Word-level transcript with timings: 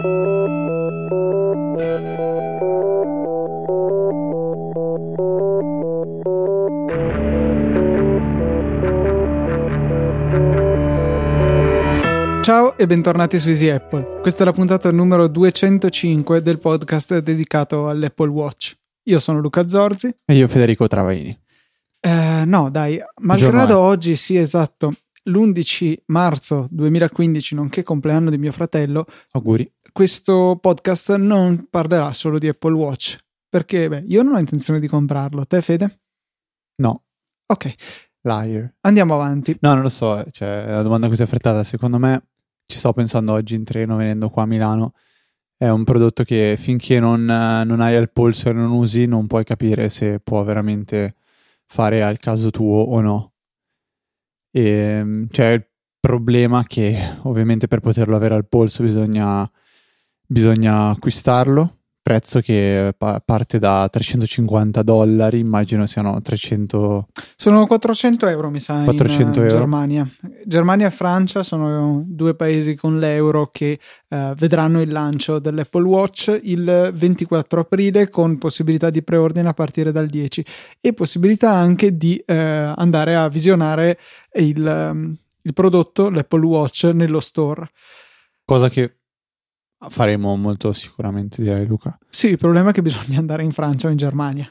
Ciao 0.00 0.06
e 12.78 12.86
bentornati 12.86 13.40
su 13.40 13.48
Easy 13.48 13.68
Apple. 13.68 14.20
Questa 14.20 14.42
è 14.42 14.46
la 14.46 14.52
puntata 14.52 14.92
numero 14.92 15.26
205 15.26 16.42
del 16.42 16.60
podcast 16.60 17.18
dedicato 17.18 17.88
all'Apple 17.88 18.30
Watch. 18.30 18.76
Io 19.08 19.18
sono 19.18 19.40
Luca 19.40 19.68
Zorzi. 19.68 20.14
E 20.24 20.34
io 20.34 20.46
Federico 20.46 20.86
Travaini. 20.86 21.36
Eh, 21.98 22.44
no, 22.46 22.70
dai, 22.70 23.00
malgrado 23.22 23.80
oggi 23.80 24.14
sì, 24.14 24.36
esatto, 24.36 24.94
l'11 25.28 25.94
marzo 26.06 26.66
2015, 26.70 27.54
nonché 27.54 27.82
compleanno 27.82 28.30
di 28.30 28.38
mio 28.38 28.52
fratello. 28.52 29.06
Auguri. 29.32 29.70
Questo 29.98 30.56
podcast 30.60 31.16
non 31.16 31.66
parlerà 31.68 32.12
solo 32.12 32.38
di 32.38 32.46
Apple 32.46 32.72
Watch. 32.72 33.18
Perché, 33.48 33.88
beh, 33.88 34.04
io 34.06 34.22
non 34.22 34.36
ho 34.36 34.38
intenzione 34.38 34.78
di 34.78 34.86
comprarlo. 34.86 35.44
Te, 35.44 35.60
Fede? 35.60 36.02
No. 36.76 37.02
Ok. 37.46 37.74
Liar. 38.20 38.76
Andiamo 38.82 39.14
avanti. 39.14 39.56
No, 39.60 39.74
non 39.74 39.82
lo 39.82 39.88
so, 39.88 40.24
cioè, 40.30 40.66
è 40.66 40.68
una 40.68 40.82
domanda 40.82 41.08
così 41.08 41.22
affrettata. 41.22 41.64
Secondo 41.64 41.98
me 41.98 42.28
ci 42.64 42.78
sto 42.78 42.92
pensando 42.92 43.32
oggi 43.32 43.56
in 43.56 43.64
treno 43.64 43.96
venendo 43.96 44.28
qua 44.28 44.44
a 44.44 44.46
Milano. 44.46 44.92
È 45.56 45.66
un 45.66 45.82
prodotto 45.82 46.22
che 46.22 46.54
finché 46.56 47.00
non, 47.00 47.24
non 47.24 47.80
hai 47.80 47.96
al 47.96 48.12
polso 48.12 48.50
e 48.50 48.52
non 48.52 48.70
usi, 48.70 49.06
non 49.06 49.26
puoi 49.26 49.42
capire 49.42 49.88
se 49.88 50.20
può 50.20 50.44
veramente 50.44 51.16
fare 51.66 52.04
al 52.04 52.18
caso 52.18 52.50
tuo 52.52 52.82
o 52.82 53.00
no. 53.00 53.32
E 54.52 54.62
ehm, 54.62 55.26
c'è 55.26 55.54
il 55.54 55.68
problema 55.98 56.62
che 56.62 57.16
ovviamente 57.22 57.66
per 57.66 57.80
poterlo 57.80 58.14
avere 58.14 58.36
al 58.36 58.46
polso 58.46 58.84
bisogna, 58.84 59.50
bisogna 60.28 60.90
acquistarlo 60.90 61.78
prezzo 62.08 62.40
che 62.40 62.94
pa- 62.96 63.20
parte 63.22 63.58
da 63.58 63.86
350 63.86 64.82
dollari, 64.82 65.40
immagino 65.40 65.86
siano 65.86 66.18
300... 66.22 67.08
Sono 67.36 67.66
400 67.66 68.26
euro 68.28 68.48
mi 68.48 68.60
sa 68.60 68.82
400 68.82 69.40
in 69.40 69.44
uh, 69.44 69.48
Germania. 69.50 70.08
Germania 70.46 70.86
e 70.86 70.90
Francia 70.90 71.42
sono 71.42 72.02
due 72.06 72.34
paesi 72.34 72.76
con 72.76 72.98
l'euro 72.98 73.50
che 73.52 73.78
uh, 74.08 74.32
vedranno 74.32 74.80
il 74.80 74.90
lancio 74.90 75.38
dell'Apple 75.38 75.84
Watch 75.84 76.40
il 76.44 76.90
24 76.94 77.60
aprile 77.60 78.08
con 78.08 78.38
possibilità 78.38 78.88
di 78.88 79.02
preordine 79.02 79.50
a 79.50 79.52
partire 79.52 79.92
dal 79.92 80.06
10 80.06 80.44
e 80.80 80.94
possibilità 80.94 81.50
anche 81.50 81.94
di 81.94 82.18
uh, 82.26 82.32
andare 82.32 83.16
a 83.16 83.28
visionare 83.28 83.98
il, 84.36 85.08
il 85.42 85.52
prodotto, 85.52 86.08
l'Apple 86.08 86.46
Watch, 86.46 86.84
nello 86.84 87.20
store. 87.20 87.68
Cosa 88.46 88.70
che 88.70 88.94
faremo 89.88 90.34
molto 90.36 90.72
sicuramente, 90.72 91.42
direi 91.42 91.66
Luca. 91.66 91.96
Sì, 92.08 92.28
il 92.28 92.36
problema 92.36 92.70
è 92.70 92.72
che 92.72 92.82
bisogna 92.82 93.18
andare 93.18 93.42
in 93.42 93.52
Francia 93.52 93.88
o 93.88 93.90
in 93.90 93.96
Germania. 93.96 94.50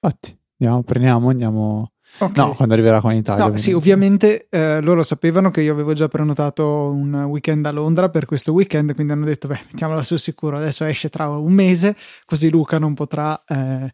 Infatti, 0.00 0.38
andiamo, 0.58 0.82
prendiamo, 0.82 1.28
andiamo... 1.28 1.88
Okay. 2.16 2.46
No, 2.46 2.54
quando 2.54 2.74
arriverà 2.74 3.00
qua 3.00 3.10
in 3.10 3.18
Italia. 3.18 3.40
No, 3.40 3.48
ovviamente. 3.48 3.70
sì, 3.70 3.72
ovviamente 3.72 4.46
eh, 4.48 4.80
loro 4.82 5.02
sapevano 5.02 5.50
che 5.50 5.62
io 5.62 5.72
avevo 5.72 5.94
già 5.94 6.06
prenotato 6.06 6.90
un 6.90 7.12
weekend 7.24 7.66
a 7.66 7.72
Londra 7.72 8.08
per 8.08 8.24
questo 8.24 8.52
weekend, 8.52 8.94
quindi 8.94 9.12
hanno 9.12 9.24
detto, 9.24 9.48
beh, 9.48 9.62
mettiamola 9.72 10.00
sul 10.02 10.20
sicuro, 10.20 10.56
adesso 10.56 10.84
esce 10.84 11.08
tra 11.08 11.28
un 11.28 11.52
mese, 11.52 11.96
così 12.24 12.50
Luca 12.50 12.78
non 12.78 12.94
potrà 12.94 13.42
eh, 13.44 13.92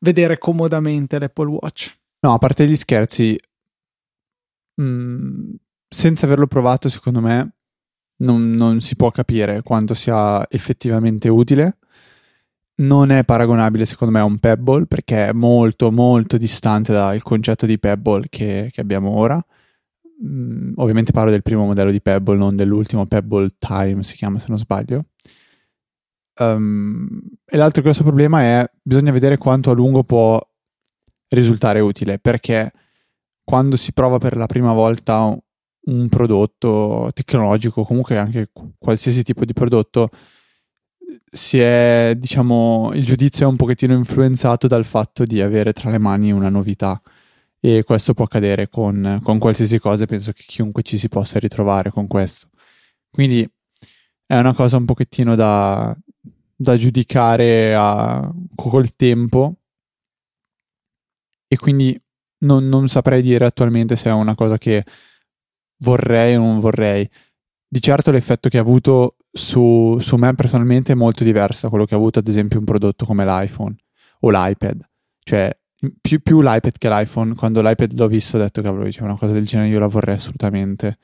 vedere 0.00 0.36
comodamente 0.36 1.18
l'Apple 1.18 1.48
Watch. 1.48 1.96
No, 2.20 2.34
a 2.34 2.38
parte 2.38 2.66
gli 2.66 2.76
scherzi, 2.76 3.40
mh, 4.74 4.84
mm, 4.84 5.50
senza 5.88 6.26
averlo 6.26 6.46
provato, 6.46 6.90
secondo 6.90 7.20
me, 7.20 7.54
non, 8.22 8.52
non 8.52 8.80
si 8.80 8.96
può 8.96 9.10
capire 9.10 9.62
quanto 9.62 9.94
sia 9.94 10.46
effettivamente 10.48 11.28
utile. 11.28 11.78
Non 12.74 13.10
è 13.10 13.24
paragonabile 13.24 13.84
secondo 13.84 14.14
me 14.14 14.20
a 14.20 14.24
un 14.24 14.38
Pebble 14.38 14.86
perché 14.86 15.28
è 15.28 15.32
molto 15.32 15.92
molto 15.92 16.36
distante 16.36 16.92
dal 16.92 17.22
concetto 17.22 17.66
di 17.66 17.78
Pebble 17.78 18.26
che, 18.28 18.70
che 18.72 18.80
abbiamo 18.80 19.10
ora. 19.10 19.44
Mm, 20.24 20.72
ovviamente 20.76 21.12
parlo 21.12 21.30
del 21.30 21.42
primo 21.42 21.64
modello 21.66 21.90
di 21.90 22.00
Pebble, 22.00 22.36
non 22.36 22.56
dell'ultimo 22.56 23.06
Pebble 23.06 23.50
Time, 23.58 24.02
si 24.02 24.16
chiama 24.16 24.38
se 24.38 24.46
non 24.48 24.58
sbaglio. 24.58 25.06
Um, 26.38 27.20
e 27.44 27.56
l'altro 27.56 27.82
grosso 27.82 28.02
problema 28.02 28.40
è 28.40 28.70
bisogna 28.82 29.12
vedere 29.12 29.36
quanto 29.36 29.70
a 29.70 29.74
lungo 29.74 30.02
può 30.02 30.40
risultare 31.28 31.80
utile 31.80 32.18
perché 32.18 32.72
quando 33.44 33.76
si 33.76 33.92
prova 33.92 34.18
per 34.18 34.36
la 34.36 34.46
prima 34.46 34.72
volta 34.72 35.36
un 35.84 36.08
prodotto 36.08 37.10
tecnologico, 37.12 37.84
comunque 37.84 38.16
anche 38.18 38.50
qualsiasi 38.78 39.22
tipo 39.22 39.44
di 39.44 39.52
prodotto, 39.52 40.10
si 41.30 41.58
è, 41.58 42.14
diciamo, 42.16 42.90
il 42.94 43.04
giudizio 43.04 43.46
è 43.46 43.48
un 43.48 43.56
pochettino 43.56 43.94
influenzato 43.94 44.66
dal 44.66 44.84
fatto 44.84 45.24
di 45.24 45.40
avere 45.40 45.72
tra 45.72 45.90
le 45.90 45.98
mani 45.98 46.32
una 46.32 46.48
novità 46.48 47.00
e 47.60 47.84
questo 47.84 48.14
può 48.14 48.24
accadere 48.24 48.68
con, 48.68 49.20
con 49.22 49.38
qualsiasi 49.38 49.78
cosa, 49.78 50.06
penso 50.06 50.32
che 50.32 50.42
chiunque 50.46 50.82
ci 50.82 50.98
si 50.98 51.08
possa 51.08 51.38
ritrovare 51.38 51.90
con 51.90 52.06
questo. 52.06 52.48
Quindi 53.10 53.48
è 54.26 54.38
una 54.38 54.54
cosa 54.54 54.78
un 54.78 54.84
pochettino 54.84 55.34
da, 55.34 55.96
da 56.56 56.76
giudicare 56.76 57.74
a, 57.74 58.32
col 58.54 58.96
tempo 58.96 59.56
e 61.46 61.56
quindi 61.56 62.00
non, 62.38 62.68
non 62.68 62.88
saprei 62.88 63.22
dire 63.22 63.44
attualmente 63.44 63.94
se 63.96 64.08
è 64.08 64.12
una 64.12 64.34
cosa 64.34 64.58
che 64.58 64.84
vorrei 65.82 66.36
o 66.36 66.40
non 66.40 66.60
vorrei. 66.60 67.08
Di 67.68 67.80
certo 67.80 68.10
l'effetto 68.10 68.48
che 68.48 68.58
ha 68.58 68.60
avuto 68.60 69.16
su, 69.32 69.96
su 69.98 70.16
me 70.16 70.34
personalmente 70.34 70.92
è 70.92 70.94
molto 70.94 71.24
diverso 71.24 71.62
da 71.62 71.68
quello 71.70 71.84
che 71.84 71.94
ha 71.94 71.96
avuto 71.96 72.18
ad 72.18 72.28
esempio 72.28 72.58
un 72.58 72.64
prodotto 72.64 73.06
come 73.06 73.24
l'iPhone 73.24 73.74
o 74.20 74.30
l'iPad. 74.30 74.88
Cioè, 75.24 75.56
più, 76.00 76.20
più 76.20 76.40
l'iPad 76.40 76.76
che 76.78 76.88
l'iPhone, 76.88 77.34
quando 77.34 77.62
l'iPad 77.62 77.92
l'ho 77.94 78.08
visto 78.08 78.36
ho 78.36 78.40
detto 78.40 78.62
cavolo, 78.62 78.88
c'è 78.88 79.02
una 79.02 79.16
cosa 79.16 79.32
del 79.32 79.46
genere 79.46 79.68
io 79.68 79.78
la 79.78 79.86
vorrei 79.86 80.16
assolutamente. 80.16 80.98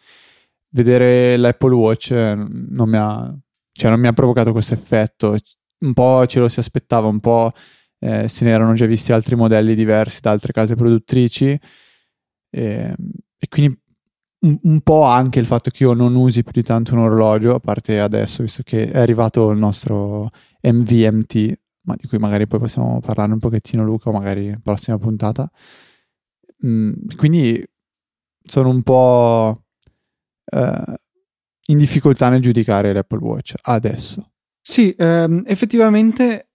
Vedere 0.70 1.36
l'Apple 1.36 1.74
Watch 1.74 2.10
eh, 2.10 2.34
non 2.34 2.88
mi 2.88 2.96
ha, 2.96 3.34
cioè, 3.72 3.90
non 3.90 4.00
mi 4.00 4.06
ha 4.06 4.12
provocato 4.12 4.52
questo 4.52 4.74
effetto. 4.74 5.36
Un 5.80 5.94
po' 5.94 6.26
ce 6.26 6.40
lo 6.40 6.48
si 6.48 6.60
aspettava, 6.60 7.06
un 7.06 7.20
po' 7.20 7.52
eh, 8.00 8.28
se 8.28 8.44
ne 8.44 8.50
erano 8.50 8.74
già 8.74 8.86
visti 8.86 9.12
altri 9.12 9.36
modelli 9.36 9.74
diversi 9.74 10.20
da 10.20 10.30
altre 10.30 10.52
case 10.52 10.74
produttrici. 10.74 11.48
E, 11.50 11.60
ehm, 12.50 12.94
e 13.38 13.48
quindi 13.48 13.78
un, 14.40 14.58
un, 14.62 14.80
po' 14.80 15.02
anche 15.04 15.38
il 15.38 15.46
fatto 15.46 15.70
che 15.70 15.82
io 15.82 15.92
non 15.94 16.14
usi 16.14 16.42
più 16.42 16.52
di 16.52 16.62
tanto 16.62 16.94
un 16.94 17.00
orologio, 17.00 17.54
a 17.54 17.60
parte 17.60 18.00
adesso, 18.00 18.42
visto 18.42 18.62
che 18.62 18.90
è 18.90 18.98
arrivato 18.98 19.50
il 19.50 19.58
nostro 19.58 20.30
MVMT, 20.62 21.58
ma 21.82 21.94
di 21.96 22.06
cui 22.06 22.18
magari 22.18 22.46
poi 22.46 22.58
possiamo 22.60 23.00
parlare 23.00 23.32
un 23.32 23.38
pochettino 23.38 23.84
Luca, 23.84 24.10
magari 24.10 24.56
prossima 24.62 24.98
puntata. 24.98 25.50
Mm, 26.66 26.92
quindi 27.16 27.64
sono 28.42 28.68
un 28.68 28.82
po' 28.82 29.64
eh, 30.44 30.94
in 31.66 31.78
difficoltà 31.78 32.28
nel 32.28 32.40
giudicare 32.40 32.92
l'Apple 32.92 33.18
Watch 33.18 33.54
adesso. 33.62 34.30
Sì, 34.60 34.94
ehm, 34.96 35.44
effettivamente 35.46 36.48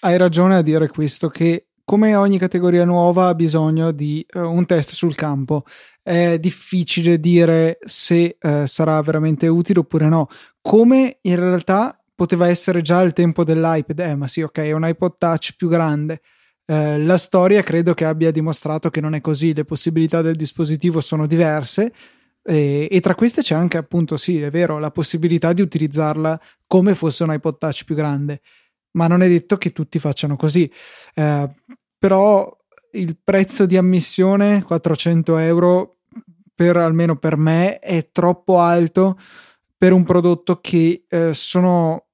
hai 0.00 0.16
ragione 0.18 0.56
a 0.56 0.62
dire 0.62 0.88
questo, 0.88 1.28
che 1.28 1.68
come 1.84 2.16
ogni 2.16 2.38
categoria 2.38 2.84
nuova 2.84 3.28
ha 3.28 3.34
bisogno 3.34 3.92
di 3.92 4.24
uh, 4.34 4.40
un 4.40 4.64
test 4.66 4.92
sul 4.92 5.14
campo. 5.14 5.64
È 6.02 6.38
difficile 6.38 7.20
dire 7.20 7.78
se 7.84 8.38
uh, 8.40 8.64
sarà 8.64 9.00
veramente 9.02 9.46
utile 9.48 9.80
oppure 9.80 10.08
no. 10.08 10.28
Come 10.60 11.18
in 11.22 11.36
realtà 11.36 11.98
poteva 12.14 12.48
essere 12.48 12.80
già 12.80 12.98
al 12.98 13.12
tempo 13.12 13.44
dell'iPad. 13.44 13.98
Eh, 13.98 14.14
ma 14.14 14.26
sì, 14.28 14.40
ok, 14.40 14.58
è 14.58 14.72
un 14.72 14.86
iPod 14.86 15.14
Touch 15.18 15.54
più 15.56 15.68
grande. 15.68 16.22
Uh, 16.66 16.96
la 17.04 17.18
storia 17.18 17.62
credo 17.62 17.92
che 17.92 18.06
abbia 18.06 18.30
dimostrato 18.30 18.88
che 18.88 19.02
non 19.02 19.14
è 19.14 19.20
così, 19.20 19.52
le 19.52 19.66
possibilità 19.66 20.22
del 20.22 20.34
dispositivo 20.34 21.02
sono 21.02 21.26
diverse 21.26 21.92
e, 22.42 22.88
e, 22.90 23.00
tra 23.00 23.14
queste 23.14 23.42
c'è 23.42 23.54
anche 23.54 23.76
appunto, 23.76 24.16
sì, 24.16 24.40
è 24.40 24.50
vero, 24.50 24.78
la 24.78 24.90
possibilità 24.90 25.52
di 25.52 25.60
utilizzarla 25.60 26.40
come 26.66 26.94
fosse 26.94 27.22
un 27.22 27.34
iPod 27.34 27.58
Touch 27.58 27.84
più 27.84 27.94
grande 27.94 28.40
ma 28.94 29.06
non 29.06 29.22
è 29.22 29.28
detto 29.28 29.56
che 29.56 29.72
tutti 29.72 29.98
facciano 29.98 30.36
così. 30.36 30.70
Eh, 31.14 31.48
però 32.04 32.54
il 32.90 33.16
prezzo 33.24 33.64
di 33.64 33.78
ammissione, 33.78 34.62
400 34.62 35.38
euro, 35.38 36.00
per, 36.54 36.76
almeno 36.76 37.16
per 37.16 37.38
me, 37.38 37.78
è 37.78 38.10
troppo 38.12 38.58
alto 38.58 39.18
per 39.74 39.94
un 39.94 40.04
prodotto 40.04 40.60
che 40.60 41.06
eh, 41.08 41.32
sono 41.32 42.08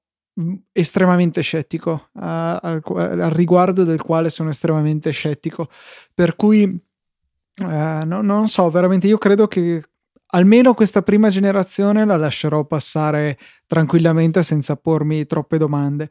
estremamente 0.71 1.41
scettico, 1.41 2.07
uh, 2.13 2.19
al, 2.21 2.81
al, 2.85 3.31
riguardo 3.31 3.83
del 3.83 4.01
quale 4.01 4.29
sono 4.29 4.49
estremamente 4.49 5.11
scettico. 5.11 5.67
Per 6.13 6.37
cui, 6.37 6.63
uh, 6.63 7.65
no, 8.05 8.21
non 8.21 8.47
so, 8.47 8.69
veramente 8.69 9.07
io 9.07 9.17
credo 9.17 9.49
che 9.49 9.83
almeno 10.31 10.73
questa 10.73 11.01
prima 11.01 11.29
generazione 11.29 12.05
la 12.05 12.17
lascerò 12.17 12.65
passare 12.65 13.37
tranquillamente 13.67 14.43
senza 14.43 14.75
pormi 14.75 15.25
troppe 15.25 15.57
domande 15.57 16.09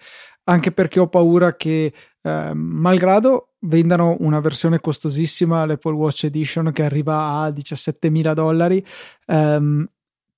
anche 0.50 0.72
perché 0.72 1.00
ho 1.00 1.08
paura 1.08 1.55
che, 1.55 1.93
eh, 2.22 2.50
malgrado 2.55 3.55
vendano 3.61 4.17
una 4.20 4.40
versione 4.40 4.81
costosissima, 4.81 5.64
l'Apple 5.64 5.93
Watch 5.93 6.25
Edition 6.25 6.72
che 6.72 6.82
arriva 6.84 7.40
a 7.40 7.50
17.000 7.50 8.34
dollari, 8.34 8.84
ehm, 9.26 9.87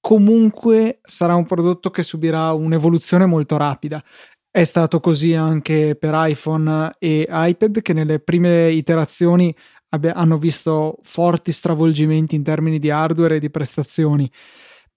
comunque 0.00 1.00
sarà 1.02 1.34
un 1.34 1.46
prodotto 1.46 1.90
che 1.90 2.02
subirà 2.02 2.52
un'evoluzione 2.52 3.24
molto 3.26 3.56
rapida. 3.56 4.02
È 4.50 4.64
stato 4.64 5.00
così 5.00 5.34
anche 5.34 5.96
per 5.98 6.12
iPhone 6.14 6.92
e 6.98 7.26
iPad 7.30 7.80
che 7.80 7.92
nelle 7.94 8.18
prime 8.20 8.70
iterazioni 8.70 9.54
abbia, 9.94 10.14
hanno 10.14 10.36
visto 10.36 10.98
forti 11.02 11.52
stravolgimenti 11.52 12.34
in 12.34 12.42
termini 12.42 12.78
di 12.78 12.90
hardware 12.90 13.36
e 13.36 13.40
di 13.40 13.50
prestazioni. 13.50 14.30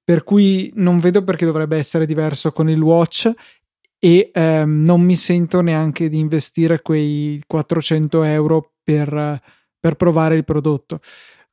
Per 0.03 0.23
cui 0.23 0.71
non 0.75 0.99
vedo 0.99 1.23
perché 1.23 1.45
dovrebbe 1.45 1.77
essere 1.77 2.05
diverso 2.05 2.51
con 2.51 2.69
il 2.69 2.81
Watch 2.81 3.31
e 3.99 4.29
ehm, 4.33 4.83
non 4.83 5.01
mi 5.01 5.15
sento 5.15 5.61
neanche 5.61 6.09
di 6.09 6.19
investire 6.19 6.81
quei 6.81 7.41
400 7.45 8.23
euro 8.23 8.73
per, 8.83 9.41
per 9.79 9.95
provare 9.95 10.35
il 10.35 10.45
prodotto. 10.45 10.99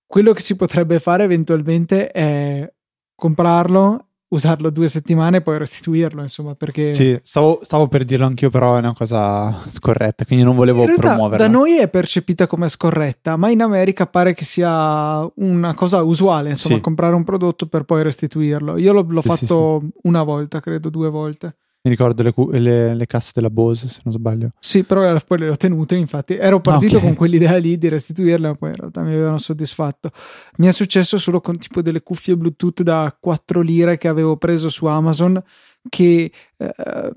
Quello 0.07 0.33
che 0.33 0.43
si 0.43 0.55
potrebbe 0.55 0.99
fare 1.01 1.25
eventualmente 1.25 2.11
è 2.11 2.71
comprarlo 3.15 4.09
usarlo 4.33 4.71
due 4.71 4.89
settimane 4.89 5.39
e 5.39 5.41
poi 5.43 5.59
restituirlo, 5.59 6.23
insomma, 6.23 6.55
perché... 6.55 6.95
Sì, 6.95 7.19
stavo, 7.23 7.59
stavo, 7.63 7.87
per 7.87 8.05
dirlo 8.05 8.27
anch'io, 8.27 8.51
però 8.51 8.77
è 8.77 8.79
una 8.79 8.95
cosa 8.95 9.63
scorretta, 9.67 10.25
quindi 10.25 10.45
non 10.45 10.57
volevo 10.57 10.85
promuoverla. 10.85 11.47
Da 11.47 11.53
noi 11.53 11.79
è 11.79 11.89
percepita 11.89 12.47
come 12.47 12.69
scorretta, 12.69 13.37
ma 13.37 13.51
in 13.51 13.63
America 13.63 14.07
pare 14.07 14.35
che 14.35 14.45
sia 14.45 15.29
una 15.37 15.75
cosa 15.75 16.03
usuale, 16.03 16.51
insomma, 16.51 16.77
sì. 16.77 16.81
comprare 16.81 17.15
un 17.15 17.25
prodotto 17.25 17.67
per 17.67 17.85
poi 17.85 18.03
restituirlo. 18.03 18.79
Io 18.79 18.93
l'ho, 18.93 19.07
l'ho 19.07 19.21
sì, 19.21 19.29
fatto 19.29 19.81
sì, 19.83 19.91
una 20.05 20.23
volta, 20.23 20.61
credo, 20.61 20.89
due 20.89 21.11
volte. 21.11 21.57
Mi 21.85 21.91
ricordo 21.91 22.23
le, 22.23 22.61
le, 22.61 22.95
le, 22.95 23.07
casse 23.07 23.33
della 23.35 23.51
Bose, 23.51 23.89
se 23.89 24.03
non 24.05 24.15
sbaglio. 24.15 24.53
Sì, 24.61 24.85
però 24.85 25.19
poi 25.27 25.39
le 25.39 25.49
ho 25.49 25.57
tenute, 25.57 25.97
infatti. 25.97 26.37
Ero 26.37 26.61
partito 26.61 26.99
okay. 26.99 27.09
con 27.09 27.17
quell'idea 27.17 27.57
lì 27.57 27.77
di 27.77 27.89
restituirle, 27.89 28.49
ma 28.49 28.55
poi 28.55 28.71
in 28.71 28.77
realtà 28.77 29.03
mi 29.03 29.13
avevano 29.13 29.39
soddisfatto. 29.39 30.11
Mi 30.59 30.69
è 30.69 30.73
successo 30.73 31.19
solo 31.19 31.41
con 31.41 31.59
tipo 31.59 31.83
delle 31.83 32.03
cuffie 32.03 32.37
Bluetooth 32.37 32.83
da 32.83 33.17
4 33.19 33.61
lire 33.63 33.99
che 33.99 34.07
avevo 34.07 34.37
preso 34.37 34.69
su 34.69 34.87
Amazon, 34.87 35.43
che 35.89 36.31
eh, 36.57 37.13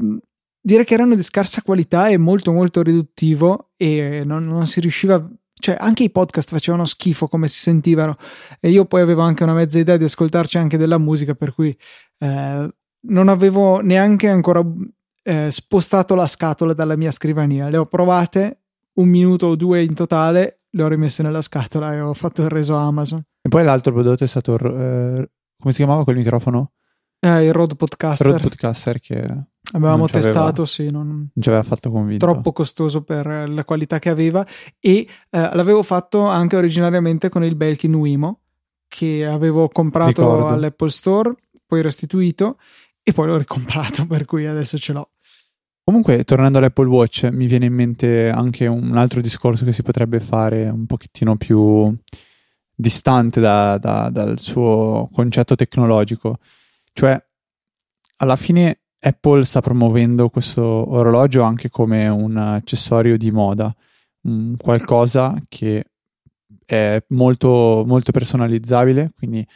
dire 0.60 0.84
che 0.84 0.96
erano 0.96 1.14
di 1.14 1.22
scarsa 1.22 1.62
qualità 1.62 2.08
e 2.08 2.18
molto 2.18 2.52
molto 2.52 2.82
riduttivo 2.82 3.74
e 3.78 4.24
non, 4.26 4.48
non 4.48 4.66
si 4.66 4.80
riusciva 4.80 5.30
cioè 5.58 5.78
anche 5.80 6.04
i 6.04 6.10
podcast 6.10 6.50
facevano 6.50 6.86
schifo 6.86 7.28
come 7.28 7.48
si 7.48 7.60
sentivano 7.60 8.18
e 8.60 8.70
io 8.70 8.86
poi 8.86 9.02
avevo 9.02 9.22
anche 9.22 9.44
una 9.44 9.54
mezza 9.54 9.80
idea 9.80 9.96
di 9.96 10.04
ascoltarci 10.04 10.58
anche 10.58 10.78
della 10.78 10.98
musica 10.98 11.34
per 11.34 11.54
cui 11.54 11.76
eh, 12.20 12.70
non 13.08 13.28
avevo 13.28 13.80
neanche 13.80 14.28
ancora 14.28 14.64
eh, 15.24 15.52
spostato 15.52 16.16
la 16.16 16.28
scatola 16.28 16.74
dalla 16.74 16.96
mia 16.96 17.12
scrivania. 17.12 17.70
Le 17.70 17.78
ho 17.78 17.86
provate 17.86 18.60
un 18.94 19.10
minuto 19.10 19.48
o 19.48 19.56
due 19.56 19.84
in 19.84 19.94
totale, 19.94 20.62
le 20.70 20.84
ho 20.84 20.88
rimesse 20.88 21.24
nella 21.24 21.42
scatola 21.42 21.94
e 21.94 22.00
ho 22.00 22.14
fatto 22.14 22.42
il 22.42 22.50
reso 22.50 22.76
Amazon. 22.76 23.24
E 23.42 23.50
poi 23.50 23.64
l'altro 23.64 23.94
prodotto 23.94 24.24
è 24.24 24.28
stato, 24.28 24.56
eh, 24.56 25.30
come 25.58 25.74
si 25.74 25.78
chiamava 25.78 26.04
quel 26.04 26.18
microfono? 26.18 26.72
Eh, 27.20 27.46
il 27.46 27.54
Rode 27.54 27.76
Podcaster. 27.76 28.28
Rode 28.28 28.44
Podcaster 28.44 29.00
che 29.00 29.46
avevamo 29.74 30.08
testato, 30.08 30.66
sì, 30.66 30.92
non, 30.92 31.08
non, 31.08 31.30
ci 31.40 31.50
aveva 31.50 31.64
fatto 31.64 31.90
convinto. 31.90 32.26
Troppo 32.26 32.54
costoso 32.54 33.04
per 33.04 33.50
la 33.50 33.66
qualità 33.66 34.00
che 34.00 34.10
aveva 34.10 34.46
e 34.80 35.00
eh, 35.00 35.08
l'avevo 35.30 35.82
fatto 35.82 36.26
anche 36.26 36.56
originariamente 36.56 37.30
con 37.30 37.44
il 37.44 37.56
Belkin 37.56 37.94
Wimo 37.94 38.42
che 38.88 39.26
avevo 39.26 39.68
comprato 39.70 40.22
Ricordo. 40.22 40.48
all'Apple 40.48 40.90
Store, 40.90 41.34
poi 41.66 41.82
restituito 41.82 42.58
e 43.08 43.14
poi 43.14 43.28
l'ho 43.28 43.38
ricomprato, 43.38 44.06
per 44.08 44.26
cui 44.26 44.48
adesso 44.48 44.80
ce 44.80 44.94
l'ho. 44.94 45.12
Comunque, 45.84 46.24
tornando 46.24 46.58
all'Apple 46.58 46.88
Watch, 46.88 47.30
mi 47.32 47.46
viene 47.46 47.68
in 47.68 47.74
mente 47.74 48.30
anche 48.30 48.66
un 48.66 48.98
altro 48.98 49.22
discorso 49.22 49.64
che 49.64 49.74
si 49.74 49.84
potrebbe 49.84 50.20
fare 50.20 50.68
un 50.68 50.88
pochettino 50.88 51.36
più 51.38 51.96
distante 52.74 53.40
da, 53.40 53.78
da, 53.78 54.10
dal 54.10 54.40
suo 54.40 55.08
concetto 55.14 55.54
tecnologico. 55.54 56.40
Cioè, 56.92 57.24
alla 58.18 58.36
fine 58.36 58.80
Apple 59.00 59.46
sta 59.46 59.62
promuovendo 59.62 60.30
questo 60.30 60.64
orologio 60.64 61.44
anche 61.44 61.70
come 61.70 62.08
un 62.08 62.36
accessorio 62.36 63.16
di 63.16 63.30
moda, 63.30 63.72
qualcosa 64.58 65.38
che 65.48 65.86
è 66.66 67.04
molto, 67.10 67.84
molto 67.86 68.12
personalizzabile, 68.12 69.12
quindi 69.16 69.48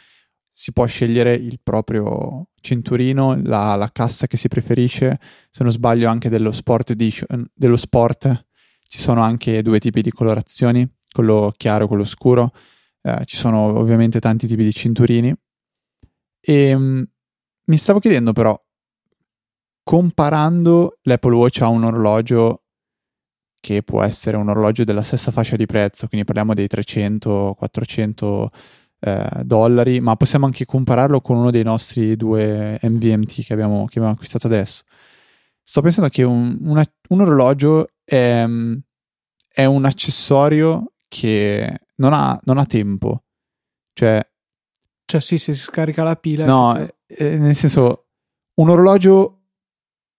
si 0.52 0.72
può 0.72 0.86
scegliere 0.86 1.34
il 1.34 1.58
proprio 1.60 2.49
cinturino, 2.60 3.40
la, 3.42 3.74
la, 3.74 3.90
cassa 3.92 4.26
che 4.26 4.36
si 4.36 4.48
preferisce, 4.48 5.18
se 5.50 5.62
non 5.62 5.72
sbaglio 5.72 6.08
anche 6.08 6.28
dello 6.28 6.52
sport 6.52 6.90
edition, 6.90 7.46
dello 7.54 7.76
sport, 7.76 8.46
ci 8.82 8.98
sono 8.98 9.22
anche 9.22 9.62
due 9.62 9.78
tipi 9.78 10.02
di 10.02 10.10
colorazioni, 10.10 10.88
quello 11.12 11.52
chiaro 11.56 11.84
e 11.84 11.88
quello 11.88 12.04
scuro, 12.04 12.52
eh, 13.02 13.24
ci 13.24 13.36
sono 13.36 13.78
ovviamente 13.78 14.20
tanti 14.20 14.46
tipi 14.46 14.64
di 14.64 14.72
cinturini. 14.72 15.34
E 16.40 16.76
mh, 16.76 16.82
mm, 16.82 17.02
mi 17.66 17.76
stavo 17.78 17.98
chiedendo 17.98 18.32
però, 18.32 18.58
comparando 19.82 20.98
l'Apple 21.02 21.34
Watch 21.34 21.62
a 21.62 21.68
un 21.68 21.84
orologio 21.84 22.64
che 23.60 23.82
può 23.82 24.02
essere 24.02 24.36
un 24.36 24.48
orologio 24.48 24.84
della 24.84 25.02
stessa 25.02 25.30
fascia 25.30 25.56
di 25.56 25.66
prezzo, 25.66 26.08
quindi 26.08 26.24
parliamo 26.24 26.54
dei 26.54 26.66
300-400 26.66 28.48
eh, 29.00 29.42
dollari, 29.44 30.00
ma 30.00 30.16
possiamo 30.16 30.46
anche 30.46 30.64
compararlo 30.64 31.20
con 31.20 31.36
uno 31.36 31.50
dei 31.50 31.62
nostri 31.62 32.16
due 32.16 32.78
MVMT 32.82 33.44
che 33.44 33.52
abbiamo, 33.52 33.86
che 33.86 33.98
abbiamo 33.98 34.14
acquistato 34.14 34.46
adesso. 34.46 34.82
Sto 35.62 35.80
pensando 35.80 36.10
che 36.10 36.22
un, 36.22 36.58
una, 36.62 36.84
un 37.08 37.20
orologio 37.20 37.88
è, 38.04 38.44
è, 39.48 39.64
un 39.64 39.84
accessorio 39.84 40.92
che 41.08 41.80
non 41.96 42.12
ha, 42.12 42.38
non 42.44 42.58
ha 42.58 42.66
tempo. 42.66 43.24
Cioè, 43.92 44.20
cioè, 45.04 45.20
sì, 45.20 45.38
se 45.38 45.54
si 45.54 45.60
scarica 45.60 46.02
la 46.02 46.16
pila. 46.16 46.44
No, 46.44 46.76
eh, 47.06 47.38
nel 47.38 47.54
senso, 47.54 48.08
un 48.54 48.68
orologio 48.68 49.40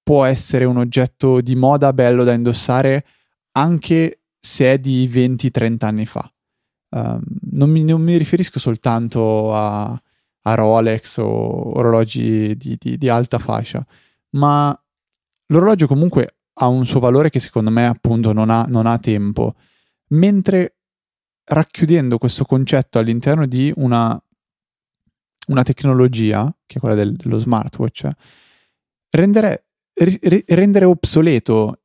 può 0.03 0.25
essere 0.25 0.65
un 0.65 0.77
oggetto 0.77 1.41
di 1.41 1.55
moda 1.55 1.93
bello 1.93 2.23
da 2.23 2.33
indossare 2.33 3.05
anche 3.53 4.23
se 4.39 4.73
è 4.73 4.79
di 4.79 5.07
20-30 5.07 5.85
anni 5.85 6.05
fa. 6.05 6.31
Um, 6.93 7.21
non, 7.51 7.69
mi, 7.69 7.85
non, 7.85 8.01
mi, 8.01 8.17
riferisco 8.17 8.59
soltanto 8.59 9.55
a, 9.55 10.01
a 10.41 10.55
Rolex 10.55 11.17
o 11.19 11.77
orologi 11.77 12.57
di, 12.57 12.75
di, 12.77 12.97
di, 12.97 13.07
alta 13.07 13.39
fascia, 13.39 13.85
ma 14.31 14.77
l'orologio 15.47 15.87
comunque 15.87 16.35
ha 16.55 16.67
un 16.67 16.85
suo 16.85 16.99
valore 16.99 17.29
che 17.29 17.39
secondo 17.39 17.69
me 17.69 17.87
appunto 17.87 18.33
non 18.33 18.49
ha, 18.49 18.65
non 18.67 18.87
ha 18.87 18.97
tempo, 18.99 19.55
mentre 20.07 20.75
racchiudendo 21.45 22.17
questo 22.17 22.43
concetto 22.43 22.99
all'interno 22.99 23.45
di 23.45 23.71
una, 23.77 24.21
una 25.47 25.63
tecnologia, 25.63 26.53
che 26.65 26.75
è 26.77 26.79
quella 26.79 26.95
del, 26.95 27.13
dello 27.15 27.39
smartwatch, 27.39 28.09
rendere, 29.11 29.67
ri, 29.93 30.43
rendere 30.47 30.85
obsoleto 30.85 31.81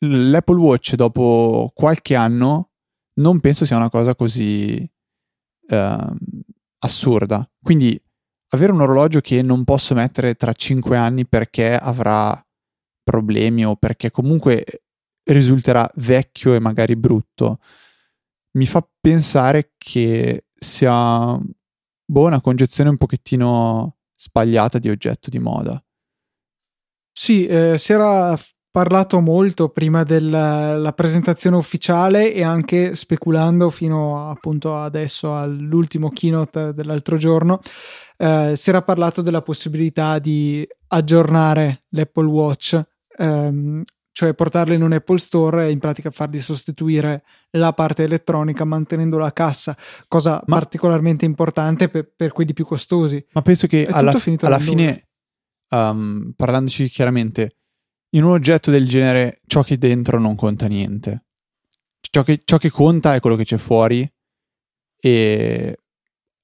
l'Apple 0.00 0.58
Watch 0.58 0.94
dopo 0.94 1.70
qualche 1.74 2.14
anno 2.14 2.67
non 3.18 3.40
penso 3.40 3.64
sia 3.64 3.76
una 3.76 3.90
cosa 3.90 4.14
così 4.14 4.88
eh, 5.68 6.06
assurda. 6.78 7.48
Quindi 7.62 8.00
avere 8.50 8.72
un 8.72 8.80
orologio 8.80 9.20
che 9.20 9.42
non 9.42 9.64
posso 9.64 9.94
mettere 9.94 10.34
tra 10.34 10.52
5 10.52 10.96
anni 10.96 11.26
perché 11.26 11.76
avrà 11.76 12.40
problemi 13.02 13.64
o 13.64 13.76
perché 13.76 14.10
comunque 14.10 14.64
risulterà 15.24 15.88
vecchio 15.96 16.54
e 16.54 16.58
magari 16.58 16.96
brutto, 16.96 17.60
mi 18.52 18.66
fa 18.66 18.86
pensare 19.00 19.74
che 19.76 20.46
sia 20.54 21.38
boh, 22.04 22.26
una 22.26 22.40
concezione 22.40 22.90
un 22.90 22.96
pochettino 22.96 23.98
sbagliata 24.14 24.78
di 24.78 24.88
oggetto 24.88 25.30
di 25.30 25.38
moda. 25.38 25.82
Sì, 27.12 27.46
eh, 27.46 27.76
si 27.78 27.92
era 27.92 28.36
parlato 28.70 29.20
molto 29.20 29.70
prima 29.70 30.02
della 30.02 30.92
presentazione 30.94 31.56
ufficiale 31.56 32.32
e 32.32 32.44
anche 32.44 32.94
speculando 32.94 33.70
fino 33.70 34.28
appunto 34.30 34.76
adesso 34.76 35.36
all'ultimo 35.36 36.10
keynote 36.10 36.74
dell'altro 36.74 37.16
giorno 37.16 37.60
eh, 38.16 38.52
si 38.56 38.68
era 38.68 38.82
parlato 38.82 39.22
della 39.22 39.42
possibilità 39.42 40.18
di 40.18 40.66
aggiornare 40.88 41.84
l'Apple 41.90 42.26
Watch 42.26 42.80
ehm, 43.16 43.82
cioè 44.18 44.34
portarlo 44.34 44.74
in 44.74 44.82
un 44.82 44.90
Apple 44.90 45.18
Store 45.18 45.68
e 45.68 45.70
in 45.70 45.78
pratica 45.78 46.10
fargli 46.10 46.40
sostituire 46.40 47.22
la 47.50 47.72
parte 47.72 48.02
elettronica 48.02 48.64
mantenendo 48.64 49.16
la 49.16 49.32
cassa, 49.32 49.76
cosa 50.08 50.42
ma, 50.46 50.56
particolarmente 50.56 51.24
importante 51.24 51.88
per, 51.88 52.10
per, 52.16 52.32
quelli 52.32 52.52
più 52.52 52.64
costosi. 52.64 53.24
Ma 53.30 53.42
penso 53.42 53.68
che 53.68 53.86
alla, 53.86 54.12
alla 54.40 54.58
fine, 54.58 55.06
um, 55.68 56.32
parlandoci 56.34 56.88
chiaramente, 56.88 57.58
in 58.10 58.24
un 58.24 58.30
oggetto 58.30 58.70
del 58.70 58.88
genere 58.88 59.40
ciò 59.46 59.62
che 59.62 59.78
dentro 59.78 60.18
non 60.18 60.34
conta 60.34 60.66
niente. 60.66 61.24
Ciò 62.00 62.22
che, 62.22 62.42
ciò 62.44 62.56
che 62.58 62.70
conta 62.70 63.14
è 63.14 63.20
quello 63.20 63.36
che 63.36 63.44
c'è 63.44 63.58
fuori 63.58 64.10
e 65.00 65.78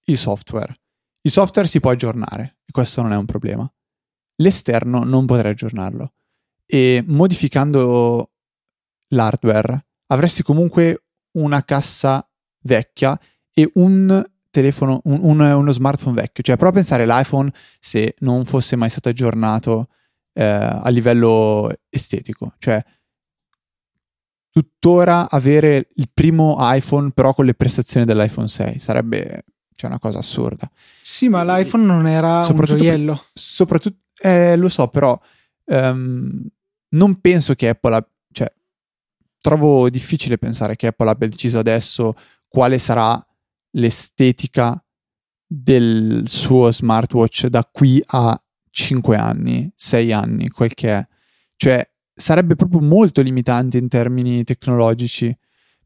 il 0.04 0.18
software. 0.18 0.74
Il 1.22 1.30
software 1.30 1.66
si 1.66 1.80
può 1.80 1.90
aggiornare 1.90 2.58
e 2.64 2.70
questo 2.70 3.00
non 3.02 3.12
è 3.12 3.16
un 3.16 3.24
problema. 3.24 3.70
L'esterno 4.36 5.04
non 5.04 5.26
potrei 5.26 5.52
aggiornarlo. 5.52 6.14
E 6.66 7.02
modificando 7.06 8.32
l'hardware 9.08 9.86
avresti 10.08 10.42
comunque 10.42 11.04
una 11.38 11.64
cassa 11.64 12.28
vecchia 12.60 13.18
e 13.52 13.70
un 13.74 14.22
telefono, 14.50 15.00
un, 15.04 15.20
un, 15.22 15.40
uno 15.40 15.72
smartphone 15.72 16.14
vecchio. 16.14 16.42
Cioè, 16.42 16.56
prova 16.56 16.72
a 16.72 16.74
pensare 16.74 17.06
l'iPhone 17.06 17.52
se 17.80 18.14
non 18.20 18.44
fosse 18.44 18.76
mai 18.76 18.90
stato 18.90 19.08
aggiornato 19.08 19.88
eh, 20.34 20.44
a 20.44 20.88
livello 20.90 21.70
estetico. 21.88 22.54
Cioè, 22.58 22.82
tuttora 24.50 25.28
avere 25.30 25.88
il 25.94 26.10
primo 26.12 26.56
iPhone, 26.60 27.10
però 27.10 27.34
con 27.34 27.44
le 27.44 27.54
prestazioni 27.54 28.06
dell'iPhone 28.06 28.46
6 28.46 28.78
sarebbe 28.78 29.44
cioè, 29.74 29.90
una 29.90 29.98
cosa 29.98 30.18
assurda. 30.18 30.70
Sì, 31.02 31.28
ma 31.28 31.42
l'iPhone 31.42 31.84
non 31.84 32.06
era 32.06 32.46
un 32.46 32.60
gioiello. 32.64 33.24
Soprattutto, 33.32 34.02
eh, 34.20 34.56
lo 34.56 34.68
so, 34.68 34.88
però 34.88 35.18
um, 35.66 36.46
non 36.90 37.20
penso 37.20 37.54
che 37.54 37.68
Apple 37.68 37.94
abbia, 37.96 38.10
cioè, 38.32 38.52
trovo 39.40 39.90
difficile 39.90 40.38
pensare 40.38 40.76
che 40.76 40.88
Apple 40.88 41.10
abbia 41.10 41.28
deciso 41.28 41.58
adesso 41.58 42.14
quale 42.48 42.78
sarà 42.78 43.24
l'estetica 43.72 44.80
del 45.46 46.22
suo 46.26 46.70
smartwatch 46.70 47.46
da 47.46 47.68
qui 47.70 48.02
a 48.06 48.40
5 48.74 49.16
anni, 49.16 49.70
6 49.72 50.12
anni, 50.12 50.48
quel 50.48 50.74
che 50.74 50.90
è. 50.90 51.06
Cioè, 51.54 51.88
sarebbe 52.12 52.56
proprio 52.56 52.80
molto 52.80 53.22
limitante 53.22 53.78
in 53.78 53.86
termini 53.86 54.42
tecnologici 54.42 55.36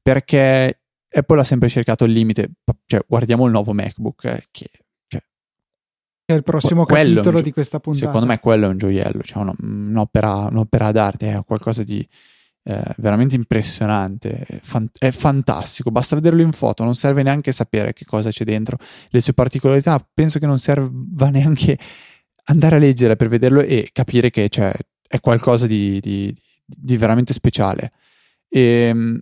perché 0.01 0.81
Apple 1.11 1.41
ha 1.41 1.45
sempre 1.45 1.69
cercato 1.69 2.05
il 2.05 2.13
limite. 2.13 2.53
Cioè, 2.87 3.05
guardiamo 3.07 3.45
il 3.45 3.53
nuovo 3.53 3.75
MacBook 3.75 4.25
eh, 4.25 4.47
che 4.51 4.71
cioè, 5.07 5.23
è 6.25 6.33
il 6.33 6.43
prossimo 6.43 6.87
capitolo 6.87 7.37
gio- 7.37 7.43
di 7.43 7.53
questa 7.53 7.79
puntata. 7.79 8.07
Secondo 8.07 8.27
me 8.27 8.39
quello 8.39 8.65
è 8.65 8.69
un 8.69 8.79
gioiello, 8.79 9.21
cioè 9.23 9.53
un'opera, 9.59 10.49
un'opera 10.51 10.91
d'arte, 10.91 11.31
è 11.31 11.45
qualcosa 11.45 11.85
di 11.85 12.07
eh, 12.63 12.95
veramente 12.97 13.37
impressionante, 13.37 14.47
fan- 14.63 14.89
è 14.99 15.11
fantastico, 15.11 15.91
basta 15.91 16.17
vederlo 16.17 16.41
in 16.41 16.53
foto, 16.53 16.85
non 16.85 16.95
serve 16.95 17.23
neanche 17.23 17.53
sapere 17.53 17.93
che 17.93 18.07
cosa 18.07 18.31
c'è 18.31 18.45
dentro, 18.45 18.79
le 19.09 19.21
sue 19.21 19.35
particolarità, 19.35 20.03
penso 20.15 20.39
che 20.39 20.47
non 20.47 20.59
serva 20.59 21.29
neanche 21.29 21.79
andare 22.49 22.77
a 22.77 22.79
leggere 22.79 23.17
per 23.17 23.29
vederlo 23.29 23.61
e 23.61 23.91
capire 23.93 24.31
che 24.31 24.49
cioè, 24.49 24.75
è 25.07 25.21
qualcosa 25.21 25.67
di, 25.67 26.01
di, 26.01 26.35
di 26.65 26.97
veramente 26.97 27.33
speciale. 27.33 27.93
E, 28.49 28.61
ehm, 28.61 29.19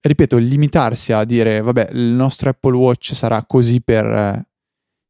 ripeto, 0.00 0.36
limitarsi 0.36 1.12
a 1.12 1.24
dire, 1.24 1.60
vabbè, 1.60 1.90
il 1.92 2.12
nostro 2.12 2.50
Apple 2.50 2.76
Watch 2.76 3.14
sarà 3.14 3.44
così 3.46 3.80
per 3.80 4.44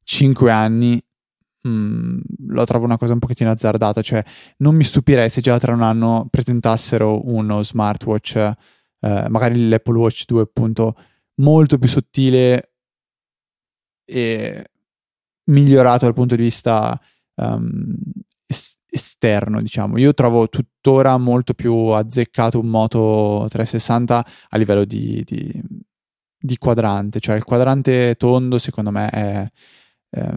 5 0.05 0.51
anni, 0.51 1.03
mh, 1.63 1.71
mm, 1.71 2.19
lo 2.49 2.65
trovo 2.65 2.85
una 2.85 2.99
cosa 2.99 3.15
un 3.15 3.19
pochettino 3.19 3.51
azzardata, 3.51 4.03
cioè 4.03 4.23
non 4.59 4.75
mi 4.75 4.85
stupirei 4.85 5.29
se 5.29 5.41
già 5.41 5.59
tra 5.59 5.73
un 5.73 5.83
anno 5.83 6.27
presentassero 6.31 7.27
uno 7.33 7.63
smartwatch, 7.63 8.37
eh, 9.01 9.27
magari 9.29 9.69
l'Apple 9.69 9.99
Watch 9.99 10.25
2 10.27 10.43
appunto, 10.43 10.97
molto 11.37 11.79
più 11.79 11.89
sottile 11.89 12.73
e 14.05 14.67
migliorato 15.45 16.05
dal 16.05 16.15
punto 16.15 16.37
di 16.37 16.43
vista 16.43 17.01
um, 17.37 17.95
esterno, 18.89 19.61
diciamo. 19.63 19.99
Io 19.99 20.13
trovo 20.15 20.49
tuttora 20.49 21.17
molto 21.17 21.55
più 21.55 21.75
azzeccato 21.75 22.61
un 22.61 22.67
Moto 22.67 23.47
360 23.49 24.27
a 24.51 24.57
livello 24.59 24.85
di, 24.85 25.23
di, 25.25 25.63
di 26.39 26.59
quadrante, 26.59 27.21
cioè 27.21 27.37
il 27.37 27.45
quadrante 27.45 28.15
tondo 28.17 28.59
secondo 28.59 28.91
me 28.91 29.09
è, 29.09 29.51
è 30.11 30.35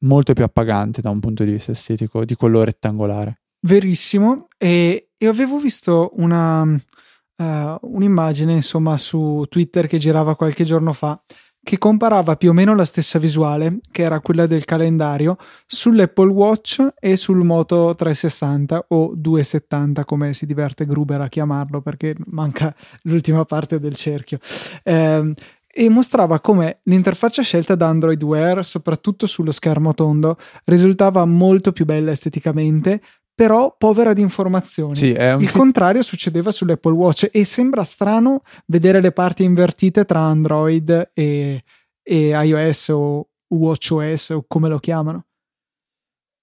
molto 0.00 0.32
più 0.32 0.44
appagante 0.44 1.00
da 1.00 1.10
un 1.10 1.20
punto 1.20 1.44
di 1.44 1.52
vista 1.52 1.72
estetico 1.72 2.24
di 2.24 2.34
quello 2.34 2.64
rettangolare. 2.64 3.42
Verissimo, 3.60 4.48
e, 4.56 5.10
e 5.16 5.26
avevo 5.26 5.58
visto 5.58 6.12
una, 6.16 6.62
uh, 6.62 7.78
un'immagine 7.80 8.52
insomma 8.52 8.96
su 8.96 9.44
Twitter 9.48 9.86
che 9.86 9.98
girava 9.98 10.36
qualche 10.36 10.64
giorno 10.64 10.92
fa 10.92 11.20
che 11.66 11.78
comparava 11.78 12.36
più 12.36 12.50
o 12.50 12.52
meno 12.52 12.76
la 12.76 12.84
stessa 12.84 13.18
visuale, 13.18 13.80
che 13.90 14.02
era 14.02 14.20
quella 14.20 14.46
del 14.46 14.64
calendario, 14.64 15.36
sull'Apple 15.66 16.30
Watch 16.30 16.94
e 16.96 17.16
sul 17.16 17.42
Moto 17.42 17.92
360 17.92 18.84
o 18.90 19.10
270, 19.16 20.04
come 20.04 20.32
si 20.32 20.46
diverte 20.46 20.86
Gruber 20.86 21.22
a 21.22 21.28
chiamarlo, 21.28 21.80
perché 21.80 22.14
manca 22.26 22.72
l'ultima 23.02 23.44
parte 23.44 23.80
del 23.80 23.96
cerchio. 23.96 24.38
Eh, 24.84 25.32
e 25.66 25.88
mostrava 25.88 26.38
come 26.38 26.78
l'interfaccia 26.84 27.42
scelta 27.42 27.74
da 27.74 27.88
Android 27.88 28.22
Wear, 28.22 28.64
soprattutto 28.64 29.26
sullo 29.26 29.50
schermo 29.50 29.92
tondo, 29.92 30.38
risultava 30.66 31.24
molto 31.24 31.72
più 31.72 31.84
bella 31.84 32.12
esteticamente, 32.12 33.02
però 33.36 33.74
povera 33.76 34.14
di 34.14 34.22
informazioni. 34.22 34.96
Sì, 34.96 35.14
un... 35.16 35.42
Il 35.42 35.52
contrario 35.52 36.00
succedeva 36.00 36.50
sull'Apple 36.50 36.92
Watch 36.92 37.28
e 37.30 37.44
sembra 37.44 37.84
strano 37.84 38.40
vedere 38.64 39.02
le 39.02 39.12
parti 39.12 39.44
invertite 39.44 40.06
tra 40.06 40.22
Android 40.22 41.10
e, 41.12 41.62
e 42.02 42.28
iOS 42.28 42.88
o 42.88 43.28
WatchOS 43.48 44.30
o 44.30 44.44
come 44.48 44.70
lo 44.70 44.78
chiamano. 44.78 45.26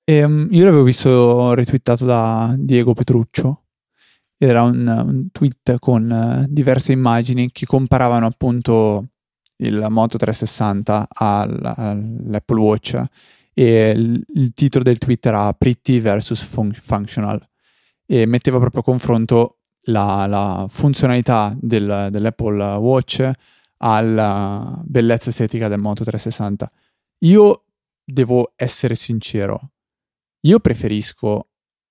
E, 0.06 0.24
um, 0.24 0.48
io 0.52 0.66
l'avevo 0.66 0.84
visto 0.84 1.56
retweetato 1.56 2.06
da 2.06 2.54
Diego 2.56 2.94
Petruccio. 2.94 3.64
Era 4.38 4.62
un, 4.62 4.86
un 4.86 5.28
tweet 5.32 5.80
con 5.80 6.10
uh, 6.12 6.46
diverse 6.48 6.92
immagini 6.92 7.52
che 7.52 7.66
comparavano 7.66 8.28
appunto 8.28 9.08
il 9.64 9.88
Moto 9.90 10.18
360 10.18 11.08
al, 11.10 11.60
all'Apple 11.76 12.60
Watch 12.60 13.04
e 13.54 13.92
il, 13.92 14.24
il 14.36 14.54
titolo 14.54 14.84
del 14.84 14.98
tweet 14.98 15.26
era 15.26 15.54
Pretty 15.54 16.00
versus 16.00 16.42
fun- 16.42 16.74
Functional 16.74 17.48
e 18.06 18.26
metteva 18.26 18.60
proprio 18.60 18.82
a 18.82 18.84
confronto 18.84 19.60
la, 19.88 20.26
la 20.28 20.66
funzionalità 20.70 21.56
del, 21.60 22.08
dell'Apple 22.12 22.76
Watch 22.76 23.32
alla 23.78 24.82
bellezza 24.84 25.30
estetica 25.30 25.68
del 25.68 25.80
Moto 25.80 26.04
360. 26.04 26.72
Io 27.20 27.66
devo 28.04 28.54
essere 28.56 28.96
sincero, 28.96 29.72
io 30.42 30.60
preferisco 30.60 31.50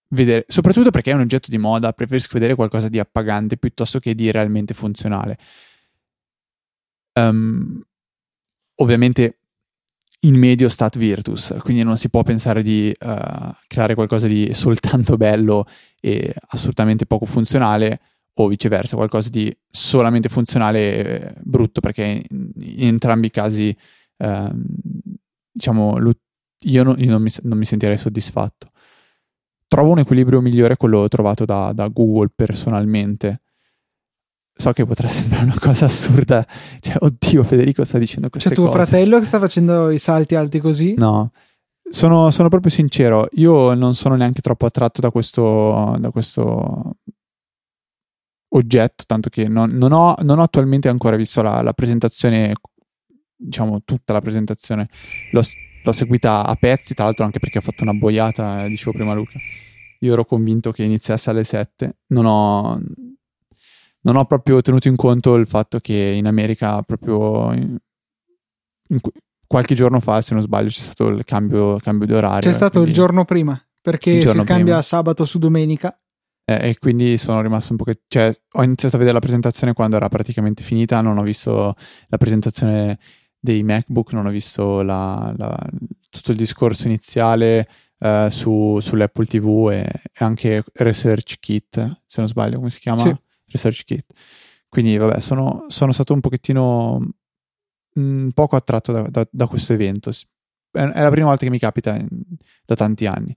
vedere, 0.09 0.45
soprattutto 0.49 0.91
perché 0.91 1.11
è 1.11 1.15
un 1.15 1.21
oggetto 1.21 1.51
di 1.51 1.59
moda, 1.59 1.93
preferisco 1.93 2.31
vedere 2.35 2.55
qualcosa 2.55 2.89
di 2.89 2.99
appagante 2.99 3.57
piuttosto 3.57 3.99
che 3.99 4.15
di 4.15 4.31
realmente 4.31 4.75
funzionale. 4.75 5.39
Um, 7.15 7.83
ovviamente 8.77 9.42
in 10.25 10.37
medio 10.37 10.69
stat 10.69 10.99
virtus, 10.99 11.57
quindi 11.61 11.83
non 11.83 11.97
si 11.97 12.09
può 12.09 12.23
pensare 12.23 12.63
di 12.63 12.95
uh, 13.01 13.55
creare 13.67 13.95
qualcosa 13.95 14.27
di 14.27 14.53
soltanto 14.55 15.17
bello 15.17 15.67
e 16.01 16.35
assolutamente 16.49 17.07
poco 17.07 17.25
funzionale 17.25 18.01
o 18.35 18.47
viceversa, 18.47 18.97
qualcosa 18.97 19.29
di 19.29 19.55
solamente 19.69 20.29
funzionale 20.29 20.79
e 21.05 21.35
brutto, 21.41 21.81
perché 21.81 22.25
in, 22.29 22.51
in 22.61 22.87
entrambi 22.87 23.27
i 23.27 23.31
casi, 23.31 23.77
uh, 24.19 24.51
diciamo, 25.51 25.99
io, 25.99 26.83
no, 26.83 26.95
io 26.97 27.11
non, 27.11 27.23
mi, 27.23 27.31
non, 27.43 27.59
mi, 27.59 27.65
sentirei 27.65 27.99
soddisfatto. 27.99 28.71
Trovo 29.67 29.91
un 29.91 29.99
equilibrio 29.99 30.41
migliore 30.41 30.77
quello 30.77 31.09
trovato 31.09 31.45
da, 31.45 31.73
da 31.75 31.89
Google 31.89 32.31
personalmente, 32.35 33.42
So 34.55 34.73
che 34.73 34.85
potrà 34.85 35.09
sembrare 35.09 35.45
una 35.45 35.59
cosa 35.59 35.87
assurda. 35.87 36.47
Cioè, 36.81 36.97
oddio, 37.01 37.43
Federico 37.43 37.85
sta 37.85 37.99
dicendo 37.99 38.29
queste 38.29 38.51
cose. 38.51 38.61
C'è 38.61 38.69
tuo 38.69 38.81
fratello 38.81 39.19
che 39.19 39.25
sta 39.25 39.39
facendo 39.39 39.91
i 39.91 39.99
salti 39.99 40.35
alti 40.35 40.61
così? 40.61 40.95
No. 40.97 41.33
Sono, 41.89 42.31
sono, 42.31 42.49
proprio 42.49 42.71
sincero, 42.71 43.29
io 43.33 43.75
non 43.75 43.95
sono 43.95 44.15
neanche 44.15 44.41
troppo 44.41 44.65
attratto 44.65 45.01
da 45.01 45.11
questo, 45.11 45.97
da 45.99 46.11
questo 46.11 46.97
oggetto, 48.55 49.05
tanto 49.07 49.29
che 49.29 49.49
non, 49.49 49.71
non, 49.73 49.93
ho, 49.93 50.15
non, 50.23 50.39
ho, 50.39 50.43
attualmente 50.43 50.89
ancora 50.89 51.17
visto 51.17 51.43
la, 51.43 51.61
la, 51.61 51.73
presentazione, 51.73 52.55
diciamo 53.37 53.83
tutta 53.85 54.13
la 54.13 54.21
presentazione, 54.21 54.89
l'ho, 55.33 55.43
l'ho, 55.85 55.93
seguita 55.93 56.47
a 56.47 56.55
pezzi, 56.55 56.95
tra 56.95 57.05
l'altro 57.05 57.25
anche 57.25 57.41
perché 57.41 57.59
ho 57.59 57.63
fatto 57.63 57.83
una 57.83 57.93
boiata, 57.93 58.67
dicevo 58.67 58.93
prima 58.93 59.13
Luca, 59.13 59.39
io 60.01 60.13
ero 60.13 60.25
convinto 60.25 60.73
che 60.73 60.85
iniziasse 60.85 61.31
alle 61.31 61.45
7, 61.45 61.97
non 62.09 62.27
ho, 62.27 62.81
non 64.03 64.17
ho 64.17 64.25
proprio 64.25 64.61
tenuto 64.61 64.89
in 64.89 64.97
conto 64.97 65.35
il 65.35 65.47
fatto 65.47 65.79
che 65.79 66.15
in 66.17 66.27
America 66.27 66.83
proprio 66.83 67.53
in, 67.53 67.77
in, 68.89 69.01
qualche 69.47 69.75
giorno 69.75 70.01
fa, 70.01 70.21
se 70.23 70.35
non 70.35 70.43
sbaglio, 70.43 70.69
c'è 70.69 70.81
stato 70.81 71.09
il 71.09 71.25
cambio, 71.25 71.77
cambio 71.77 72.07
di 72.07 72.15
orario. 72.15 72.41
C'è 72.41 72.53
stato 72.53 72.81
il 72.81 72.93
giorno 72.93 73.25
prima, 73.25 73.61
perché 73.81 74.19
giorno 74.19 74.41
si 74.41 74.47
cambia 74.47 74.65
prima. 74.65 74.83
sabato 74.83 75.25
su 75.25 75.39
domenica. 75.39 75.95
Eh, 76.45 76.71
e 76.71 76.79
quindi 76.79 77.19
sono 77.19 77.41
rimasto 77.43 77.73
un 77.73 77.79
po' 77.79 77.85
che... 77.85 78.01
Cioè, 78.09 78.35
ho 78.53 78.63
iniziato 78.63 78.97
a 78.97 78.99
vedere 78.99 79.15
la 79.15 79.21
presentazione 79.21 79.75
quando 79.75 79.97
era 79.97 80.09
praticamente 80.09 80.63
finita, 80.63 81.01
non 81.03 81.19
ho 81.19 81.23
visto 81.23 81.75
la 82.09 82.17
presentazione 82.17 82.99
dei 83.39 83.63
MacBook, 83.63 84.13
non 84.13 84.27
ho 84.27 84.31
visto 84.31 84.83
la, 84.83 85.33
la, 85.37 85.57
tutto 86.09 86.31
il 86.31 86.37
discorso 86.37 86.87
iniziale 86.87 87.69
uh, 87.99 88.29
su, 88.31 88.79
sull'Apple 88.81 89.27
TV 89.27 89.69
e, 89.71 89.81
e, 89.81 90.25
anche 90.25 90.65
Research 90.75 91.37
Kit, 91.41 92.03
se 92.07 92.21
non 92.21 92.29
sbaglio, 92.29 92.57
come 92.57 92.71
si 92.71 92.81
chiama? 92.81 92.99
Sì. 92.99 93.17
Research 93.53 93.85
Kit. 93.85 94.07
Quindi, 94.69 94.97
vabbè, 94.97 95.21
sono, 95.21 95.67
sono 95.69 95.93
stato 95.93 96.13
un 96.13 96.21
pochettino 96.21 96.99
mh, 97.95 98.01
mm, 98.01 98.29
poco 98.31 98.57
attratto 98.57 98.93
da, 98.93 99.03
da, 99.03 99.27
da, 99.31 99.47
questo 99.47 99.73
evento. 99.73 100.11
È, 100.11 100.79
è, 100.79 101.03
la 101.03 101.11
prima 101.11 101.27
volta 101.27 101.45
che 101.45 101.51
mi 101.51 101.59
capita 101.59 101.95
in, 101.95 102.09
da 102.65 102.75
tanti 102.75 103.07
anni. 103.07 103.37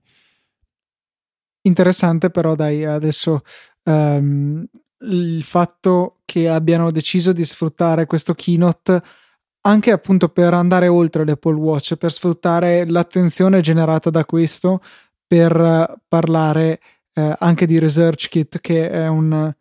Interessante, 1.62 2.30
però, 2.30 2.54
dai, 2.54 2.84
adesso 2.84 3.42
um, 3.84 4.64
il 5.00 5.42
fatto 5.44 6.20
che 6.24 6.48
abbiano 6.48 6.90
deciso 6.90 7.32
di 7.32 7.44
sfruttare 7.44 8.06
questo 8.06 8.34
keynote 8.34 9.02
anche 9.66 9.90
appunto 9.90 10.28
per 10.28 10.54
andare 10.54 10.86
oltre 10.86 11.24
l'Apple 11.24 11.54
Watch, 11.54 11.96
per 11.96 12.12
sfruttare 12.12 12.88
l'attenzione 12.88 13.60
generata 13.60 14.10
da 14.10 14.24
questo 14.24 14.80
per 15.26 16.00
parlare 16.06 16.80
eh, 17.12 17.34
anche 17.40 17.66
di 17.66 17.78
Research 17.78 18.28
Kit, 18.28 18.60
che 18.60 18.88
è 18.88 19.08
un, 19.08 19.52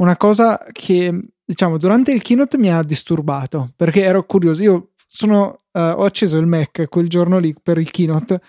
una 0.00 0.16
cosa 0.16 0.64
che 0.72 1.18
diciamo 1.44 1.78
durante 1.78 2.12
il 2.12 2.22
keynote 2.22 2.58
mi 2.58 2.72
ha 2.72 2.82
disturbato 2.82 3.72
perché 3.76 4.02
ero 4.02 4.24
curioso. 4.24 4.62
Io 4.62 4.90
sono, 5.06 5.58
uh, 5.72 5.78
ho 5.78 6.04
acceso 6.04 6.38
il 6.38 6.46
Mac 6.46 6.88
quel 6.88 7.08
giorno 7.08 7.38
lì 7.38 7.54
per 7.60 7.78
il 7.78 7.90
keynote 7.90 8.40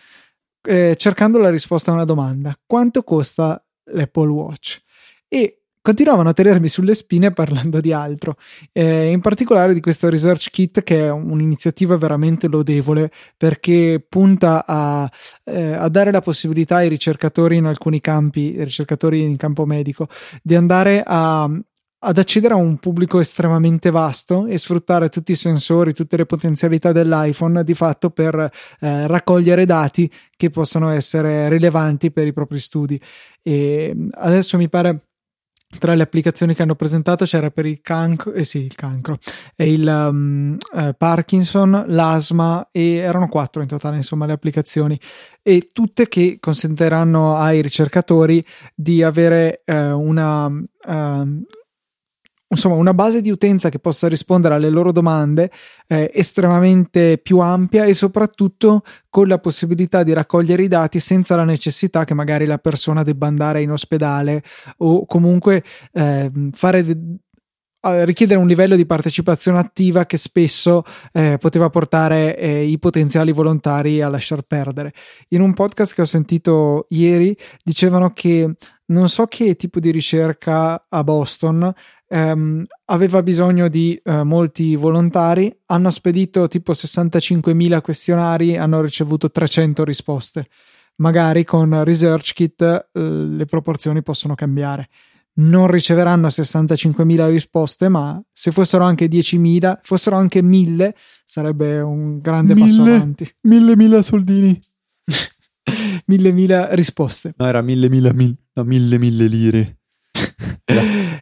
eh, 0.63 0.95
cercando 0.95 1.37
la 1.37 1.49
risposta 1.49 1.91
a 1.91 1.95
una 1.95 2.05
domanda: 2.05 2.57
quanto 2.65 3.03
costa 3.03 3.63
l'Apple 3.85 4.29
Watch? 4.29 4.81
E 5.27 5.60
continuavano 5.81 6.29
a 6.29 6.33
tenermi 6.33 6.67
sulle 6.67 6.93
spine 6.93 7.31
parlando 7.31 7.79
di 7.79 7.91
altro, 7.91 8.35
eh, 8.71 9.11
in 9.11 9.19
particolare 9.19 9.73
di 9.73 9.79
questo 9.79 10.09
Research 10.09 10.49
Kit 10.49 10.83
che 10.83 11.05
è 11.05 11.11
un'iniziativa 11.11 11.97
veramente 11.97 12.47
lodevole 12.47 13.11
perché 13.35 14.03
punta 14.07 14.65
a, 14.65 15.09
eh, 15.43 15.73
a 15.73 15.89
dare 15.89 16.11
la 16.11 16.21
possibilità 16.21 16.77
ai 16.77 16.89
ricercatori 16.89 17.57
in 17.57 17.65
alcuni 17.65 17.99
campi, 17.99 18.55
ricercatori 18.63 19.21
in 19.21 19.37
campo 19.37 19.65
medico, 19.65 20.07
di 20.41 20.55
andare 20.55 21.03
a 21.05 21.49
ad 22.03 22.17
accedere 22.17 22.53
a 22.53 22.57
un 22.57 22.77
pubblico 22.77 23.19
estremamente 23.19 23.91
vasto 23.91 24.47
e 24.47 24.57
sfruttare 24.57 25.09
tutti 25.09 25.33
i 25.33 25.35
sensori, 25.35 25.93
tutte 25.93 26.17
le 26.17 26.25
potenzialità 26.25 26.91
dell'iPhone 26.91 27.63
di 27.63 27.75
fatto 27.75 28.09
per 28.09 28.35
eh, 28.79 29.07
raccogliere 29.07 29.65
dati 29.65 30.11
che 30.35 30.49
possono 30.49 30.89
essere 30.89 31.47
rilevanti 31.47 32.11
per 32.11 32.25
i 32.25 32.33
propri 32.33 32.59
studi. 32.59 32.99
E 33.43 33.95
adesso 34.13 34.57
mi 34.57 34.67
pare 34.67 35.10
tra 35.79 35.93
le 35.93 36.03
applicazioni 36.03 36.53
che 36.53 36.61
hanno 36.61 36.75
presentato 36.75 37.25
c'era 37.25 37.49
per 37.49 37.65
il 37.65 37.81
cancro, 37.81 38.33
eh 38.33 38.43
sì, 38.43 38.59
il 38.59 38.75
cancro, 38.75 39.17
e 39.55 39.71
il 39.71 39.87
um, 39.87 40.57
eh, 40.75 40.93
Parkinson, 40.97 41.85
l'asma 41.87 42.69
e 42.71 42.95
erano 42.95 43.27
quattro 43.27 43.61
in 43.61 43.67
totale, 43.67 43.97
insomma, 43.97 44.25
le 44.25 44.33
applicazioni. 44.33 44.99
E 45.41 45.67
tutte 45.71 46.07
che 46.07 46.37
consentiranno 46.39 47.35
ai 47.35 47.61
ricercatori 47.61 48.45
di 48.75 49.03
avere 49.03 49.61
eh, 49.65 49.91
una 49.91 50.45
uh, 50.45 51.43
insomma 52.51 52.75
una 52.75 52.93
base 52.93 53.21
di 53.21 53.31
utenza 53.31 53.69
che 53.69 53.79
possa 53.79 54.07
rispondere 54.07 54.53
alle 54.53 54.69
loro 54.69 54.91
domande 54.91 55.49
eh, 55.87 56.11
estremamente 56.13 57.17
più 57.17 57.39
ampia 57.39 57.85
e 57.85 57.93
soprattutto 57.93 58.83
con 59.09 59.27
la 59.27 59.39
possibilità 59.39 60.03
di 60.03 60.13
raccogliere 60.13 60.63
i 60.63 60.67
dati 60.67 60.99
senza 60.99 61.35
la 61.35 61.45
necessità 61.45 62.03
che 62.03 62.13
magari 62.13 62.45
la 62.45 62.57
persona 62.57 63.03
debba 63.03 63.27
andare 63.27 63.61
in 63.61 63.71
ospedale 63.71 64.43
o 64.77 65.05
comunque 65.05 65.63
eh, 65.93 66.31
fare 66.51 66.83
de- 66.83 66.97
richiedere 67.81 68.39
un 68.39 68.47
livello 68.47 68.75
di 68.75 68.85
partecipazione 68.85 69.57
attiva 69.57 70.05
che 70.05 70.17
spesso 70.17 70.83
eh, 71.11 71.37
poteva 71.39 71.69
portare 71.69 72.37
eh, 72.37 72.63
i 72.63 72.77
potenziali 72.77 73.31
volontari 73.31 74.01
a 74.01 74.09
lasciar 74.09 74.43
perdere. 74.43 74.93
In 75.29 75.41
un 75.41 75.53
podcast 75.53 75.95
che 75.95 76.01
ho 76.01 76.05
sentito 76.05 76.85
ieri 76.89 77.35
dicevano 77.63 78.11
che 78.13 78.55
non 78.91 79.09
so 79.09 79.25
che 79.25 79.55
tipo 79.55 79.79
di 79.79 79.89
ricerca 79.89 80.85
a 80.87 81.03
Boston 81.03 81.73
ehm, 82.11 82.65
aveva 82.85 83.23
bisogno 83.23 83.69
di 83.69 83.99
eh, 84.03 84.23
molti 84.23 84.75
volontari, 84.75 85.55
hanno 85.67 85.89
spedito 85.89 86.47
tipo 86.47 86.73
65.000 86.73 87.81
questionari, 87.81 88.57
hanno 88.57 88.81
ricevuto 88.81 89.31
300 89.31 89.83
risposte. 89.83 90.47
Magari 90.97 91.45
con 91.45 91.83
Research 91.83 92.33
Kit 92.33 92.61
eh, 92.61 92.99
le 92.99 93.45
proporzioni 93.45 94.03
possono 94.03 94.35
cambiare. 94.35 94.89
Non 95.33 95.67
riceveranno 95.67 96.27
65.000 96.27 97.29
risposte, 97.29 97.87
ma 97.87 98.21
se 98.31 98.51
fossero 98.51 98.83
anche 98.83 99.07
10.000, 99.07 99.79
fossero 99.81 100.17
anche 100.17 100.41
1.000, 100.41 100.91
sarebbe 101.23 101.79
un 101.79 102.19
grande 102.19 102.53
mille, 102.53 102.67
passo 102.67 102.81
avanti. 102.83 103.35
Mille, 103.43 103.77
mille 103.77 104.03
soldini. 104.03 104.61
mille, 106.07 106.31
mille 106.33 106.75
risposte. 106.75 107.33
No, 107.37 107.45
era 107.47 107.61
mille, 107.61 107.87
mille, 107.87 108.13
mille, 108.13 108.35
no, 108.53 108.63
mille, 108.65 108.97
mille 108.97 109.27
lire. 109.27 109.80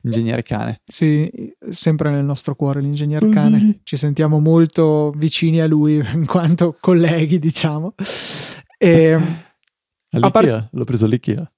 Ingegnere 0.04 0.44
cane. 0.44 0.82
Sì, 0.86 1.30
sempre 1.70 2.12
nel 2.12 2.24
nostro 2.24 2.56
cuore 2.56 2.82
l'ingegnere 2.82 3.30
cane. 3.30 3.80
Ci 3.84 3.98
sentiamo 3.98 4.40
molto 4.40 5.12
vicini 5.16 5.62
a 5.62 5.68
lui 5.68 5.96
in 6.14 6.26
quanto 6.26 6.76
colleghi, 6.80 7.40
diciamo. 7.40 7.96
E, 8.78 9.18
All'Ikea, 10.12 10.32
par- 10.32 10.70
l'ho 10.72 10.84
preso 10.86 11.06
all'Ikea. 11.06 11.52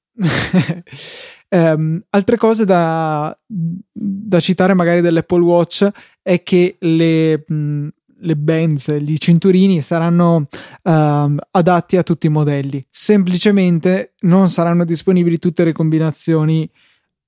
um, 1.50 2.02
altre 2.10 2.38
cose 2.38 2.66
da, 2.66 3.38
da, 3.46 4.40
citare 4.40 4.74
magari 4.74 5.02
dell'Apple 5.02 5.42
Watch 5.42 5.88
è 6.22 6.44
che 6.44 6.76
le, 6.80 7.44
mh, 7.48 7.88
le 8.20 8.36
bands, 8.36 8.92
gli 8.98 9.16
cinturini 9.18 9.82
saranno 9.82 10.48
uh, 10.84 11.36
adatti 11.52 11.96
a 11.96 12.04
tutti 12.04 12.28
i 12.28 12.30
modelli. 12.30 12.86
Semplicemente 12.90 14.16
non 14.22 14.50
saranno 14.50 14.84
disponibili 14.84 15.40
tutte 15.40 15.64
le 15.64 15.72
combinazioni 15.72 16.70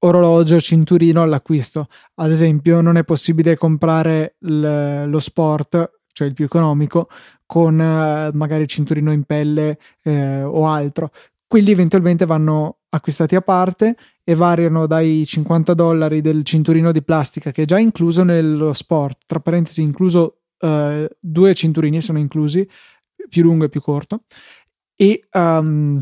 orologio, 0.04 0.60
cinturino 0.60 1.22
all'acquisto. 1.22 1.88
Ad 2.16 2.32
esempio, 2.32 2.82
non 2.82 2.98
è 2.98 3.04
possibile 3.04 3.58
comprare 3.58 4.36
l- 4.40 5.06
lo 5.06 5.20
sport, 5.20 6.00
cioè 6.12 6.28
il 6.28 6.34
più 6.34 6.46
economico, 6.46 7.10
con 7.46 7.80
eh, 7.80 8.32
magari 8.34 8.64
il 8.64 8.68
cinturino 8.68 9.12
in 9.12 9.24
pelle 9.24 9.78
eh, 10.04 10.44
o 10.44 10.68
altro. 10.68 11.12
Quelli 11.48 11.72
eventualmente 11.72 12.26
vanno 12.26 12.78
acquistati 12.90 13.36
a 13.36 13.42
parte 13.42 13.96
e 14.24 14.36
variano 14.36 14.86
dai 14.88 15.26
50 15.26 15.74
dollari 15.74 16.22
del 16.22 16.44
cinturino 16.44 16.92
di 16.92 17.04
plastica 17.04 17.52
che 17.52 17.64
è 17.64 17.66
già 17.66 17.78
incluso 17.80 18.24
nello 18.24 18.74
sport, 18.74 19.24
tra 19.26 19.40
parentesi 19.40 19.82
incluso 19.82 20.42
eh, 20.60 21.10
due 21.20 21.54
cinturini 21.54 22.02
sono 22.02 22.20
inclusi, 22.20 22.68
più 23.30 23.44
lungo 23.44 23.66
e 23.66 23.70
più 23.70 23.82
corto, 23.82 24.24
e 24.96 25.28
um, 25.34 26.00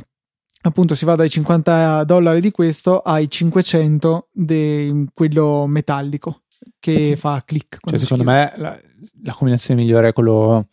appunto 0.64 0.96
si 0.96 1.06
va 1.06 1.16
dai 1.16 1.30
50 1.30 2.04
dollari 2.04 2.42
di 2.42 2.52
questo 2.52 3.00
ai 3.00 3.30
500 3.30 4.30
di 4.32 5.08
quello 5.14 5.66
metallico 5.68 6.44
che 6.80 7.06
sì. 7.06 7.16
fa 7.16 7.42
click. 7.46 7.80
Cioè, 7.84 7.98
secondo 7.98 8.24
me 8.24 8.52
la, 8.58 8.78
la, 9.24 9.34
combinazione 9.34 9.82
migliore 9.82 10.10
è 10.10 10.14
quello, 10.14 10.68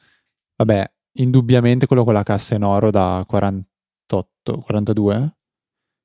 vabbè, 0.57 0.91
indubbiamente 1.15 1.87
quello 1.87 2.05
con 2.05 2.15
la 2.15 2.23
cassa 2.23 2.55
in 2.55 2.65
oro 2.65 2.91
da 2.91 3.25
48, 3.27 4.59
42. 4.59 5.37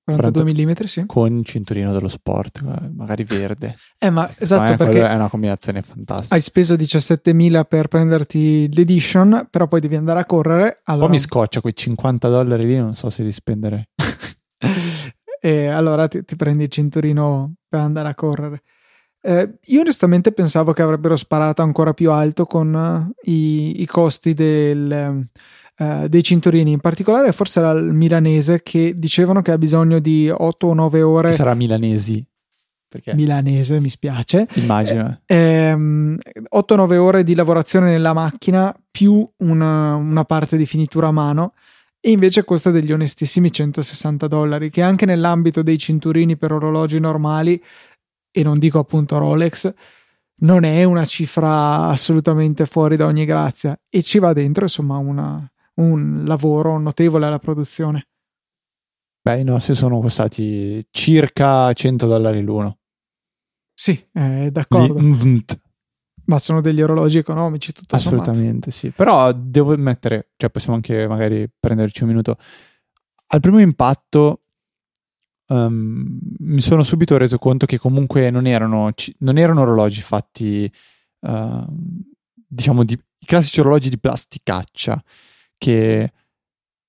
42 0.03 0.43
mm, 0.43 0.71
sì. 0.83 1.05
Con 1.05 1.37
il 1.37 1.45
cinturino 1.45 1.93
dello 1.93 2.09
sport, 2.09 2.61
magari 2.93 3.23
verde. 3.23 3.77
Eh, 3.97 4.09
ma 4.09 4.27
sì, 4.27 4.35
esatto, 4.39 4.83
perché 4.83 5.07
è 5.07 5.15
una 5.15 5.29
combinazione 5.29 5.81
fantastica. 5.81 6.35
Hai 6.35 6.41
speso 6.41 6.73
17.000 6.73 7.63
per 7.65 7.87
prenderti 7.87 8.73
l'edition, 8.73 9.47
però 9.49 9.67
poi 9.67 9.79
devi 9.79 9.95
andare 9.95 10.19
a 10.19 10.25
correre. 10.25 10.81
Allora... 10.83 11.05
Poi 11.05 11.15
mi 11.15 11.21
scoccia 11.21 11.61
quei 11.61 11.75
50 11.75 12.27
dollari 12.27 12.65
lì, 12.65 12.77
non 12.77 12.95
so 12.95 13.09
se 13.09 13.23
li 13.23 13.31
spenderei. 13.31 13.87
e 15.39 15.67
allora 15.67 16.09
ti, 16.09 16.25
ti, 16.25 16.35
prendi 16.35 16.63
il 16.65 16.69
cinturino 16.69 17.53
per 17.67 17.79
andare 17.79 18.09
a 18.09 18.15
correre. 18.15 18.61
Eh, 19.21 19.57
io 19.67 19.79
onestamente 19.79 20.33
pensavo 20.33 20.73
che 20.73 20.81
avrebbero 20.81 21.15
sparato 21.15 21.61
ancora 21.61 21.93
più 21.93 22.11
alto 22.11 22.45
con 22.45 22.73
uh, 22.73 23.29
i, 23.29 23.81
i, 23.81 23.85
costi 23.85 24.33
del 24.33 25.29
eh, 25.77 26.07
dei 26.09 26.23
cinturini, 26.23 26.71
in 26.71 26.79
particolare 26.79 27.31
forse 27.31 27.59
era 27.59 27.71
il 27.71 27.93
milanese 27.93 28.61
che 28.61 28.93
dicevano 28.95 29.41
che 29.41 29.51
ha 29.51 29.57
bisogno 29.57 29.99
di 29.99 30.29
8 30.29 30.67
o 30.67 30.73
9 30.73 31.01
ore. 31.01 31.29
Che 31.29 31.35
sarà 31.35 31.53
milanesi. 31.53 32.25
Perché? 32.93 33.15
Milanese, 33.15 33.79
mi 33.79 33.89
spiace. 33.89 34.47
Immagino. 34.53 35.21
Eh, 35.25 35.35
ehm, 35.35 36.17
8-9 36.55 36.97
ore 36.97 37.23
di 37.23 37.33
lavorazione 37.33 37.89
nella 37.89 38.13
macchina 38.13 38.75
più 38.91 39.27
una, 39.37 39.95
una 39.95 40.23
parte 40.25 40.57
di 40.57 40.67
finitura 40.67 41.07
a 41.07 41.11
mano 41.11 41.53
e 41.99 42.11
invece 42.11 42.43
costa 42.43 42.69
degli 42.69 42.91
onestissimi 42.91 43.51
160 43.51 44.27
dollari 44.27 44.69
che 44.69 44.83
anche 44.83 45.07
nell'ambito 45.07 45.63
dei 45.63 45.79
cinturini 45.79 46.37
per 46.37 46.51
orologi 46.51 46.99
normali 46.99 47.63
e 48.29 48.43
non 48.43 48.59
dico 48.59 48.77
appunto 48.77 49.17
Rolex 49.17 49.73
non 50.41 50.63
è 50.65 50.83
una 50.83 51.05
cifra 51.05 51.87
assolutamente 51.87 52.65
fuori 52.65 52.97
da 52.97 53.05
ogni 53.05 53.25
grazia 53.25 53.79
e 53.89 54.03
ci 54.03 54.19
va 54.19 54.33
dentro 54.33 54.63
insomma 54.63 54.97
una, 54.97 55.49
un 55.75 56.23
lavoro 56.25 56.77
notevole 56.77 57.25
alla 57.25 57.39
produzione. 57.39 58.07
Beh, 59.21 59.39
i 59.39 59.43
nostri 59.43 59.73
sono 59.73 59.99
costati 60.01 60.85
circa 60.91 61.71
100 61.71 62.07
dollari 62.07 62.41
l'uno. 62.41 62.79
Sì, 63.73 64.05
eh, 64.13 64.49
d'accordo. 64.51 64.99
Ma 66.25 66.39
sono 66.39 66.61
degli 66.61 66.81
orologi 66.81 67.17
economici, 67.17 67.73
tutto 67.73 67.95
Assolutamente 67.95 68.71
sommato. 68.71 68.71
sì. 68.71 68.89
Però 68.91 69.31
devo 69.33 69.73
ammettere, 69.73 70.31
cioè 70.37 70.49
possiamo 70.49 70.75
anche 70.75 71.07
magari 71.07 71.49
prenderci 71.57 72.03
un 72.03 72.09
minuto. 72.09 72.37
Al 73.27 73.39
primo 73.39 73.59
impatto 73.59 74.43
um, 75.47 76.19
mi 76.39 76.61
sono 76.61 76.83
subito 76.83 77.17
reso 77.17 77.37
conto 77.37 77.65
che 77.65 77.77
comunque 77.77 78.29
non 78.29 78.45
erano, 78.45 78.91
non 79.19 79.37
erano 79.37 79.61
orologi 79.61 80.01
fatti, 80.01 80.71
uh, 81.21 81.65
diciamo, 82.47 82.83
di, 82.83 82.93
i 82.93 83.25
classici 83.25 83.59
orologi 83.59 83.89
di 83.89 83.99
plasticaccia 83.99 85.03
che 85.63 86.11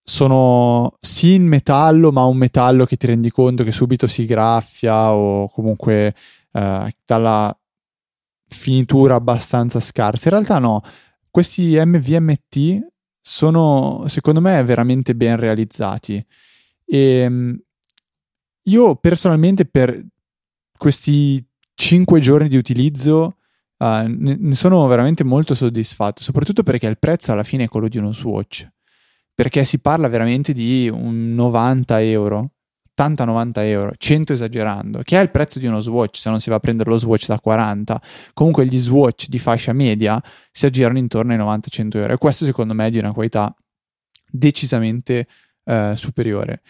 sono 0.02 0.96
sì 1.00 1.34
in 1.34 1.46
metallo, 1.46 2.10
ma 2.10 2.24
un 2.24 2.36
metallo 2.36 2.84
che 2.84 2.96
ti 2.96 3.06
rendi 3.06 3.30
conto 3.30 3.62
che 3.62 3.70
subito 3.70 4.08
si 4.08 4.26
graffia 4.26 5.12
o 5.12 5.48
comunque 5.48 6.14
eh, 6.52 6.96
dalla 7.04 7.56
finitura 8.48 9.14
abbastanza 9.14 9.78
scarsa. 9.78 10.28
In 10.28 10.34
realtà 10.34 10.58
no, 10.58 10.82
questi 11.30 11.76
MVMT 11.78 12.86
sono, 13.20 14.04
secondo 14.08 14.40
me, 14.40 14.60
veramente 14.64 15.14
ben 15.14 15.36
realizzati. 15.36 16.24
E 16.84 16.98
ehm, 16.98 17.58
io 18.64 18.96
personalmente 18.96 19.66
per 19.66 20.04
questi 20.76 21.44
5 21.74 22.20
giorni 22.20 22.48
di 22.48 22.56
utilizzo 22.56 23.36
uh, 23.78 24.04
ne, 24.06 24.54
sono 24.54 24.86
veramente 24.86 25.24
molto 25.24 25.54
soddisfatto, 25.54 26.22
soprattutto 26.22 26.62
perché 26.62 26.86
il 26.86 26.98
prezzo 26.98 27.32
alla 27.32 27.44
fine 27.44 27.64
è 27.64 27.68
quello 27.68 27.88
di 27.88 27.98
uno 27.98 28.12
Swatch, 28.12 28.68
perché 29.34 29.64
si 29.64 29.78
parla 29.80 30.08
veramente 30.08 30.52
di 30.52 30.88
un 30.92 31.34
90 31.34 32.02
euro 32.02 32.54
80-90 32.96 33.52
euro, 33.64 33.92
100 33.96 34.32
esagerando, 34.32 35.00
che 35.02 35.18
è 35.18 35.22
il 35.22 35.30
prezzo 35.30 35.58
di 35.58 35.66
uno 35.66 35.80
Swatch 35.80 36.16
se 36.16 36.30
non 36.30 36.40
si 36.40 36.48
va 36.48 36.56
a 36.56 36.60
prendere 36.60 36.90
lo 36.90 36.98
Swatch 36.98 37.26
da 37.26 37.40
40. 37.40 38.00
Comunque 38.32 38.66
gli 38.66 38.78
Swatch 38.78 39.26
di 39.26 39.38
fascia 39.38 39.72
media 39.72 40.22
si 40.50 40.66
aggirano 40.66 40.98
intorno 40.98 41.32
ai 41.32 41.38
90-100 41.38 41.96
euro 41.96 42.12
e 42.12 42.18
questo 42.18 42.44
secondo 42.44 42.72
me 42.72 42.86
è 42.86 42.90
di 42.90 42.98
una 42.98 43.12
qualità 43.12 43.54
decisamente 44.30 45.26
eh, 45.64 45.92
superiore. 45.96 46.62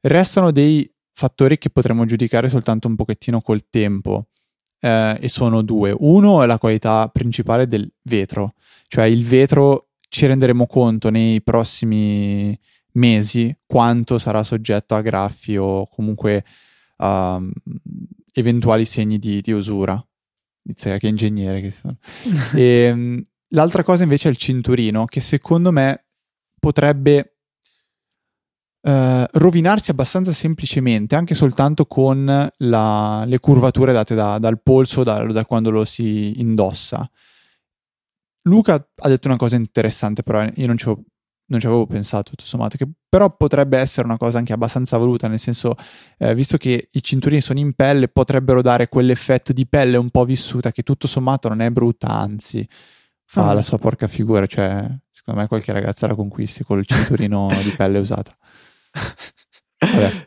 Restano 0.00 0.50
dei 0.50 0.90
fattori 1.12 1.58
che 1.58 1.70
potremmo 1.70 2.04
giudicare 2.06 2.48
soltanto 2.48 2.88
un 2.88 2.96
pochettino 2.96 3.40
col 3.40 3.68
tempo 3.68 4.28
eh, 4.80 5.18
e 5.20 5.28
sono 5.28 5.62
due. 5.62 5.94
Uno 5.96 6.42
è 6.42 6.46
la 6.46 6.58
qualità 6.58 7.08
principale 7.08 7.66
del 7.66 7.90
vetro, 8.02 8.54
cioè 8.86 9.04
il 9.04 9.24
vetro 9.24 9.88
ci 10.08 10.26
renderemo 10.26 10.66
conto 10.66 11.10
nei 11.10 11.42
prossimi 11.42 12.58
mesi 12.92 13.54
quanto 13.66 14.18
sarà 14.18 14.42
soggetto 14.42 14.94
a 14.94 15.02
graffi 15.02 15.56
o 15.56 15.86
comunque 15.86 16.44
uh, 16.96 17.50
eventuali 18.32 18.84
segni 18.84 19.18
di, 19.18 19.40
di 19.40 19.52
usura. 19.52 20.02
Inizia 20.64 20.98
che 20.98 21.08
ingegnere 21.08 21.60
che 21.60 21.70
sono. 21.70 21.96
e, 22.54 22.90
um, 22.90 23.24
l'altra 23.48 23.82
cosa 23.82 24.02
invece 24.02 24.28
è 24.28 24.30
il 24.30 24.36
cinturino, 24.36 25.04
che 25.04 25.20
secondo 25.20 25.70
me 25.70 26.06
potrebbe 26.58 27.37
uh, 28.88 29.24
rovinarsi 29.32 29.90
abbastanza 29.90 30.32
semplicemente, 30.32 31.14
anche 31.14 31.34
soltanto 31.34 31.86
con 31.86 32.50
la, 32.56 33.24
le 33.26 33.38
curvature 33.40 33.92
date 33.92 34.14
da, 34.14 34.38
dal 34.38 34.60
polso, 34.62 35.02
da, 35.02 35.24
da 35.24 35.44
quando 35.44 35.70
lo 35.70 35.84
si 35.84 36.40
indossa. 36.40 37.08
Luca 38.42 38.74
ha 38.74 39.08
detto 39.08 39.28
una 39.28 39.36
cosa 39.36 39.56
interessante, 39.56 40.22
però 40.22 40.44
io 40.54 40.66
non 40.66 40.78
ci 40.78 40.86
non 41.50 41.60
ci 41.60 41.66
avevo 41.66 41.86
pensato 41.86 42.30
tutto 42.30 42.44
sommato, 42.44 42.76
che 42.76 42.86
però 43.08 43.34
potrebbe 43.34 43.78
essere 43.78 44.06
una 44.06 44.18
cosa 44.18 44.38
anche 44.38 44.52
abbastanza 44.52 44.98
voluta, 44.98 45.28
nel 45.28 45.38
senso, 45.38 45.76
eh, 46.18 46.34
visto 46.34 46.56
che 46.58 46.88
i 46.92 47.02
cinturini 47.02 47.40
sono 47.40 47.58
in 47.58 47.72
pelle, 47.72 48.08
potrebbero 48.08 48.60
dare 48.60 48.88
quell'effetto 48.88 49.52
di 49.52 49.66
pelle 49.66 49.96
un 49.96 50.10
po' 50.10 50.24
vissuta 50.24 50.72
che 50.72 50.82
tutto 50.82 51.06
sommato 51.06 51.48
non 51.48 51.60
è 51.60 51.70
brutta, 51.70 52.08
anzi 52.08 52.68
fa 53.24 53.48
ah. 53.48 53.52
la 53.54 53.62
sua 53.62 53.78
porca 53.78 54.08
figura, 54.08 54.46
cioè 54.46 54.86
secondo 55.10 55.40
me 55.40 55.46
qualche 55.46 55.72
ragazza 55.72 56.06
la 56.06 56.14
conquisti 56.14 56.64
col 56.64 56.84
cinturino 56.84 57.48
di 57.62 57.70
pelle 57.70 57.98
usata. 57.98 58.36
Vabbè. 59.78 60.26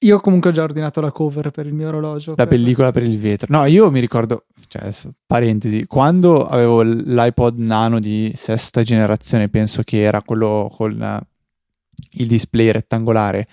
Io 0.00 0.20
comunque 0.20 0.50
ho 0.50 0.52
già 0.52 0.62
ordinato 0.62 1.00
la 1.00 1.10
cover 1.10 1.50
per 1.50 1.66
il 1.66 1.72
mio 1.72 1.88
orologio. 1.88 2.30
La 2.30 2.46
per... 2.46 2.48
pellicola 2.48 2.92
per 2.92 3.02
il 3.02 3.18
vetro. 3.18 3.46
No, 3.50 3.64
io 3.64 3.90
mi 3.90 4.00
ricordo, 4.00 4.44
cioè, 4.68 4.82
adesso, 4.82 5.12
parentesi, 5.26 5.86
quando 5.86 6.46
avevo 6.46 6.82
l'iPod 6.82 7.58
Nano 7.58 7.98
di 7.98 8.32
sesta 8.36 8.82
generazione, 8.82 9.48
penso 9.48 9.82
che 9.82 10.02
era 10.02 10.20
quello 10.22 10.70
con 10.70 11.24
il 12.12 12.26
display 12.26 12.70
rettangolare 12.70 13.48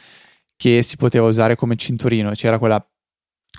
che 0.57 0.83
si 0.83 0.97
poteva 0.97 1.27
usare 1.27 1.55
come 1.55 1.75
cinturino, 1.75 2.31
c'era 2.31 2.59
quella 2.59 2.85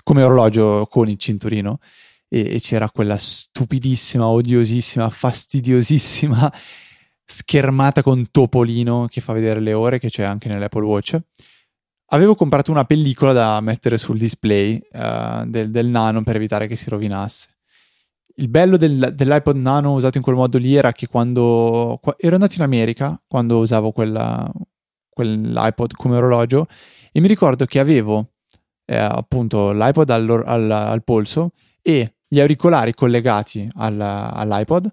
come 0.03 0.23
orologio 0.23 0.85
con 0.89 1.09
il 1.09 1.17
cinturino 1.17 1.79
e, 2.27 2.55
e 2.55 2.59
c'era 2.59 2.89
quella 2.89 3.17
stupidissima, 3.17 4.27
odiosissima, 4.27 5.09
fastidiosissima 5.09 6.53
schermata 7.25 8.03
con 8.03 8.29
topolino 8.29 9.07
che 9.09 9.21
fa 9.21 9.33
vedere 9.33 9.59
le 9.59 9.73
ore 9.73 9.99
che 9.99 10.09
c'è 10.09 10.23
anche 10.23 10.47
nell'Apple 10.47 10.85
Watch 10.85 11.19
Avevo 12.09 12.35
comprato 12.35 12.69
una 12.69 12.85
pellicola 12.85 13.33
da 13.33 13.59
mettere 13.61 13.97
sul 13.97 14.19
display 14.19 14.79
uh, 14.91 15.43
del, 15.45 15.71
del, 15.71 15.87
nano 15.87 16.21
per 16.21 16.35
evitare 16.35 16.67
che 16.67 16.75
si 16.75 16.89
rovinasse. 16.89 17.49
Il 18.35 18.47
bello 18.47 18.77
del, 18.77 19.11
dell'iPod 19.15 19.55
nano 19.55 19.93
usato 19.93 20.17
in 20.17 20.23
quel 20.23 20.35
modo 20.35 20.59
lì 20.59 20.75
era 20.75 20.91
che 20.91 21.07
quando 21.07 21.97
qua, 22.01 22.13
ero 22.17 22.35
andato 22.35 22.55
in 22.57 22.61
America, 22.61 23.19
quando 23.25 23.57
usavo 23.57 23.91
quella, 23.91 24.51
quell'iPod 25.09 25.93
come 25.93 26.17
orologio, 26.17 26.67
e 27.11 27.19
mi 27.21 27.27
ricordo 27.27 27.65
che 27.65 27.79
avevo 27.79 28.33
eh, 28.85 28.97
appunto 28.97 29.71
l'iPod 29.71 30.09
al, 30.09 30.43
al, 30.45 30.71
al, 30.71 31.03
polso 31.03 31.53
e 31.81 32.17
gli 32.27 32.39
auricolari 32.39 32.93
collegati 32.93 33.67
al, 33.77 33.99
all'iPod 33.99 34.91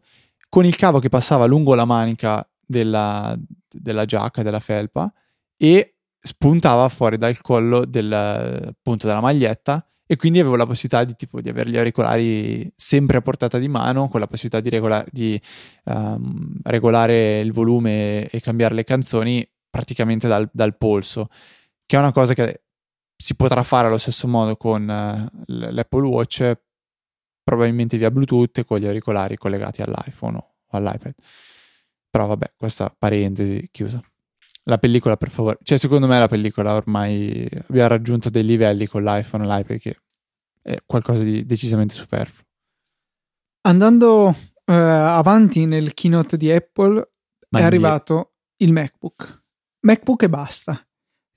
con 0.52 0.66
il 0.66 0.76
cavo 0.76 0.98
che 0.98 1.08
passava 1.08 1.46
lungo 1.46 1.74
la 1.74 1.86
manica 1.86 2.46
della, 2.60 3.34
della 3.70 4.04
giacca, 4.04 4.42
della 4.42 4.60
felpa 4.60 5.10
e 5.56 5.96
spuntava 6.20 6.86
fuori 6.90 7.16
dal 7.16 7.40
collo 7.40 7.86
del, 7.86 8.12
appunto, 8.12 9.06
della 9.06 9.22
maglietta 9.22 9.82
e 10.06 10.16
quindi 10.16 10.40
avevo 10.40 10.56
la 10.56 10.66
possibilità 10.66 11.04
di, 11.04 11.16
tipo, 11.16 11.40
di 11.40 11.48
avere 11.48 11.70
gli 11.70 11.78
auricolari 11.78 12.70
sempre 12.76 13.16
a 13.16 13.22
portata 13.22 13.56
di 13.56 13.66
mano 13.66 14.08
con 14.08 14.20
la 14.20 14.26
possibilità 14.26 14.60
di, 14.60 14.68
regola- 14.68 15.06
di 15.10 15.40
um, 15.84 16.52
regolare 16.64 17.40
il 17.40 17.50
volume 17.50 18.28
e 18.28 18.40
cambiare 18.42 18.74
le 18.74 18.84
canzoni 18.84 19.50
praticamente 19.70 20.28
dal, 20.28 20.50
dal, 20.52 20.76
polso 20.76 21.28
che 21.86 21.96
è 21.96 21.98
una 21.98 22.12
cosa 22.12 22.34
che 22.34 22.64
si 23.16 23.36
potrà 23.36 23.62
fare 23.62 23.86
allo 23.86 23.96
stesso 23.96 24.28
modo 24.28 24.54
con 24.58 24.82
uh, 24.82 25.42
l'Apple 25.46 26.06
Watch 26.06 26.60
probabilmente 27.42 27.96
via 27.98 28.11
Bluetooth 28.11 28.59
e 28.59 28.64
con 28.64 28.78
gli 28.78 28.87
auricolari 28.87 29.37
collegati 29.37 29.83
all'iPhone 29.83 30.37
o 30.37 30.55
all'iPad 30.70 31.14
però 32.11 32.26
vabbè 32.26 32.52
questa 32.57 32.94
parentesi 32.96 33.68
chiusa 33.70 34.02
la 34.64 34.78
pellicola, 34.78 35.16
per 35.16 35.31
favore. 35.31 35.59
Cioè, 35.62 35.78
secondo 35.78 36.07
me 36.07 36.18
la 36.18 36.28
pellicola 36.28 36.74
ormai 36.74 37.48
abbiamo 37.68 37.88
raggiunto 37.88 38.31
dei 38.31 38.44
livelli 38.44 38.87
con 38.87 39.02
l'iPhone 39.02 39.44
e 39.44 39.46
l'iPad 39.48 39.78
che 39.78 39.96
è 40.62 40.78
qualcosa 40.87 41.22
di 41.22 41.44
decisamente 41.44 41.94
superfluo. 41.94 42.44
Andando 43.62 44.35
eh, 44.64 44.72
avanti 44.72 45.66
nel 45.66 45.94
keynote 45.94 46.37
di 46.37 46.50
Apple 46.50 47.12
Ma 47.50 47.61
è 47.61 47.62
arrivato 47.62 48.35
il 48.57 48.72
MacBook. 48.72 49.42
MacBook 49.81 50.22
e 50.22 50.28
basta. 50.28 50.87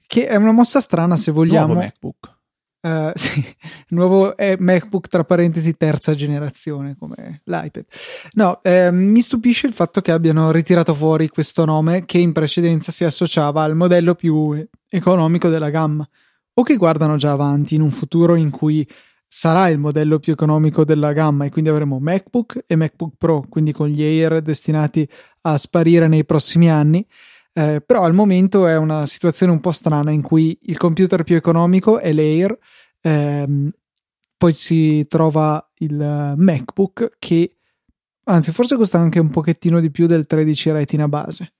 Che 0.07 0.27
è 0.27 0.35
una 0.35 0.51
mossa 0.51 0.79
strana 0.79 1.17
se 1.17 1.31
vogliamo. 1.31 1.73
Nuovo 1.73 1.81
MacBook. 1.81 2.34
Uh, 2.85 3.11
sì, 3.15 3.43
nuovo 3.89 4.37
è 4.37 4.57
MacBook 4.59 5.07
tra 5.07 5.23
parentesi 5.23 5.75
terza 5.75 6.13
generazione 6.13 6.95
come 6.95 7.41
l'iPad. 7.45 7.85
No, 8.33 8.61
eh, 8.61 8.91
mi 8.91 9.21
stupisce 9.21 9.65
il 9.65 9.73
fatto 9.73 10.01
che 10.01 10.11
abbiano 10.11 10.51
ritirato 10.51 10.93
fuori 10.93 11.29
questo 11.29 11.65
nome 11.65 12.05
che 12.05 12.19
in 12.19 12.31
precedenza 12.31 12.91
si 12.91 13.03
associava 13.03 13.63
al 13.63 13.75
modello 13.75 14.13
più 14.13 14.63
economico 14.87 15.49
della 15.49 15.71
gamma 15.71 16.07
o 16.53 16.61
che 16.61 16.75
guardano 16.75 17.15
già 17.15 17.31
avanti 17.31 17.73
in 17.73 17.81
un 17.81 17.89
futuro 17.89 18.35
in 18.35 18.51
cui 18.51 18.87
sarà 19.27 19.67
il 19.69 19.79
modello 19.79 20.19
più 20.19 20.33
economico 20.33 20.85
della 20.85 21.11
gamma 21.11 21.45
e 21.45 21.49
quindi 21.49 21.71
avremo 21.71 21.97
MacBook 21.99 22.65
e 22.67 22.75
MacBook 22.75 23.15
Pro, 23.17 23.43
quindi 23.49 23.71
con 23.71 23.87
gli 23.87 24.03
Air 24.03 24.41
destinati 24.41 25.09
a 25.41 25.57
sparire 25.57 26.07
nei 26.07 26.23
prossimi 26.23 26.69
anni 26.69 27.03
eh, 27.57 27.81
però 27.85 28.03
al 28.03 28.13
momento 28.13 28.67
è 28.67 28.75
una 28.75 29.05
situazione 29.05 29.53
un 29.53 29.61
po' 29.61 29.71
strana 29.71 30.11
in 30.11 30.21
cui 30.21 30.59
il 30.63 30.77
computer 30.77 31.23
più 31.23 31.37
economico 31.37 31.99
è 31.99 32.11
l'Air, 32.11 32.57
ehm, 32.99 33.71
poi 34.37 34.51
si 34.51 35.05
trova 35.07 35.65
il 35.75 36.33
MacBook 36.35 37.15
che 37.17 37.55
anzi 38.25 38.51
forse 38.51 38.75
costa 38.75 38.99
anche 38.99 39.19
un 39.19 39.29
pochettino 39.29 39.79
di 39.79 39.89
più 39.89 40.05
del 40.05 40.25
13 40.25 40.71
retina 40.71 41.07
base. 41.07 41.53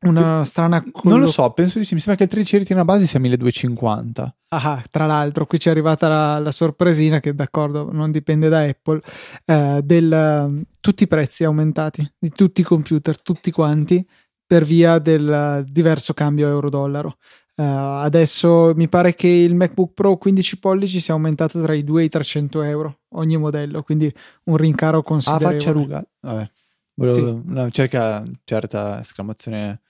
Una 0.00 0.44
strana 0.44 0.82
collo... 0.90 1.14
Non 1.16 1.20
lo 1.20 1.26
so, 1.26 1.50
penso 1.50 1.78
di 1.78 1.84
sì, 1.84 1.92
mi 1.92 2.00
sembra 2.00 2.16
che 2.16 2.24
il 2.24 2.30
13 2.30 2.58
retina 2.58 2.84
base 2.84 3.06
sia 3.06 3.20
1250. 3.20 4.36
Ah, 4.48 4.82
tra 4.90 5.04
l'altro, 5.04 5.46
qui 5.46 5.58
ci 5.58 5.68
è 5.68 5.72
arrivata 5.72 6.08
la, 6.08 6.38
la 6.38 6.52
sorpresina 6.52 7.20
che 7.20 7.34
d'accordo, 7.34 7.90
non 7.92 8.10
dipende 8.10 8.48
da 8.48 8.60
Apple, 8.60 9.02
eh, 9.44 9.80
del, 9.82 10.64
tutti 10.80 11.02
i 11.02 11.08
prezzi 11.08 11.44
aumentati 11.44 12.10
di 12.18 12.30
tutti 12.30 12.62
i 12.62 12.64
computer, 12.64 13.20
tutti 13.20 13.50
quanti 13.50 14.06
per 14.46 14.64
via 14.64 14.98
del 14.98 15.64
diverso 15.68 16.14
cambio 16.14 16.48
euro-dollaro. 16.48 17.16
Uh, 17.56 17.62
adesso 18.02 18.74
mi 18.76 18.86
pare 18.86 19.14
che 19.14 19.28
il 19.28 19.54
MacBook 19.54 19.94
Pro 19.94 20.18
15 20.18 20.58
pollici 20.58 21.00
sia 21.00 21.14
aumentato 21.14 21.60
tra 21.62 21.72
i 21.72 21.84
2 21.84 22.02
e 22.02 22.04
i 22.04 22.08
300 22.10 22.62
euro 22.62 22.98
ogni 23.14 23.38
modello, 23.38 23.82
quindi 23.82 24.12
un 24.44 24.56
rincaro 24.58 25.02
considerevole. 25.02 25.56
Ah, 25.56 25.58
faccia 25.58 25.72
ruga. 25.72 26.04
Vabbè. 26.20 26.50
Volevo, 26.98 27.42
sì. 27.42 27.52
no, 27.52 27.70
cerca 27.70 28.24
certa 28.44 29.00
esclamazione 29.00 29.80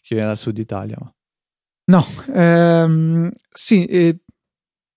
che 0.00 0.14
viene 0.14 0.28
dal 0.28 0.38
sud 0.38 0.58
Italia. 0.58 0.96
Ma... 1.00 1.12
No, 1.88 2.04
ehm, 2.34 3.30
sì, 3.52 3.84
eh, 3.84 4.20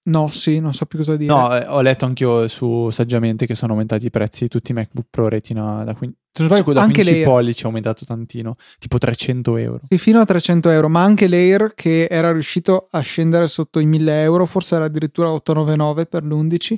No, 0.09 0.27
sì, 0.29 0.59
non 0.59 0.73
so 0.73 0.85
più 0.85 0.97
cosa 0.97 1.15
dire. 1.15 1.31
No, 1.31 1.55
eh, 1.55 1.65
ho 1.67 1.81
letto 1.81 2.05
anch'io 2.05 2.47
su 2.47 2.89
saggiamente 2.89 3.45
che 3.45 3.53
sono 3.53 3.73
aumentati 3.73 4.07
i 4.07 4.09
prezzi 4.09 4.43
di 4.43 4.49
tutti 4.49 4.71
i 4.71 4.73
MacBook 4.73 5.07
Pro 5.09 5.27
Retina 5.27 5.83
da 5.83 5.93
15. 5.93 6.17
Se 6.31 6.43
non 6.43 6.51
sbaglio, 6.51 6.73
da 6.73 6.81
anche 6.81 7.01
15 7.03 7.23
pollici 7.23 7.63
è 7.63 7.65
aumentato 7.65 8.05
tantino, 8.05 8.55
tipo 8.79 8.97
300 8.97 9.57
euro. 9.57 9.81
Sì, 9.87 9.97
fino 9.97 10.19
a 10.19 10.25
300 10.25 10.69
euro, 10.69 10.89
ma 10.89 11.03
anche 11.03 11.27
l'Air 11.27 11.73
che 11.75 12.07
era 12.09 12.31
riuscito 12.31 12.87
a 12.89 12.99
scendere 13.01 13.47
sotto 13.47 13.79
i 13.79 13.85
1000 13.85 14.21
euro, 14.21 14.45
forse 14.45 14.75
era 14.75 14.85
addirittura 14.85 15.31
899 15.31 16.05
per 16.07 16.23
l'11, 16.23 16.75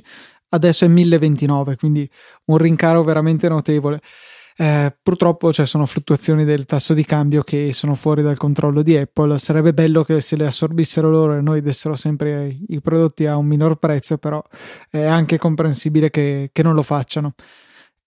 adesso 0.50 0.84
è 0.84 0.88
1029, 0.88 1.76
quindi 1.76 2.08
un 2.46 2.58
rincaro 2.58 3.02
veramente 3.02 3.48
notevole. 3.48 4.00
Eh, 4.56 4.94
purtroppo 5.02 5.52
cioè, 5.52 5.66
sono 5.66 5.86
fluttuazioni 5.86 6.44
del 6.44 6.64
tasso 6.66 6.94
di 6.94 7.04
cambio 7.04 7.42
che 7.42 7.72
sono 7.72 7.94
fuori 7.94 8.22
dal 8.22 8.36
controllo 8.36 8.82
di 8.82 8.96
Apple. 8.96 9.38
Sarebbe 9.38 9.72
bello 9.72 10.02
che 10.02 10.20
se 10.20 10.36
le 10.36 10.46
assorbissero 10.46 11.10
loro 11.10 11.36
e 11.36 11.40
noi 11.40 11.60
dessero 11.60 11.94
sempre 11.94 12.58
i 12.68 12.80
prodotti 12.80 13.26
a 13.26 13.36
un 13.36 13.46
minor 13.46 13.76
prezzo, 13.76 14.18
però 14.18 14.42
è 14.90 15.02
anche 15.02 15.38
comprensibile 15.38 16.10
che, 16.10 16.50
che 16.52 16.62
non 16.62 16.74
lo 16.74 16.82
facciano. 16.82 17.34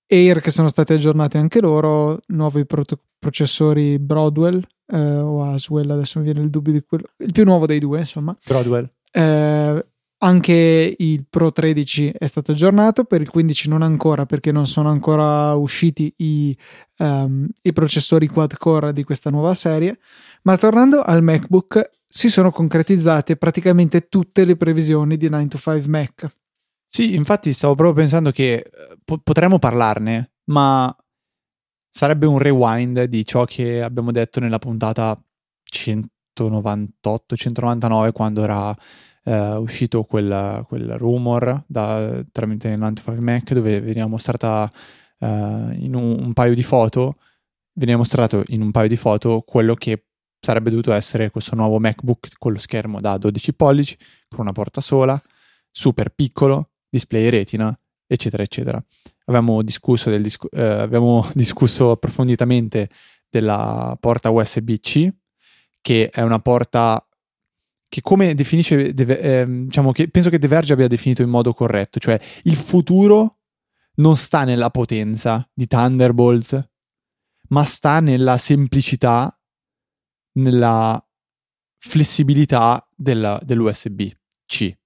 Air 0.08 0.39
che 0.39 0.51
sono 0.51 0.67
stati 0.67 0.93
aggiornati 0.93 1.38
anche 1.38 1.60
loro, 1.60 2.19
nuovi 2.27 2.65
pro- 2.65 2.84
processori 3.17 3.97
Broadwell 3.97 4.63
eh, 4.88 4.97
o 4.97 5.43
Aswell, 5.43 5.89
adesso 5.89 6.19
mi 6.19 6.25
viene 6.25 6.41
il 6.41 6.51
dubbio 6.51 6.73
di 6.73 6.84
quello, 6.88 7.05
il 7.17 7.31
più 7.31 7.43
nuovo 7.43 7.65
dei 7.65 7.79
due, 7.79 7.99
insomma. 7.99 8.38
Broadwell. 8.45 8.88
Eh, 9.12 9.86
anche 10.17 10.95
il 10.97 11.25
Pro 11.30 11.51
13 11.51 12.12
è 12.17 12.28
stato 12.28 12.51
aggiornato, 12.51 13.04
per 13.04 13.21
il 13.21 13.30
15 13.30 13.69
non 13.69 13.82
ancora 13.82 14.25
perché 14.25 14.51
non 14.51 14.65
sono 14.65 14.89
ancora 14.89 15.54
usciti 15.56 16.13
i, 16.17 16.58
um, 16.99 17.47
i 17.62 17.73
processori 17.73 18.28
quad 18.28 18.56
core 18.58 18.93
di 18.93 19.04
questa 19.04 19.30
nuova 19.30 19.54
serie. 19.54 19.99
Ma 20.43 20.58
tornando 20.58 21.01
al 21.01 21.21
MacBook, 21.21 21.89
si 22.08 22.30
sono 22.30 22.51
concretizzate 22.51 23.36
praticamente 23.36 24.08
tutte 24.08 24.45
le 24.45 24.56
previsioni 24.56 25.17
di 25.17 25.30
9 25.30 25.47
to 25.47 25.58
5 25.58 25.88
Mac. 25.88 26.34
Sì, 26.88 27.13
infatti 27.13 27.51
stavo 27.51 27.75
proprio 27.75 27.95
pensando 27.95 28.32
che 28.32 28.54
eh, 28.54 28.69
po- 29.04 29.17
potremmo 29.17 29.60
parlarne, 29.60 30.32
ma 30.45 30.95
sarebbe 31.89 32.25
un 32.25 32.39
rewind 32.39 33.04
di 33.04 33.25
ciò 33.25 33.43
che 33.43 33.82
abbiamo 33.82 34.12
detto 34.12 34.39
nella 34.39 34.60
puntata 34.60 35.21
198-199 36.39 38.12
quando 38.13 38.43
era 38.43 38.73
uh, 39.25 39.59
uscito 39.59 40.03
quel, 40.03 40.63
quel 40.67 40.97
rumor 40.97 41.63
da, 41.67 42.23
tramite 42.31 42.75
95 42.75 43.23
Mac 43.23 43.53
dove 43.53 43.81
veniva 43.81 44.07
mostrata 44.07 44.71
uh, 45.19 45.25
in 45.27 45.93
un, 45.93 46.17
un, 46.19 46.33
paio 46.33 46.53
di 46.53 46.63
foto, 46.63 47.17
veniva 47.73 47.97
mostrato 47.97 48.43
in 48.47 48.61
un 48.61 48.71
paio 48.71 48.88
di 48.88 48.97
foto 48.97 49.41
quello 49.45 49.75
che 49.75 50.05
sarebbe 50.39 50.69
dovuto 50.69 50.93
essere 50.93 51.31
questo 51.31 51.55
nuovo 51.55 51.79
MacBook 51.79 52.29
con 52.38 52.53
lo 52.53 52.59
schermo 52.59 53.01
da 53.01 53.17
12 53.17 53.53
pollici, 53.53 53.97
con 54.29 54.41
una 54.41 54.51
porta 54.51 54.79
sola, 54.79 55.19
super 55.71 56.09
piccolo, 56.09 56.69
display 56.88 57.29
retina, 57.29 57.77
eccetera, 58.05 58.43
eccetera. 58.43 58.83
Abbiamo 59.25 59.63
discusso, 59.63 60.09
del 60.09 60.25
eh, 60.51 60.61
abbiamo 60.61 61.27
discusso 61.33 61.91
approfonditamente 61.91 62.89
della 63.27 63.97
porta 63.99 64.29
USB-C, 64.29 65.09
che 65.81 66.09
è 66.09 66.21
una 66.21 66.39
porta 66.39 67.05
che 67.88 68.02
come 68.02 68.34
definisce, 68.34 68.93
deve, 68.93 69.19
eh, 69.19 69.45
diciamo 69.48 69.91
che 69.91 70.10
penso 70.10 70.30
che 70.30 70.39
De 70.39 70.48
Verge 70.48 70.74
abbia 70.74 70.88
definito 70.88 71.21
in 71.21 71.30
modo 71.30 71.54
corretto, 71.54 72.00
cioè 72.00 72.19
il 72.43 72.56
futuro 72.56 73.39
non 73.95 74.17
sta 74.17 74.43
nella 74.43 74.69
potenza 74.69 75.48
di 75.54 75.67
Thunderbolt, 75.67 76.71
ma 77.50 77.63
sta 77.63 78.00
nella 78.00 78.38
semplicità, 78.38 79.39
nella 80.34 81.02
flessibilità 81.78 82.86
della, 82.93 83.39
dell'USB-C. 83.43 84.78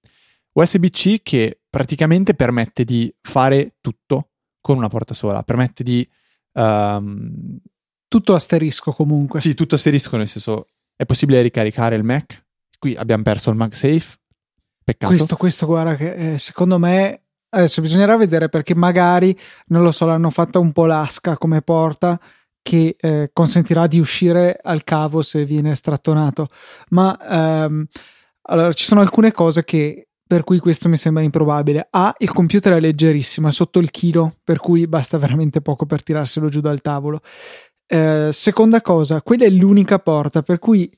USB-C 0.52 1.22
che 1.22 1.62
praticamente 1.68 2.34
permette 2.34 2.84
di 2.84 3.12
fare 3.20 3.76
tutto 3.80 4.32
con 4.60 4.76
una 4.76 4.88
porta 4.88 5.14
sola, 5.14 5.42
permette 5.42 5.82
di... 5.82 6.08
Um, 6.52 7.58
tutto 8.06 8.34
asterisco 8.34 8.90
comunque. 8.90 9.40
Sì, 9.40 9.54
tutto 9.54 9.76
asterisco 9.76 10.16
nel 10.16 10.26
senso 10.26 10.66
è 10.96 11.06
possibile 11.06 11.42
ricaricare 11.42 11.94
il 11.94 12.02
Mac 12.02 12.44
Qui 12.80 12.96
abbiamo 12.96 13.22
perso 13.22 13.50
il 13.50 13.56
MagSafe. 13.56 14.16
Peccato. 14.82 15.12
Questo, 15.12 15.36
questo 15.36 15.66
guarda, 15.66 15.96
che 15.96 16.32
eh, 16.32 16.38
secondo 16.38 16.78
me 16.78 17.24
adesso 17.50 17.82
bisognerà 17.82 18.16
vedere 18.16 18.48
perché 18.48 18.74
magari, 18.74 19.38
non 19.66 19.82
lo 19.82 19.92
so, 19.92 20.06
l'hanno 20.06 20.30
fatta 20.30 20.58
un 20.58 20.72
po' 20.72 20.86
lasca 20.86 21.36
come 21.36 21.60
porta 21.60 22.18
che 22.62 22.96
eh, 22.98 23.30
consentirà 23.34 23.86
di 23.86 24.00
uscire 24.00 24.58
al 24.62 24.82
cavo 24.82 25.20
se 25.20 25.44
viene 25.44 25.76
strattonato. 25.76 26.48
Ma 26.88 27.18
ehm, 27.18 27.86
allora 28.42 28.72
ci 28.72 28.86
sono 28.86 29.02
alcune 29.02 29.30
cose 29.30 29.62
che 29.62 30.08
per 30.26 30.42
cui 30.42 30.58
questo 30.58 30.88
mi 30.88 30.96
sembra 30.96 31.22
improbabile. 31.22 31.86
A, 31.90 32.14
il 32.16 32.32
computer 32.32 32.72
è 32.72 32.80
leggerissimo, 32.80 33.48
è 33.48 33.52
sotto 33.52 33.78
il 33.78 33.90
chilo, 33.90 34.36
per 34.42 34.58
cui 34.58 34.86
basta 34.86 35.18
veramente 35.18 35.60
poco 35.60 35.84
per 35.84 36.02
tirarselo 36.02 36.48
giù 36.48 36.60
dal 36.60 36.80
tavolo. 36.80 37.20
Eh, 37.86 38.30
seconda 38.32 38.80
cosa, 38.80 39.20
quella 39.20 39.44
è 39.44 39.50
l'unica 39.50 39.98
porta, 39.98 40.40
per 40.40 40.58
cui 40.58 40.90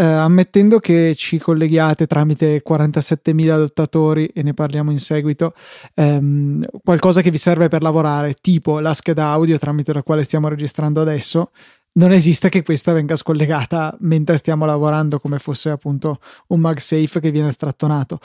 eh, 0.00 0.02
ammettendo 0.02 0.78
che 0.78 1.14
ci 1.14 1.38
colleghiate 1.38 2.06
tramite 2.06 2.62
47.000 2.66 3.50
adattatori 3.50 4.28
e 4.28 4.42
ne 4.42 4.54
parliamo 4.54 4.90
in 4.90 4.98
seguito, 4.98 5.52
ehm, 5.94 6.64
qualcosa 6.82 7.20
che 7.20 7.30
vi 7.30 7.36
serve 7.36 7.68
per 7.68 7.82
lavorare, 7.82 8.32
tipo 8.32 8.80
la 8.80 8.94
scheda 8.94 9.26
audio 9.26 9.58
tramite 9.58 9.92
la 9.92 10.02
quale 10.02 10.24
stiamo 10.24 10.48
registrando 10.48 11.02
adesso, 11.02 11.50
non 11.92 12.12
esiste 12.12 12.48
che 12.48 12.62
questa 12.62 12.94
venga 12.94 13.14
scollegata 13.14 13.94
mentre 14.00 14.38
stiamo 14.38 14.64
lavorando 14.64 15.20
come 15.20 15.38
fosse 15.38 15.68
appunto 15.68 16.18
un 16.46 16.60
MagSafe 16.60 17.20
che 17.20 17.30
viene 17.30 17.50
strattonato. 17.50 18.20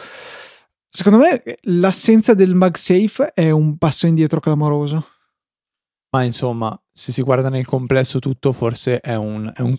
Secondo 0.87 1.17
me 1.17 1.43
l'assenza 1.63 2.33
del 2.33 2.55
MagSafe 2.55 3.33
è 3.33 3.49
un 3.49 3.77
passo 3.77 4.07
indietro 4.07 4.39
clamoroso. 4.39 5.09
Ma 6.11 6.23
insomma, 6.23 6.81
se 6.93 7.11
si 7.11 7.21
guarda 7.21 7.49
nel 7.49 7.65
complesso 7.65 8.19
tutto, 8.19 8.53
forse 8.53 9.01
è 9.01 9.15
un, 9.15 9.51
è 9.53 9.59
un 9.59 9.75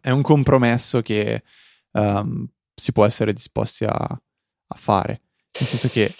è 0.00 0.10
un 0.10 0.22
compromesso 0.22 1.02
che 1.02 1.42
um, 1.92 2.46
si 2.74 2.92
può 2.92 3.04
essere 3.04 3.32
disposti 3.32 3.84
a, 3.84 3.92
a, 3.92 4.74
fare. 4.74 5.20
Nel 5.58 5.68
senso 5.68 5.88
che... 5.88 6.12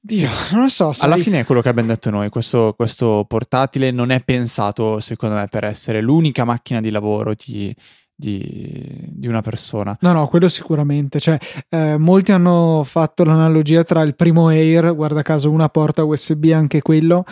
Dio, 0.00 0.28
sì, 0.28 0.54
non 0.54 0.62
lo 0.62 0.68
so. 0.68 0.92
Sai... 0.92 1.10
Alla 1.10 1.20
fine 1.20 1.40
è 1.40 1.44
quello 1.44 1.60
che 1.60 1.68
abbiamo 1.68 1.88
detto 1.88 2.10
noi, 2.10 2.28
questo, 2.28 2.74
questo, 2.76 3.24
portatile 3.26 3.90
non 3.90 4.10
è 4.10 4.22
pensato, 4.22 5.00
secondo 5.00 5.34
me, 5.34 5.48
per 5.48 5.64
essere 5.64 6.00
l'unica 6.00 6.44
macchina 6.44 6.80
di 6.80 6.90
lavoro 6.90 7.34
di, 7.34 7.74
di, 8.14 9.06
di, 9.10 9.26
una 9.26 9.40
persona. 9.40 9.96
No, 10.00 10.12
no, 10.12 10.28
quello 10.28 10.48
sicuramente. 10.48 11.18
Cioè, 11.18 11.36
eh, 11.68 11.96
molti 11.98 12.30
hanno 12.30 12.84
fatto 12.84 13.24
l'analogia 13.24 13.82
tra 13.82 14.02
il 14.02 14.14
primo 14.14 14.48
Air, 14.48 14.94
guarda 14.94 15.22
caso 15.22 15.50
una 15.50 15.68
porta 15.68 16.04
USB 16.04 16.44
anche 16.54 16.80
quello, 16.80 17.24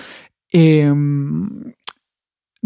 e, 0.48 0.88
um, 0.88 1.72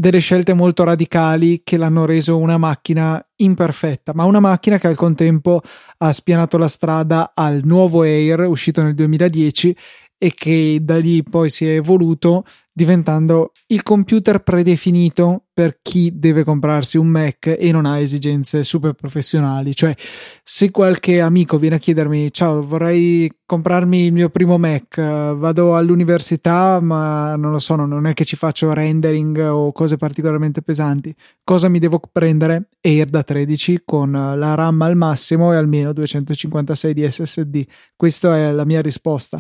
delle 0.01 0.19
scelte 0.19 0.55
molto 0.55 0.83
radicali 0.83 1.61
che 1.63 1.77
l'hanno 1.77 2.07
reso 2.07 2.39
una 2.39 2.57
macchina 2.57 3.23
imperfetta, 3.37 4.13
ma 4.15 4.25
una 4.25 4.41
macchina 4.41 4.79
che 4.79 4.87
al 4.87 4.97
contempo 4.97 5.61
ha 5.99 6.11
spianato 6.11 6.57
la 6.57 6.69
strada 6.69 7.33
al 7.35 7.61
nuovo 7.65 8.03
Air 8.03 8.47
uscito 8.47 8.83
nel 8.83 8.95
2010 8.95 9.77
e 10.17 10.33
che 10.35 10.79
da 10.81 10.97
lì 10.97 11.23
poi 11.23 11.51
si 11.51 11.67
è 11.67 11.75
evoluto 11.75 12.45
diventando 12.81 13.53
il 13.67 13.83
computer 13.83 14.43
predefinito 14.43 15.45
per 15.53 15.81
chi 15.83 16.19
deve 16.19 16.45
comprarsi 16.45 16.97
un 16.97 17.09
Mac 17.09 17.55
e 17.59 17.71
non 17.73 17.85
ha 17.85 17.99
esigenze 17.99 18.65
super 18.65 18.95
professionali. 18.95 19.75
Cioè, 19.75 19.95
se 20.43 20.71
qualche 20.71 21.21
amico 21.21 21.59
viene 21.59 21.77
a 21.77 21.79
chiedermi: 21.79 22.33
Ciao, 22.33 22.67
vorrei 22.67 23.31
comprarmi 23.45 24.07
il 24.07 24.15
mio 24.15 24.31
primo 24.31 24.57
Mac, 24.57 24.99
vado 24.99 25.77
all'università, 25.77 26.81
ma 26.81 27.37
non 27.37 27.51
lo 27.51 27.59
so, 27.59 27.77
non 27.77 28.07
è 28.07 28.15
che 28.15 28.25
ci 28.25 28.37
faccio 28.37 28.73
rendering 28.73 29.37
o 29.51 29.71
cose 29.73 29.99
particolarmente 29.99 30.63
pesanti. 30.63 31.15
Cosa 31.45 31.69
mi 31.69 31.79
devo 31.79 32.01
prendere? 32.11 32.69
Air 32.81 33.11
da 33.11 33.23
13 33.23 33.83
con 33.85 34.13
la 34.13 34.55
RAM 34.55 34.81
al 34.81 34.97
massimo 34.97 35.53
e 35.53 35.57
almeno 35.57 35.93
256 35.93 36.95
di 36.95 37.11
SSD. 37.11 37.65
Questa 37.95 38.39
è 38.39 38.53
la 38.53 38.65
mia 38.65 38.81
risposta. 38.81 39.39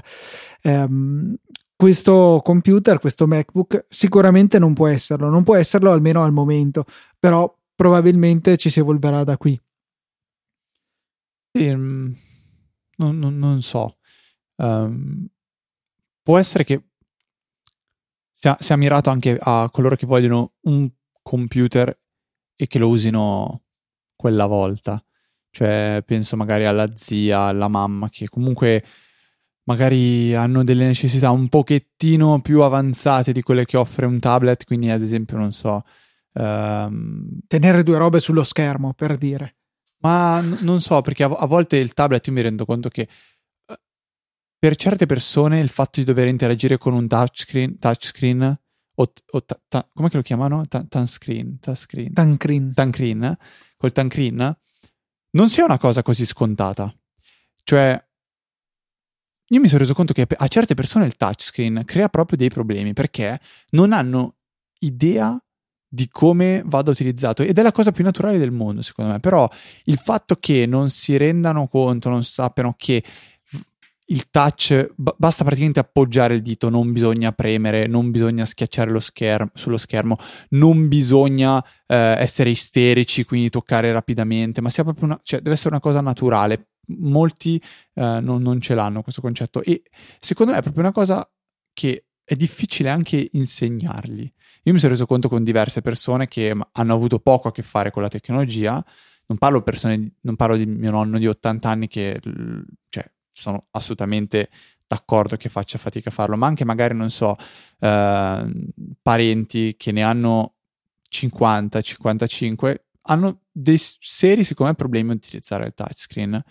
Um, 0.62 1.34
questo 1.80 2.42
computer, 2.44 2.98
questo 2.98 3.26
MacBook, 3.26 3.86
sicuramente 3.88 4.58
non 4.58 4.74
può 4.74 4.86
esserlo, 4.86 5.30
non 5.30 5.44
può 5.44 5.56
esserlo 5.56 5.90
almeno 5.90 6.22
al 6.22 6.30
momento, 6.30 6.84
però 7.18 7.50
probabilmente 7.74 8.58
ci 8.58 8.68
si 8.68 8.80
evolverà 8.80 9.24
da 9.24 9.38
qui. 9.38 9.58
Um, 11.58 12.14
non, 12.96 13.18
non, 13.18 13.38
non, 13.38 13.62
so. 13.62 13.96
Um, 14.56 15.26
può 16.22 16.36
essere 16.36 16.64
che 16.64 16.84
sia, 18.30 18.58
sia 18.60 18.76
mirato 18.76 19.08
anche 19.08 19.38
a 19.40 19.66
coloro 19.72 19.96
che 19.96 20.04
vogliono 20.04 20.56
un 20.64 20.86
computer 21.22 21.98
e 22.56 22.66
che 22.66 22.78
lo 22.78 22.88
usino 22.88 23.62
quella 24.14 24.44
volta. 24.44 25.02
Cioè, 25.48 26.02
penso 26.04 26.36
magari 26.36 26.66
alla 26.66 26.94
zia, 26.94 27.44
alla 27.44 27.68
mamma, 27.68 28.10
che 28.10 28.28
comunque 28.28 28.84
magari 29.64 30.34
hanno 30.34 30.64
delle 30.64 30.86
necessità 30.86 31.30
un 31.30 31.48
pochettino 31.48 32.40
più 32.40 32.62
avanzate 32.62 33.32
di 33.32 33.42
quelle 33.42 33.64
che 33.64 33.76
offre 33.76 34.06
un 34.06 34.18
tablet, 34.18 34.64
quindi 34.64 34.90
ad 34.90 35.02
esempio, 35.02 35.36
non 35.36 35.52
so... 35.52 35.84
Um... 36.32 37.40
Tenere 37.46 37.82
due 37.82 37.98
robe 37.98 38.20
sullo 38.20 38.44
schermo, 38.44 38.94
per 38.94 39.16
dire. 39.16 39.56
Ma 40.00 40.40
n- 40.40 40.58
non 40.60 40.80
so, 40.80 41.00
perché 41.00 41.24
a, 41.24 41.28
a, 41.28 41.46
volte 41.46 41.76
il 41.76 41.92
tablet 41.92 42.26
io 42.26 42.32
mi 42.32 42.40
rendo 42.40 42.64
conto 42.64 42.88
che 42.88 43.08
uh, 43.66 43.74
per 44.58 44.76
certe 44.76 45.06
persone 45.06 45.60
il 45.60 45.68
fatto 45.68 46.00
di 46.00 46.06
dover 46.06 46.28
interagire 46.28 46.78
con 46.78 46.94
un 46.94 47.06
touchscreen, 47.06 47.78
touchscreen 47.78 48.58
o, 48.94 49.12
o 49.30 49.44
ta, 49.44 49.60
ta, 49.68 49.88
come 49.92 50.08
lo 50.12 50.22
chiamano? 50.22 50.66
Ta, 50.66 50.84
touchscreen, 50.88 51.58
touchscreen. 51.58 52.12
Tancreen. 52.12 52.72
Tancreen, 52.74 53.36
col 53.76 53.92
tancreen, 53.92 54.56
non 55.32 55.48
sia 55.48 55.64
una 55.64 55.78
cosa 55.78 56.02
così 56.02 56.24
scontata. 56.24 56.92
Cioè, 57.62 58.02
io 59.52 59.60
mi 59.60 59.68
sono 59.68 59.80
reso 59.80 59.94
conto 59.94 60.12
che 60.12 60.26
a 60.28 60.48
certe 60.48 60.74
persone 60.74 61.06
il 61.06 61.16
touchscreen 61.16 61.82
crea 61.84 62.08
proprio 62.08 62.38
dei 62.38 62.48
problemi 62.48 62.92
perché 62.92 63.40
non 63.70 63.92
hanno 63.92 64.36
idea 64.80 65.36
di 65.92 66.08
come 66.08 66.62
vada 66.64 66.92
utilizzato 66.92 67.42
ed 67.42 67.58
è 67.58 67.62
la 67.62 67.72
cosa 67.72 67.90
più 67.90 68.04
naturale 68.04 68.38
del 68.38 68.52
mondo 68.52 68.80
secondo 68.82 69.10
me. 69.10 69.18
Però 69.18 69.50
il 69.84 69.98
fatto 69.98 70.36
che 70.36 70.66
non 70.66 70.88
si 70.88 71.16
rendano 71.16 71.66
conto 71.66 72.08
non 72.08 72.22
sappiano 72.22 72.74
che 72.76 73.02
il 74.10 74.28
touch 74.30 74.92
b- 74.94 75.14
basta 75.16 75.42
praticamente 75.44 75.80
appoggiare 75.80 76.34
il 76.34 76.42
dito 76.42 76.68
non 76.68 76.92
bisogna 76.92 77.32
premere 77.32 77.86
non 77.86 78.10
bisogna 78.10 78.44
schiacciare 78.44 78.90
lo 78.90 79.00
schermo 79.00 79.50
sullo 79.54 79.78
schermo 79.78 80.16
non 80.50 80.88
bisogna 80.88 81.62
eh, 81.86 81.96
essere 82.18 82.50
isterici 82.50 83.24
quindi 83.24 83.50
toccare 83.50 83.92
rapidamente 83.92 84.60
ma 84.60 84.70
sia 84.70 84.84
proprio 84.84 85.06
una, 85.06 85.20
cioè, 85.22 85.40
deve 85.40 85.54
essere 85.54 85.70
una 85.70 85.80
cosa 85.80 86.00
naturale 86.00 86.70
molti 86.98 87.60
eh, 87.94 88.18
non, 88.20 88.42
non 88.42 88.60
ce 88.60 88.74
l'hanno 88.74 89.02
questo 89.02 89.20
concetto 89.20 89.62
e 89.62 89.82
secondo 90.18 90.52
me 90.52 90.58
è 90.58 90.62
proprio 90.62 90.82
una 90.82 90.92
cosa 90.92 91.28
che 91.72 92.06
è 92.24 92.34
difficile 92.34 92.88
anche 92.88 93.28
insegnargli 93.32 94.30
io 94.64 94.72
mi 94.74 94.78
sono 94.78 94.92
reso 94.92 95.06
conto 95.06 95.28
con 95.28 95.42
diverse 95.42 95.80
persone 95.80 96.28
che 96.28 96.54
hanno 96.72 96.94
avuto 96.94 97.18
poco 97.18 97.48
a 97.48 97.52
che 97.52 97.62
fare 97.62 97.90
con 97.90 98.02
la 98.02 98.08
tecnologia. 98.08 98.84
Non 99.26 99.38
parlo, 99.38 99.62
persone, 99.62 100.16
non 100.20 100.36
parlo 100.36 100.56
di 100.56 100.66
mio 100.66 100.90
nonno 100.90 101.18
di 101.18 101.26
80 101.26 101.68
anni 101.68 101.88
che 101.88 102.20
cioè, 102.88 103.10
sono 103.30 103.66
assolutamente 103.72 104.50
d'accordo 104.86 105.36
che 105.36 105.48
faccia 105.48 105.78
fatica 105.78 106.08
a 106.08 106.12
farlo, 106.12 106.36
ma 106.36 106.46
anche 106.46 106.64
magari, 106.64 106.94
non 106.94 107.10
so, 107.10 107.36
eh, 107.78 108.52
parenti 109.00 109.76
che 109.76 109.92
ne 109.92 110.02
hanno 110.02 110.56
50, 111.08 111.80
55, 111.80 112.86
hanno 113.02 113.42
dei 113.52 113.78
seri, 113.78 114.42
secondo 114.42 114.72
me, 114.72 114.76
problemi 114.76 115.10
a 115.10 115.14
utilizzare 115.14 115.66
il 115.66 115.74
touchscreen. 115.74 116.42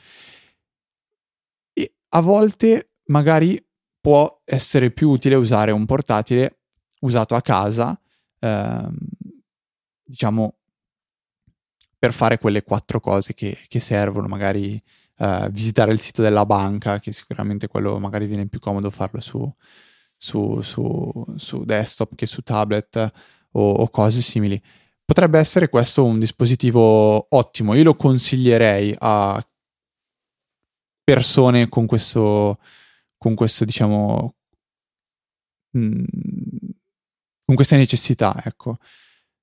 E 1.73 1.95
a 2.09 2.21
volte 2.21 2.91
magari 3.05 3.61
può 3.99 4.41
essere 4.45 4.91
più 4.91 5.09
utile 5.09 5.35
usare 5.35 5.71
un 5.71 5.85
portatile 5.85 6.59
usato 7.01 7.35
a 7.35 7.41
casa, 7.41 7.99
ehm, 8.39 8.95
diciamo, 10.03 10.57
per 11.97 12.13
fare 12.13 12.39
quelle 12.39 12.63
quattro 12.63 13.01
cose 13.01 13.33
che, 13.33 13.57
che 13.67 13.79
servono, 13.81 14.27
magari 14.27 14.81
eh, 15.19 15.49
visitare 15.51 15.91
il 15.91 15.99
sito 15.99 16.21
della 16.21 16.45
banca, 16.45 16.99
che 16.99 17.11
sicuramente 17.11 17.67
quello 17.67 17.99
magari 17.99 18.25
viene 18.25 18.47
più 18.47 18.59
comodo 18.59 18.89
farlo 18.89 19.19
su, 19.19 19.53
su, 20.17 20.61
su, 20.61 21.25
su 21.35 21.65
desktop 21.65 22.15
che 22.15 22.25
su 22.25 22.41
tablet 22.41 23.11
o, 23.51 23.71
o 23.71 23.89
cose 23.89 24.21
simili. 24.21 24.61
Potrebbe 25.03 25.39
essere 25.39 25.69
questo 25.69 26.05
un 26.05 26.19
dispositivo 26.19 27.27
ottimo, 27.35 27.73
io 27.73 27.83
lo 27.83 27.95
consiglierei 27.95 28.95
a 28.99 29.43
persone 31.03 31.67
con 31.67 31.85
questo, 31.87 32.59
con 33.17 33.35
questo 33.35 33.65
diciamo, 33.65 34.35
mh, 35.71 35.79
mm, 35.79 36.03
con 37.45 37.55
queste 37.55 37.77
necessità, 37.77 38.39
ecco. 38.43 38.77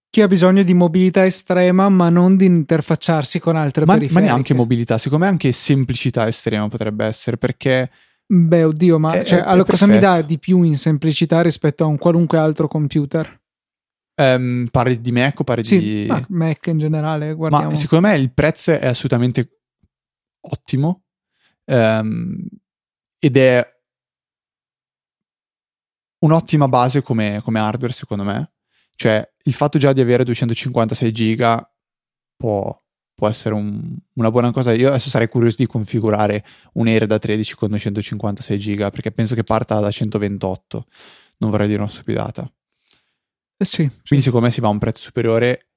Chi 0.09 0.23
ha 0.23 0.27
bisogno 0.27 0.63
di 0.63 0.73
mobilità 0.73 1.25
estrema, 1.27 1.89
ma 1.89 2.09
non 2.09 2.37
di 2.37 2.47
interfacciarsi 2.47 3.39
con 3.39 3.57
altre 3.57 3.85
ma, 3.85 3.95
periferiche. 3.95 4.21
Ma 4.21 4.33
neanche 4.33 4.55
mobilità, 4.55 4.99
secondo 4.99 5.25
me 5.25 5.31
anche 5.31 5.53
semplicità 5.53 6.27
estrema 6.27 6.69
potrebbe 6.69 7.05
essere, 7.05 7.37
perché... 7.37 7.91
Beh, 8.27 8.65
oddio, 8.65 8.99
ma 8.99 9.13
è, 9.13 9.25
cioè, 9.25 9.41
è, 9.41 9.43
allora, 9.43 9.67
è 9.67 9.71
cosa 9.71 9.87
mi 9.87 9.99
dà 9.99 10.23
di 10.23 10.39
più 10.39 10.63
in 10.63 10.77
semplicità 10.77 11.43
rispetto 11.43 11.85
a 11.85 11.87
un 11.87 11.99
qualunque 11.99 12.39
altro 12.39 12.67
computer? 12.67 13.41
Um, 14.19 14.67
parli 14.71 15.01
di 15.01 15.13
Mac 15.13 15.39
o 15.41 15.45
parli 15.45 15.63
sì, 15.63 15.79
di... 15.79 16.13
Mac 16.29 16.67
in 16.67 16.79
generale, 16.79 17.35
guardiamo. 17.35 17.69
Ma 17.69 17.77
secondo 17.77 18.09
me 18.09 18.15
il 18.15 18.33
prezzo 18.33 18.73
è 18.73 18.87
assolutamente 18.87 19.61
ottimo 20.41 21.05
um, 21.67 22.39
ed 23.19 23.37
è 23.37 23.75
un'ottima 26.25 26.69
base 26.69 27.03
come, 27.03 27.41
come, 27.43 27.61
hardware, 27.61 27.93
secondo 27.93 28.25
me. 28.25 28.53
Cioè, 28.97 29.31
il 29.45 29.53
fatto 29.53 29.79
già 29.79 29.93
di 29.93 30.01
avere 30.01 30.25
256 30.25 31.13
giga 31.13 31.71
può, 32.35 32.77
può 33.15 33.29
essere 33.29 33.55
un, 33.55 33.97
una 34.15 34.31
buona 34.31 34.51
cosa. 34.51 34.73
Io 34.73 34.89
adesso 34.89 35.11
sarei 35.11 35.29
curioso 35.29 35.57
di 35.59 35.67
configurare 35.67 36.45
un 36.75 36.89
Air 36.89 37.07
da 37.07 37.19
13 37.19 37.55
con 37.55 37.69
256 37.69 38.59
giga, 38.59 38.91
perché 38.91 39.13
penso 39.13 39.35
che 39.35 39.45
parta 39.45 39.79
da 39.79 39.91
128. 39.91 40.87
Non 41.39 41.51
vorrei 41.51 41.69
dire 41.69 41.81
una 41.81 41.91
stupidata. 41.91 42.51
Eh 43.59 43.65
sì. 43.65 43.89
Quindi, 44.07 44.25
secondo 44.25 44.47
me 44.47 44.53
si 44.53 44.61
va 44.61 44.69
a 44.69 44.71
un 44.71 44.79
prezzo 44.79 45.03
superiore. 45.03 45.69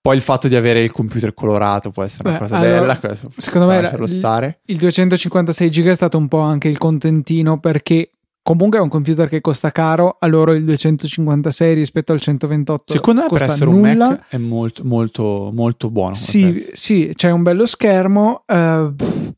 Poi 0.00 0.16
il 0.16 0.22
fatto 0.22 0.48
di 0.48 0.56
avere 0.56 0.82
il 0.82 0.92
computer 0.92 1.32
colorato 1.32 1.90
può 1.90 2.02
essere 2.02 2.28
una 2.28 2.36
Beh, 2.36 2.42
cosa 2.42 2.58
allora, 2.58 2.94
bella. 3.00 3.16
Secondo 3.36 3.66
me 3.68 3.78
il, 3.78 4.58
il 4.66 4.76
256 4.76 5.70
giga 5.70 5.92
è 5.92 5.94
stato 5.94 6.18
un 6.18 6.28
po' 6.28 6.40
anche 6.40 6.68
il 6.68 6.76
contentino 6.76 7.58
perché 7.58 8.10
Comunque 8.46 8.78
è 8.78 8.82
un 8.82 8.90
computer 8.90 9.26
che 9.26 9.40
costa 9.40 9.72
caro, 9.72 10.18
a 10.20 10.26
loro 10.26 10.52
il 10.52 10.64
256 10.64 11.72
rispetto 11.72 12.12
al 12.12 12.20
128 12.20 12.92
Secondo 12.92 13.22
me 13.22 13.28
per 13.30 13.42
essere 13.44 13.70
nulla. 13.70 13.88
un 13.88 13.96
Mac 13.96 14.28
è 14.28 14.36
molto, 14.36 14.84
molto, 14.84 15.50
molto 15.50 15.88
buono. 15.88 16.12
Sì, 16.12 16.68
sì, 16.74 17.10
c'è 17.14 17.30
un 17.30 17.42
bello 17.42 17.64
schermo, 17.64 18.42
eh, 18.46 18.92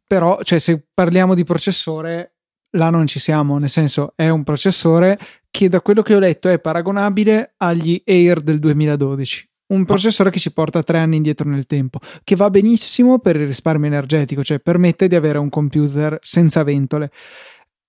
però 0.05 0.40
cioè, 0.42 0.59
se 0.59 0.87
parliamo 0.92 1.37
di 1.37 1.45
processore, 1.45 2.35
là 2.71 2.90
non 2.90 3.07
ci 3.07 3.21
siamo, 3.21 3.59
nel 3.59 3.69
senso 3.69 4.12
è 4.16 4.29
un 4.29 4.42
processore 4.42 5.16
che 5.53 5.69
da 5.69 5.81
quello 5.81 6.03
che 6.03 6.12
ho 6.12 6.19
letto 6.19 6.49
è 6.49 6.59
paragonabile 6.59 7.55
agli 7.59 8.03
Air 8.05 8.40
del 8.40 8.59
2012. 8.59 9.49
Un 9.69 9.85
processore 9.85 10.31
che 10.31 10.40
ci 10.40 10.53
porta 10.53 10.83
tre 10.83 10.99
anni 10.99 11.14
indietro 11.14 11.49
nel 11.49 11.66
tempo, 11.66 12.01
che 12.25 12.35
va 12.35 12.51
benissimo 12.51 13.21
per 13.21 13.37
il 13.37 13.47
risparmio 13.47 13.87
energetico, 13.87 14.42
cioè 14.42 14.59
permette 14.59 15.07
di 15.07 15.14
avere 15.14 15.38
un 15.38 15.49
computer 15.49 16.19
senza 16.21 16.64
ventole 16.64 17.12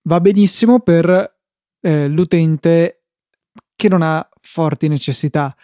va 0.08 0.22
benissimo 0.22 0.80
per 0.80 1.36
eh, 1.82 2.08
l'utente 2.08 3.04
che 3.76 3.89
non 3.89 4.02
ha 4.02 4.28
forti 4.41 4.88
necessità, 4.88 5.56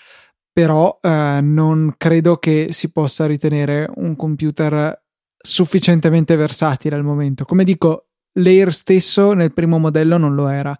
però 0.52 1.00
eh, 1.02 1.40
non 1.42 1.96
credo 1.98 2.38
che 2.38 2.68
si 2.72 2.92
possa 2.92 3.26
ritenere 3.26 3.90
un 3.96 4.16
computer 4.16 5.02
sufficientemente 5.36 6.36
versatile 6.36 6.96
al 6.96 7.04
momento. 7.04 7.46
Come 7.46 7.64
dico, 7.64 8.10
l'Air 8.34 8.74
stesso 8.74 9.34
nel 9.34 9.54
primo 9.54 9.80
modello 9.80 10.18
non 10.18 10.36
lo 10.36 10.48
era. 10.48 10.78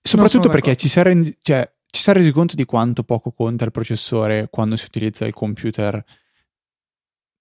Soprattutto 0.00 0.48
perché 0.48 0.76
ci 0.76 0.88
si, 0.88 0.98
è 0.98 1.02
rendi- 1.02 1.36
cioè, 1.42 1.70
ci 1.90 2.00
si 2.00 2.10
è 2.10 2.12
resi 2.14 2.30
conto 2.30 2.54
di 2.54 2.64
quanto 2.64 3.02
poco 3.02 3.32
conta 3.32 3.64
il 3.64 3.70
processore 3.70 4.48
quando 4.50 4.76
si 4.76 4.86
utilizza 4.86 5.26
il 5.26 5.34
computer 5.34 6.02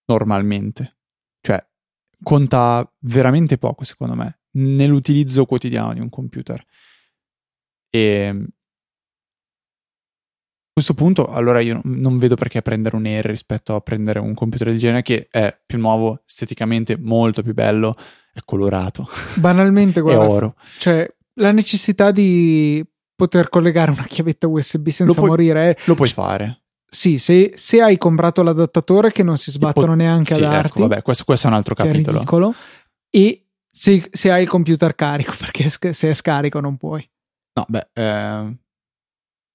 normalmente. 0.06 0.98
Cioè, 1.42 1.66
conta 2.22 2.92
veramente 3.00 3.58
poco, 3.58 3.86
secondo 3.86 4.16
me, 4.16 4.40
nell'utilizzo 4.52 5.46
quotidiano 5.46 5.94
di 5.94 6.02
un 6.02 6.10
computer. 6.10 6.64
E 7.90 8.28
a 10.70 10.82
questo 10.82 10.94
punto, 10.94 11.28
allora 11.28 11.60
io 11.60 11.82
non 11.84 12.18
vedo 12.18 12.36
perché 12.36 12.62
prendere 12.62 12.96
un 12.96 13.06
Air 13.06 13.26
rispetto 13.26 13.76
a 13.76 13.82
prendere 13.82 14.20
un 14.20 14.34
computer 14.34 14.70
del 14.70 14.78
genere 14.80 15.02
che 15.02 15.28
è 15.30 15.58
più 15.66 15.78
nuovo, 15.78 16.22
esteticamente 16.26 16.98
molto 16.98 17.42
più 17.42 17.54
bello, 17.54 17.96
è 18.34 18.40
colorato. 18.46 19.10
Banalmente, 19.36 20.00
guarda, 20.02 20.24
è 20.24 20.28
oro. 20.28 20.56
Cioè, 20.78 21.06
la 21.36 21.52
necessità 21.52 22.12
di 22.12 22.86
poter 23.16 23.50
collegare 23.50 23.92
una 23.92 24.06
chiavetta 24.06 24.48
USB 24.48 24.88
senza 24.88 25.06
Lo 25.06 25.14
puoi- 25.14 25.30
morire. 25.30 25.78
Lo 25.86 25.96
puoi 25.96 26.08
fare. 26.08 26.62
Sì, 26.92 27.18
se, 27.20 27.52
se 27.56 27.82
hai 27.82 27.98
comprato 27.98 28.42
l'adattatore 28.42 29.12
che 29.12 29.22
non 29.22 29.38
si 29.38 29.52
sbattono 29.52 29.88
pot- 29.88 29.98
neanche 29.98 30.34
Sì, 30.34 30.42
a 30.42 30.46
ecco, 30.46 30.54
darti, 30.54 30.82
vabbè, 30.82 31.02
questo, 31.02 31.24
questo 31.26 31.48
è 31.48 31.50
un 31.50 31.56
altro 31.58 31.76
capitolo. 31.76 32.18
ridicolo, 32.18 32.54
e 33.12 33.46
se, 33.70 34.08
se 34.12 34.32
hai 34.32 34.44
il 34.44 34.50
computer 34.50 34.96
carico, 34.96 35.34
perché 35.38 35.70
se 35.70 36.10
è 36.10 36.14
scarico 36.14 36.60
non 36.62 36.78
puoi. 36.78 37.08
No, 37.60 37.66
beh, 37.68 37.88
eh, 37.94 38.58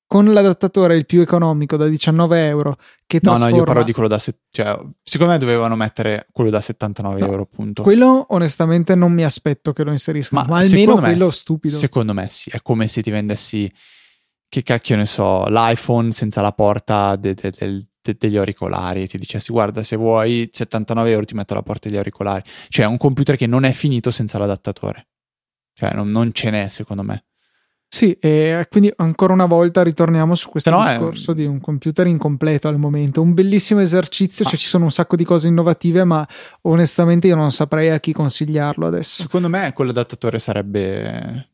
Con 0.07 0.33
l'adattatore 0.33 0.97
il 0.97 1.07
più 1.07 1.21
economico 1.23 1.77
da 1.77 1.87
19 1.87 2.47
euro 2.47 2.77
che 3.07 3.19
no, 3.23 3.31
no, 3.33 3.37
trasforma... 3.39 3.57
io 3.59 3.65
parlo 3.65 3.83
di 3.83 3.93
quello 3.93 4.09
da... 4.09 4.19
se- 4.19 4.41
cioè, 4.51 4.79
secondo 5.03 5.33
me 5.33 5.39
dovevano 5.39 5.75
mettere 5.77 6.27
quello 6.31 6.51
da 6.51 6.61
79 6.61 7.21
No, 7.21 7.27
euro, 7.27 7.43
appunto. 7.43 7.83
Quello 7.83 8.27
onestamente 8.31 8.95
non 8.95 9.13
mi 9.13 9.25
aspetto 9.25 9.73
che 9.73 9.83
lo 9.83 9.91
inseriscano, 9.91 10.43
ma, 10.43 10.49
Ma 10.49 10.59
almeno 10.59 10.95
me 10.97 11.01
quello 11.01 11.31
stupido. 11.31 11.77
Secondo 11.77 12.13
me 12.13 12.29
sì, 12.29 12.51
è 12.51 12.61
come 12.63 12.87
se 12.87 13.03
ti 13.03 13.11
vendessi, 13.11 13.73
che 14.49 14.63
cacchio 14.63 14.97
ne 14.97 15.07
so, 15.07 15.47
l'iPhone 15.49 16.13
senza 16.13 16.43
la 16.43 16.53
porta 16.53 17.17
de- 17.17 17.35
de- 17.35 17.51
del- 17.51 17.85
de- 18.01 18.17
degli 18.19 18.37
auricolari 18.37 19.03
e 19.03 19.07
ti 19.09 19.17
dicessi 19.19 19.51
guarda 19.51 19.83
se 19.83 19.97
vuoi 19.97 20.49
79 20.53 21.11
euro 21.11 21.25
ti 21.25 21.35
metto 21.35 21.55
la 21.55 21.63
porta 21.63 21.89
degli 21.89 21.97
auricolari. 21.97 22.43
Cioè 22.69 22.85
è 22.85 22.89
un 22.89 22.99
computer 22.99 23.35
che 23.37 23.47
non 23.47 23.65
è 23.65 23.73
finito 23.73 24.11
senza 24.13 24.39
l'adattatore. 24.39 25.09
Cioè 25.73 25.93
non, 25.95 26.11
non 26.11 26.31
ce 26.33 26.51
n'è 26.51 26.69
secondo 26.69 27.03
me. 27.03 27.25
Sì, 27.95 28.11
e 28.19 28.67
quindi 28.69 28.93
ancora 28.97 29.33
una 29.35 29.47
volta 29.47 29.85
ritorniamo 29.85 30.35
su 30.35 30.49
questo 30.49 30.69
Se 30.71 30.77
no 30.77 30.83
è- 30.85 30.91
discorso 30.91 31.33
di 31.33 31.45
un 31.45 31.61
computer 31.61 32.09
incompleto 32.09 32.67
al 32.67 32.77
momento. 32.77 33.23
Un 33.23 33.35
bellissimo 33.35 33.81
esercizio, 33.81 34.45
Ah. 34.45 34.49
cioè 34.49 34.59
ci 34.59 34.67
sono 34.67 34.83
un 34.83 34.91
sacco 34.91 35.15
di 35.15 35.23
cose 35.23 35.47
innovative, 35.47 36.03
ma 36.03 36.27
onestamente 36.63 37.29
io 37.29 37.37
non 37.37 37.53
saprei 37.53 37.91
a 37.91 38.01
chi 38.01 38.13
consigliarlo 38.13 38.85
adesso. 38.85 39.23
Secondo 39.23 39.49
me 39.49 39.73
quell'adattatore 39.73 40.41
sarebbe... 40.41 41.51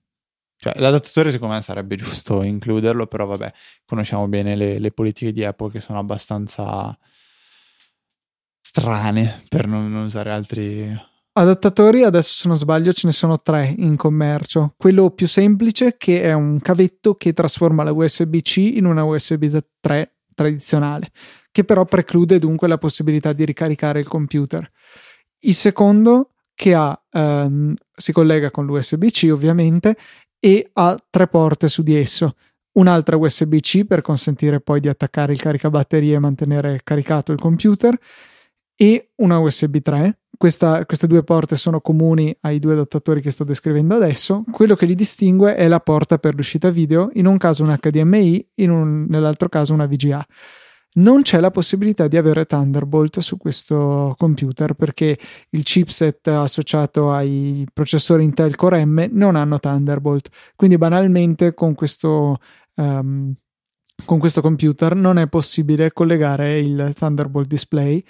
Cioè 0.56 0.72
l'adattatore 0.78 1.30
secondo 1.30 1.54
me 1.56 1.60
sarebbe 1.60 1.96
giusto 1.96 2.42
includerlo, 2.42 3.06
però 3.06 3.26
vabbè, 3.26 3.52
conosciamo 3.84 4.26
bene 4.26 4.56
le, 4.56 4.78
le 4.78 4.92
politiche 4.92 5.32
di 5.32 5.44
Apple 5.44 5.70
che 5.70 5.80
sono 5.80 5.98
abbastanza 5.98 6.96
strane 8.60 9.44
per 9.48 9.66
non, 9.66 9.90
non 9.92 10.04
usare 10.04 10.30
altri... 10.32 11.08
Adattatori, 11.32 12.02
adesso 12.02 12.34
se 12.34 12.48
non 12.48 12.56
sbaglio, 12.56 12.92
ce 12.92 13.06
ne 13.06 13.12
sono 13.12 13.40
tre 13.40 13.72
in 13.78 13.96
commercio. 13.96 14.74
Quello 14.76 15.10
più 15.10 15.28
semplice, 15.28 15.96
che 15.96 16.22
è 16.22 16.32
un 16.32 16.58
cavetto 16.60 17.14
che 17.14 17.32
trasforma 17.32 17.84
la 17.84 17.92
USB-C 17.92 18.56
in 18.56 18.84
una 18.84 19.04
USB 19.04 19.56
3 19.78 20.16
tradizionale, 20.34 21.10
che 21.52 21.62
però 21.64 21.84
preclude 21.84 22.40
dunque 22.40 22.66
la 22.66 22.78
possibilità 22.78 23.32
di 23.32 23.44
ricaricare 23.44 24.00
il 24.00 24.08
computer. 24.08 24.68
Il 25.40 25.54
secondo, 25.54 26.32
che 26.52 26.74
ha, 26.74 27.00
ehm, 27.10 27.74
si 27.94 28.12
collega 28.12 28.50
con 28.50 28.66
l'USB-C 28.66 29.28
ovviamente 29.30 29.96
e 30.38 30.68
ha 30.72 30.98
tre 31.08 31.28
porte 31.28 31.68
su 31.68 31.82
di 31.82 31.96
esso. 31.96 32.34
Un'altra 32.72 33.16
USB-C 33.16 33.84
per 33.84 34.00
consentire 34.00 34.60
poi 34.60 34.80
di 34.80 34.88
attaccare 34.88 35.32
il 35.32 35.40
caricabatterie 35.40 36.16
e 36.16 36.18
mantenere 36.18 36.80
caricato 36.82 37.30
il 37.30 37.38
computer 37.38 37.96
e 38.74 39.10
una 39.16 39.38
USB 39.38 39.76
3. 39.78 40.18
Questa- 40.40 40.86
queste 40.86 41.06
due 41.06 41.22
porte 41.22 41.54
sono 41.54 41.82
comuni 41.82 42.34
ai 42.40 42.60
due 42.60 42.72
adattatori 42.72 43.20
che 43.20 43.30
sto 43.30 43.44
descrivendo 43.44 43.94
adesso. 43.94 44.42
Quello 44.50 44.74
che 44.74 44.86
li 44.86 44.94
distingue 44.94 45.54
è 45.54 45.68
la 45.68 45.80
porta 45.80 46.16
per 46.16 46.34
l'uscita 46.34 46.70
video, 46.70 47.10
in 47.12 47.26
un 47.26 47.36
caso 47.36 47.62
un 47.62 47.76
HDMI, 47.78 48.48
un- 48.60 49.04
nell'altro 49.06 49.50
caso 49.50 49.74
una 49.74 49.84
VGA. 49.84 50.26
Non 50.92 51.20
c'è 51.20 51.40
la 51.40 51.50
possibilità 51.50 52.08
di 52.08 52.16
avere 52.16 52.46
Thunderbolt 52.46 53.18
su 53.18 53.36
questo 53.36 54.14
computer 54.16 54.72
perché 54.72 55.18
il 55.50 55.62
chipset 55.62 56.26
associato 56.28 57.12
ai 57.12 57.66
processori 57.70 58.24
Intel 58.24 58.56
Core 58.56 58.82
M 58.86 59.08
non 59.10 59.36
hanno 59.36 59.58
Thunderbolt. 59.58 60.30
Quindi 60.56 60.78
banalmente 60.78 61.52
con 61.52 61.74
questo, 61.74 62.38
ehm, 62.76 63.34
con 64.06 64.18
questo 64.18 64.40
computer 64.40 64.94
non 64.94 65.18
è 65.18 65.28
possibile 65.28 65.92
collegare 65.92 66.58
il 66.60 66.92
Thunderbolt 66.96 67.46
display 67.46 68.02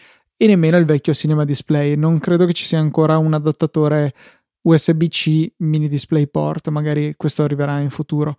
e 0.43 0.47
nemmeno 0.47 0.79
il 0.79 0.87
vecchio 0.87 1.13
Cinema 1.13 1.45
Display. 1.45 1.97
Non 1.97 2.19
credo 2.19 2.47
che 2.47 2.55
ci 2.55 2.65
sia 2.65 2.79
ancora 2.79 3.19
un 3.19 3.35
adattatore 3.35 4.15
USB-C 4.63 5.53
mini 5.59 5.87
DisplayPort, 5.87 6.69
magari 6.71 7.13
questo 7.15 7.43
arriverà 7.43 7.79
in 7.81 7.91
futuro. 7.91 8.39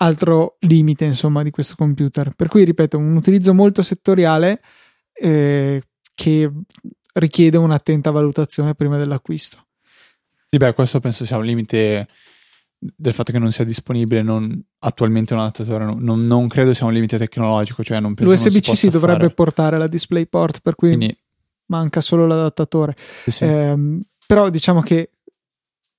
Altro 0.00 0.58
limite, 0.60 1.06
insomma, 1.06 1.42
di 1.42 1.50
questo 1.50 1.76
computer. 1.78 2.34
Per 2.34 2.48
cui, 2.48 2.64
ripeto, 2.64 2.98
un 2.98 3.16
utilizzo 3.16 3.54
molto 3.54 3.80
settoriale 3.80 4.60
eh, 5.14 5.80
che 6.14 6.52
richiede 7.14 7.56
un'attenta 7.56 8.10
valutazione 8.10 8.74
prima 8.74 8.98
dell'acquisto. 8.98 9.64
Sì, 10.46 10.58
beh, 10.58 10.74
questo 10.74 11.00
penso 11.00 11.24
sia 11.24 11.38
un 11.38 11.46
limite 11.46 12.06
del 12.96 13.12
fatto 13.14 13.32
che 13.32 13.38
non 13.38 13.50
sia 13.52 13.64
disponibile 13.64 14.22
non- 14.22 14.62
attualmente 14.80 15.32
un 15.34 15.40
adattatore. 15.40 15.84
Non, 15.98 16.26
non- 16.26 16.48
credo 16.48 16.74
sia 16.74 16.86
un 16.86 16.92
limite 16.92 17.16
tecnologico, 17.18 17.82
cioè 17.82 18.00
non 18.00 18.14
penso 18.14 18.30
non 18.32 18.38
si 18.38 18.48
L'USB-C 18.48 18.76
si 18.76 18.90
dovrebbe 18.90 19.20
fare. 19.22 19.34
portare 19.34 19.78
la 19.78 19.86
DisplayPort, 19.86 20.60
per 20.60 20.74
cui 20.74 20.88
Quindi, 20.88 21.16
manca 21.66 22.00
solo 22.00 22.26
l'adattatore. 22.26 22.96
sì, 23.24 23.30
sì. 23.30 23.44
Ehm, 23.44 24.00
però 24.26 24.48
diciamo 24.50 24.80
che 24.82 25.10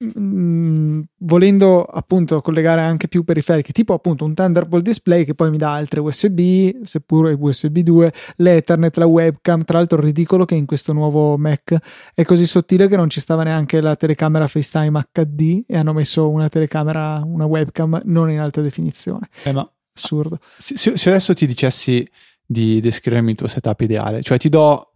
mm, 0.04 1.02
volendo 1.20 1.84
appunto 1.84 2.42
collegare 2.42 2.82
anche 2.82 3.08
più 3.08 3.24
periferiche, 3.24 3.72
tipo 3.72 3.94
appunto 3.94 4.26
un 4.26 4.34
Thunderbolt 4.34 4.84
display 4.84 5.24
che 5.24 5.36
poi 5.36 5.50
mi 5.50 5.58
dà 5.58 5.74
altre 5.74 6.00
USB, 6.00 6.84
seppur 6.84 7.36
USB 7.40 7.80
2, 7.80 8.14
l'Ethernet, 8.38 8.98
la 8.98 9.06
webcam. 9.06 9.64
Tra 9.64 9.78
l'altro, 9.78 10.02
ridicolo 10.02 10.46
che 10.46 10.56
in 10.56 10.66
questo 10.66 10.94
nuovo 10.94 11.38
Mac 11.38 11.76
è 12.14 12.24
così 12.24 12.46
sottile 12.46 12.88
che 12.88 12.98
non 12.98 13.10
ci 13.10 13.20
stava 13.20 13.44
neanche 13.44 13.82
la 13.82 13.96
telecamera 13.96 14.48
FaceTime 14.48 15.08
HD 15.12 15.64
e 15.68 15.78
hanno 15.78 15.94
messo 15.94 16.30
una 16.30 16.50
telecamera, 16.50 17.22
una 17.24 17.46
webcam 17.46 18.02
non 18.06 18.30
in 18.30 18.40
alta 18.40 18.62
definizione. 18.62 19.30
Eh, 19.44 19.52
ma 19.52 19.70
Assurdo. 19.94 20.40
se, 20.58 20.78
se- 20.98 21.10
adesso 21.10 21.34
ti 21.34 21.48
dicessi 21.48 22.06
di 22.46 22.80
descrivermi 22.80 23.32
il 23.32 23.38
tuo 23.38 23.48
setup 23.48 23.80
ideale, 23.82 24.22
cioè 24.22 24.38
ti 24.38 24.50
do 24.50 24.92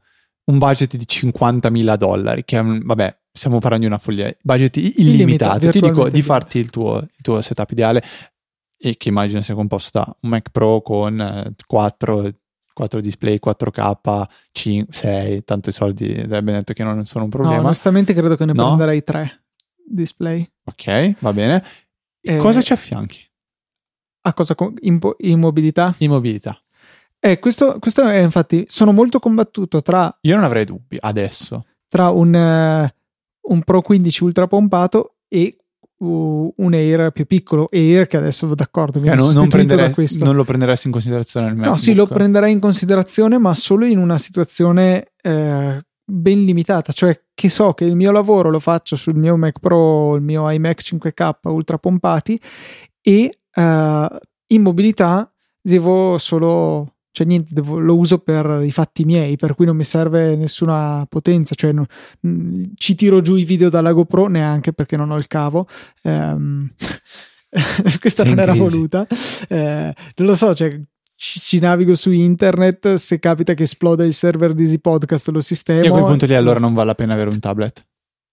un 0.45 0.57
budget 0.57 0.95
di 0.95 1.05
50.000 1.07 1.95
dollari, 1.95 2.43
che 2.43 2.59
è 2.59 2.63
vabbè, 2.63 3.18
stiamo 3.39 3.59
parlando 3.59 3.87
di 3.87 3.91
una 3.91 3.99
follia, 4.01 4.31
budget 4.43 4.75
illimitato. 4.77 5.69
Ti 5.69 5.79
dico 5.79 6.09
di 6.09 6.21
farti 6.21 6.59
il 6.59 6.69
tuo, 6.69 6.97
il 6.99 7.21
tuo 7.21 7.41
setup 7.41 7.71
ideale, 7.71 8.03
e 8.77 8.95
che 8.97 9.09
immagino 9.09 9.41
sia 9.41 9.55
composto 9.55 9.97
da 9.99 10.15
un 10.21 10.29
Mac 10.29 10.49
Pro 10.51 10.81
con 10.81 11.19
eh, 11.19 11.53
4, 11.65 12.29
4 12.73 13.01
display, 13.01 13.39
4K, 13.43 14.23
5, 14.51 14.93
6, 14.93 15.43
tanti 15.43 15.71
soldi, 15.71 16.11
abbiamo 16.19 16.51
detto 16.51 16.73
che 16.73 16.83
non 16.83 17.05
sono 17.05 17.23
un 17.25 17.29
No, 17.33 17.37
problema. 17.37 17.63
onestamente 17.63 18.13
credo 18.13 18.35
che 18.35 18.45
ne 18.45 18.53
No? 18.53 18.65
prenderei 18.67 19.03
tre 19.03 19.45
display. 19.85 20.47
ok, 20.65 21.15
va 21.19 21.33
bene. 21.33 21.63
Eh, 22.21 22.37
Cosa 22.37 22.61
ci 22.61 22.73
affianchi? 22.73 23.21
A 24.21 24.33
cosa? 24.33 24.55
immobilità? 25.19 25.95
Immobilità. 25.99 26.61
Eh, 27.21 27.39
questo, 27.39 27.79
questo 27.79 28.05
è 28.07 28.19
infatti, 28.19 28.65
sono 28.67 28.91
molto 28.91 29.19
combattuto 29.19 29.81
tra, 29.81 30.15
Io 30.21 30.35
non 30.35 30.43
avrei 30.43 30.65
dubbi 30.65 30.97
adesso. 30.99 31.65
tra 31.87 32.09
un, 32.11 32.33
eh, 32.35 32.93
un 33.49 33.63
Pro 33.63 33.81
15 33.81 34.23
ultra 34.23 34.47
pompato 34.47 35.15
e 35.27 35.55
un 36.01 36.73
Air 36.73 37.11
più 37.11 37.25
piccolo. 37.25 37.67
Air 37.71 38.07
che 38.07 38.17
adesso 38.17 38.53
d'accordo, 38.55 38.99
Eh, 38.99 39.01
viene 39.01 39.17
non, 39.17 39.25
non, 39.33 39.43
sostituito 39.45 39.75
da 39.75 39.89
questo. 39.91 40.23
non 40.23 40.35
lo 40.35 40.45
prenderesti 40.45 40.87
in 40.87 40.93
considerazione 40.93 41.47
nel 41.51 41.57
no, 41.57 41.77
sì, 41.77 41.93
lo 41.93 42.07
prenderei 42.07 42.51
in 42.51 42.59
considerazione, 42.59 43.37
ma 43.37 43.53
solo 43.53 43.85
in 43.85 43.97
una 43.97 44.17
situazione 44.17 45.11
eh, 45.21 45.83
ben 46.05 46.43
limitata. 46.43 46.93
Cioè, 46.93 47.19
che 47.33 47.49
so 47.49 47.73
che 47.73 47.85
il 47.85 47.95
mio 47.95 48.11
lavoro 48.11 48.49
lo 48.49 48.59
faccio 48.59 48.95
sul 48.95 49.15
mio 49.15 49.35
Mac 49.35 49.59
Pro, 49.59 50.15
il 50.15 50.21
mio 50.21 50.49
iMac 50.49 50.81
5K 50.81 51.31
ultra 51.43 51.77
pompati 51.77 52.39
e 53.01 53.39
eh, 53.53 54.19
in 54.47 54.61
mobilità 54.61 55.31
devo 55.61 56.17
solo. 56.17 56.93
Cioè, 57.19 57.27
niente, 57.27 57.53
devo- 57.53 57.79
lo 57.79 57.97
uso 57.97 58.19
per 58.19 58.61
i 58.63 58.71
fatti 58.71 59.03
miei, 59.03 59.35
per 59.35 59.53
cui 59.55 59.65
non 59.65 59.75
mi 59.75 59.83
serve 59.83 60.37
nessuna 60.37 61.05
potenza. 61.09 61.53
Cioè, 61.53 61.73
non- 61.73 61.85
ci 62.75 62.95
tiro 62.95 63.19
giù 63.19 63.35
i 63.35 63.43
video 63.43 63.67
dalla 63.69 63.91
GoPro 63.91 64.27
neanche 64.27 64.71
perché 64.71 64.95
non 64.95 65.11
ho 65.11 65.17
il 65.17 65.27
cavo. 65.27 65.67
Ehm, 66.03 66.71
questa 67.99 68.23
Sei 68.23 68.33
non 68.33 68.39
era 68.43 68.53
crisi. 68.53 68.69
voluta. 68.69 69.05
Eh, 69.49 69.93
non 70.15 70.27
lo 70.27 70.35
so, 70.35 70.55
cioè, 70.55 70.69
ci, 71.15 71.39
ci 71.41 71.59
navigo 71.59 71.93
su 71.95 72.09
internet. 72.11 72.95
Se 72.95 73.19
capita 73.19 73.53
che 73.53 73.63
esploda 73.63 74.05
il 74.05 74.13
server 74.13 74.53
di 74.53 74.63
Easy 74.63 74.79
Podcast, 74.79 75.27
lo 75.27 75.41
sistemo. 75.41 75.81
Io 75.83 75.89
a 75.89 75.91
quel 75.91 76.03
punto 76.05 76.25
lì 76.25 76.35
allora 76.35 76.59
non 76.59 76.73
vale 76.73 76.87
la 76.87 76.95
pena 76.95 77.13
avere 77.15 77.29
un 77.31 77.39
tablet. 77.39 77.85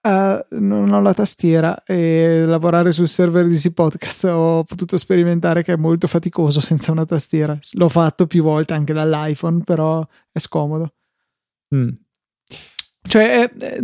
Eh, 0.07 0.47
non 0.59 0.93
ho 0.93 1.01
la 1.01 1.15
tastiera 1.15 1.83
e 1.83 2.45
lavorare 2.47 2.93
sul 2.93 3.09
server 3.09 3.45
di 3.47 3.55
Easy 3.55 3.71
Podcast 3.73 4.25
ho 4.25 4.63
potuto 4.63 4.97
sperimentare 4.99 5.65
che 5.65 5.73
è 5.73 5.77
molto 5.77 6.07
faticoso 6.07 6.61
senza 6.61 6.93
una 6.93 7.05
tastiera. 7.05 7.59
L'ho 7.73 7.89
fatto 7.89 8.29
più 8.29 8.43
volte 8.45 8.73
anche 8.75 8.93
dall'iPhone, 8.93 9.65
però 9.65 10.07
è 10.31 10.39
scomodo. 10.39 10.95
Mm. 11.75 11.89
Cioè, 13.09 13.43
è- 13.43 13.53
è- 13.53 13.81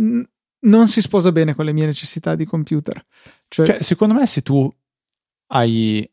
non 0.65 0.87
si 0.87 1.01
sposa 1.01 1.33
bene 1.33 1.55
con 1.55 1.65
le 1.65 1.73
mie 1.73 1.87
necessità 1.87 2.35
di 2.35 2.45
computer. 2.45 3.05
Cioè, 3.49 3.65
Cioè, 3.65 3.81
secondo 3.81 4.13
me, 4.13 4.25
se 4.25 4.41
tu 4.41 4.71
hai 5.47 6.09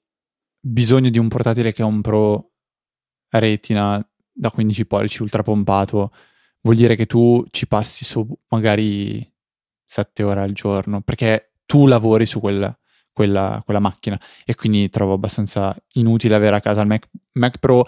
bisogno 0.59 1.09
di 1.09 1.19
un 1.19 1.29
portatile 1.29 1.73
che 1.73 1.83
è 1.83 1.85
un 1.85 2.01
Pro 2.01 2.51
Retina 3.29 4.05
da 4.33 4.51
15 4.51 4.87
pollici 4.87 5.23
ultra 5.23 5.45
pompato, 5.45 6.13
vuol 6.63 6.75
dire 6.75 6.97
che 6.97 7.07
tu 7.07 7.45
ci 7.51 7.69
passi 7.69 8.05
su 8.05 8.27
magari 8.49 9.30
7 9.91 10.23
ore 10.23 10.41
al 10.41 10.53
giorno, 10.53 11.01
perché 11.01 11.55
tu 11.67 11.89
lavori 11.89 12.25
su 12.25 12.39
quella, 12.39 12.77
quella, 13.13 13.61
quella 13.65 13.81
macchina 13.81 14.21
e 14.45 14.55
quindi 14.55 14.89
trovo 14.89 15.15
abbastanza 15.15 15.77
inutile 15.95 16.37
avere 16.37 16.55
a 16.55 16.61
casa 16.61 16.83
il 16.83 16.87
Mac, 16.87 17.09
Mac 17.33 17.59
Pro 17.59 17.85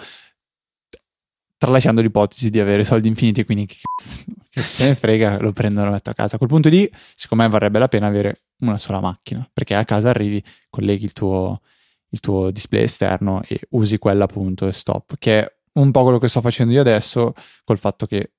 tralasciando 1.56 2.00
l'ipotesi 2.00 2.50
di 2.50 2.58
avere 2.58 2.82
soldi 2.82 3.06
infiniti, 3.06 3.44
quindi 3.44 3.66
che 3.66 3.76
se 4.00 4.88
ne 4.88 4.96
frega, 4.96 5.38
lo 5.38 5.52
prendo 5.52 5.80
e 5.80 5.84
lo 5.84 5.92
metto 5.92 6.10
a 6.10 6.14
casa. 6.14 6.34
A 6.34 6.38
quel 6.38 6.50
punto 6.50 6.68
lì, 6.68 6.90
secondo 7.14 7.44
me 7.44 7.50
varrebbe 7.50 7.78
la 7.78 7.86
pena 7.86 8.08
avere 8.08 8.46
una 8.62 8.80
sola 8.80 8.98
macchina, 8.98 9.48
perché 9.52 9.76
a 9.76 9.84
casa 9.84 10.10
arrivi, 10.10 10.42
colleghi 10.70 11.04
il 11.04 11.12
tuo, 11.12 11.60
il 12.08 12.18
tuo 12.18 12.50
display 12.50 12.82
esterno 12.82 13.42
e 13.46 13.60
usi 13.70 13.98
quella 13.98 14.24
appunto 14.24 14.66
e 14.66 14.72
stop, 14.72 15.14
che 15.18 15.40
è 15.40 15.56
un 15.74 15.92
po' 15.92 16.02
quello 16.02 16.18
che 16.18 16.26
sto 16.26 16.40
facendo 16.40 16.72
io 16.72 16.80
adesso 16.80 17.32
col 17.62 17.78
fatto 17.78 18.06
che 18.06 18.32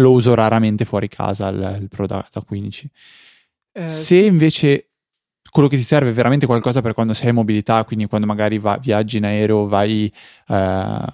lo 0.00 0.12
uso 0.12 0.34
raramente 0.34 0.84
fuori 0.84 1.08
casa 1.08 1.48
il, 1.48 1.78
il 1.82 1.88
Pro 1.88 2.06
da, 2.06 2.26
da 2.30 2.42
15. 2.42 2.90
Eh, 3.72 3.88
Se 3.88 4.16
invece 4.16 4.90
quello 5.50 5.68
che 5.68 5.76
ti 5.76 5.82
serve 5.82 6.10
è 6.10 6.12
veramente 6.12 6.46
qualcosa 6.46 6.80
per 6.80 6.94
quando 6.94 7.14
sei 7.14 7.30
in 7.30 7.34
mobilità, 7.34 7.84
quindi 7.84 8.06
quando 8.06 8.26
magari 8.26 8.58
va, 8.58 8.76
viaggi 8.76 9.18
in 9.18 9.24
aereo, 9.24 9.66
vai 9.66 10.12
eh, 10.48 11.04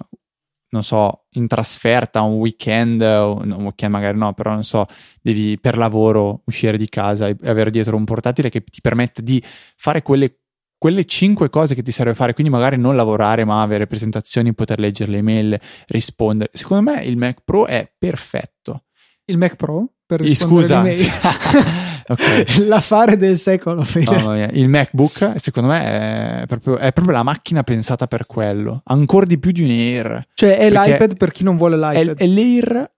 non 0.69 0.83
so, 0.83 1.25
in 1.31 1.47
trasferta 1.47 2.21
un 2.21 2.35
weekend, 2.35 3.01
un 3.01 3.53
weekend 3.59 3.91
magari 3.91 4.17
no, 4.17 4.33
però 4.33 4.51
non 4.51 4.63
so, 4.63 4.85
devi 5.21 5.57
per 5.59 5.77
lavoro 5.77 6.41
uscire 6.45 6.77
di 6.77 6.89
casa 6.89 7.27
e 7.27 7.37
avere 7.45 7.69
dietro 7.71 7.95
un 7.95 8.03
portatile 8.03 8.49
che 8.49 8.63
ti 8.63 8.81
permette 8.81 9.23
di 9.23 9.41
fare 9.75 10.01
quelle, 10.01 10.39
quelle 10.77 11.05
cinque 11.05 11.49
cose 11.49 11.75
che 11.75 11.83
ti 11.83 11.91
serve 11.91 12.13
fare, 12.13 12.33
quindi 12.33 12.51
magari 12.51 12.77
non 12.77 12.95
lavorare, 12.95 13.45
ma 13.45 13.61
avere 13.61 13.87
presentazioni, 13.87 14.53
poter 14.53 14.79
leggere 14.79 15.11
le 15.11 15.17
email, 15.17 15.59
rispondere. 15.87 16.51
Secondo 16.53 16.91
me 16.91 17.03
il 17.03 17.17
Mac 17.17 17.41
Pro 17.43 17.65
è 17.65 17.91
perfetto. 17.97 18.83
Il 19.25 19.37
Mac 19.37 19.55
Pro? 19.55 19.93
Per 20.05 20.21
rispondere 20.21 20.95
Scusa. 20.95 21.85
Okay. 22.09 22.45
L'affare 22.67 23.17
del 23.17 23.37
secolo. 23.37 23.83
Yeah. 23.93 24.49
Il 24.53 24.69
MacBook, 24.69 25.33
secondo 25.35 25.69
me, 25.69 26.41
è 26.41 26.45
proprio, 26.47 26.77
è 26.77 26.93
proprio, 26.93 27.13
la 27.13 27.23
macchina 27.23 27.63
pensata 27.63 28.07
per 28.07 28.25
quello. 28.25 28.81
Ancora 28.85 29.25
di 29.25 29.37
più 29.37 29.51
di 29.51 29.63
un 29.63 29.69
Air. 29.69 30.27
Cioè, 30.33 30.57
è 30.57 30.69
l'iPad 30.69 31.17
per 31.17 31.31
chi 31.31 31.43
non 31.43 31.57
vuole 31.57 31.75
l'iPad. 31.75 32.17
È, 32.17 32.23
è 32.23 32.27
l'Air 32.27 32.91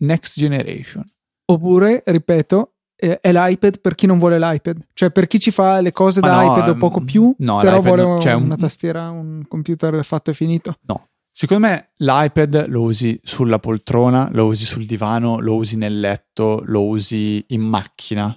Next 0.00 0.38
Generation. 0.38 1.04
Oppure, 1.46 2.02
ripeto, 2.04 2.74
è 2.96 3.32
l'iPad 3.32 3.80
per 3.80 3.94
chi 3.94 4.06
non 4.06 4.18
vuole 4.18 4.38
l'iPad. 4.38 4.86
Cioè, 4.92 5.10
per 5.10 5.26
chi 5.26 5.38
ci 5.38 5.50
fa 5.50 5.80
le 5.80 5.92
cose 5.92 6.20
Ma 6.20 6.28
da 6.28 6.42
no, 6.42 6.52
iPad 6.52 6.68
o 6.70 6.74
poco 6.76 7.00
mm, 7.00 7.04
più, 7.04 7.34
no, 7.38 7.58
però 7.58 7.80
vuole 7.80 8.20
cioè 8.20 8.32
una 8.32 8.54
un... 8.54 8.60
tastiera, 8.60 9.10
un 9.10 9.44
computer 9.46 10.04
fatto 10.04 10.30
e 10.30 10.34
finito. 10.34 10.78
No, 10.86 11.08
Secondo 11.36 11.66
me 11.66 11.90
l'iPad 11.96 12.66
lo 12.68 12.80
usi 12.80 13.20
sulla 13.22 13.58
poltrona, 13.58 14.30
lo 14.32 14.46
usi 14.46 14.64
sul 14.64 14.86
divano, 14.86 15.38
lo 15.38 15.56
usi 15.56 15.76
nel 15.76 16.00
letto, 16.00 16.62
lo 16.64 16.86
usi 16.86 17.44
in 17.48 17.60
macchina 17.60 18.34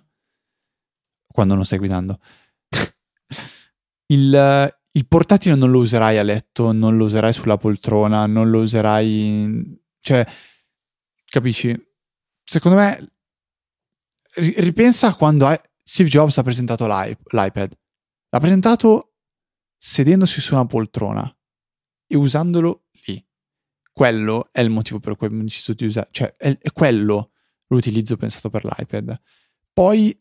quando 1.32 1.55
non 1.55 1.64
stai 1.64 1.78
guidando. 1.78 2.20
il, 4.07 4.76
il, 4.91 5.07
portatile 5.07 5.55
non 5.55 5.72
lo 5.72 5.80
userai 5.80 6.18
a 6.18 6.24
letto, 6.24 6.74
non 6.74 6.97
lo 6.97 7.05
userai 7.05 7.32
sulla 7.32 7.55
poltrona, 7.55 8.26
non 8.26 8.49
lo 8.49 8.60
userai... 8.60 9.82
Cioè, 10.01 10.28
capisci? 11.24 11.74
Secondo 12.43 12.80
me, 12.80 13.12
ripensa 14.36 15.08
a 15.08 15.16
quando 15.16 15.50
Steve 15.84 16.10
Jobs 16.10 16.38
ha 16.38 16.44
presentato 16.44 16.86
l'iPad. 16.86 17.78
L'ha 18.30 18.40
presentato 18.40 19.14
sedendosi 19.78 20.42
su 20.42 20.54
una 20.54 20.66
poltrona 20.66 21.36
e 22.08 22.16
usandolo 22.16 22.84
quello 24.00 24.48
è 24.54 24.62
il 24.62 24.70
motivo 24.70 25.00
per 25.00 25.18
cui 25.18 25.26
abbiamo 25.26 25.44
deciso 25.44 25.74
di 25.74 25.84
usare, 25.84 26.08
cioè 26.12 26.34
è, 26.38 26.58
è 26.58 26.72
quello 26.72 27.32
l'utilizzo 27.68 28.16
pensato 28.16 28.50
per 28.50 28.64
l'iPad. 28.64 29.20
Poi 29.74 30.18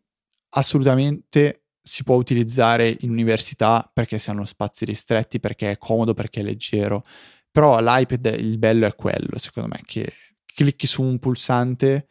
assolutamente 0.48 1.66
si 1.80 2.02
può 2.02 2.16
utilizzare 2.16 2.96
in 3.02 3.10
università 3.10 3.88
perché 3.94 4.18
si 4.18 4.30
hanno 4.30 4.44
spazi 4.44 4.84
ristretti, 4.84 5.38
perché 5.38 5.70
è 5.70 5.78
comodo, 5.78 6.12
perché 6.12 6.40
è 6.40 6.42
leggero. 6.42 7.04
Però 7.52 7.78
l'iPad 7.80 8.34
il 8.40 8.58
bello 8.58 8.84
è 8.84 8.96
quello, 8.96 9.38
secondo 9.38 9.68
me, 9.68 9.80
che 9.84 10.12
clicchi 10.44 10.88
su 10.88 11.02
un 11.02 11.20
pulsante, 11.20 12.08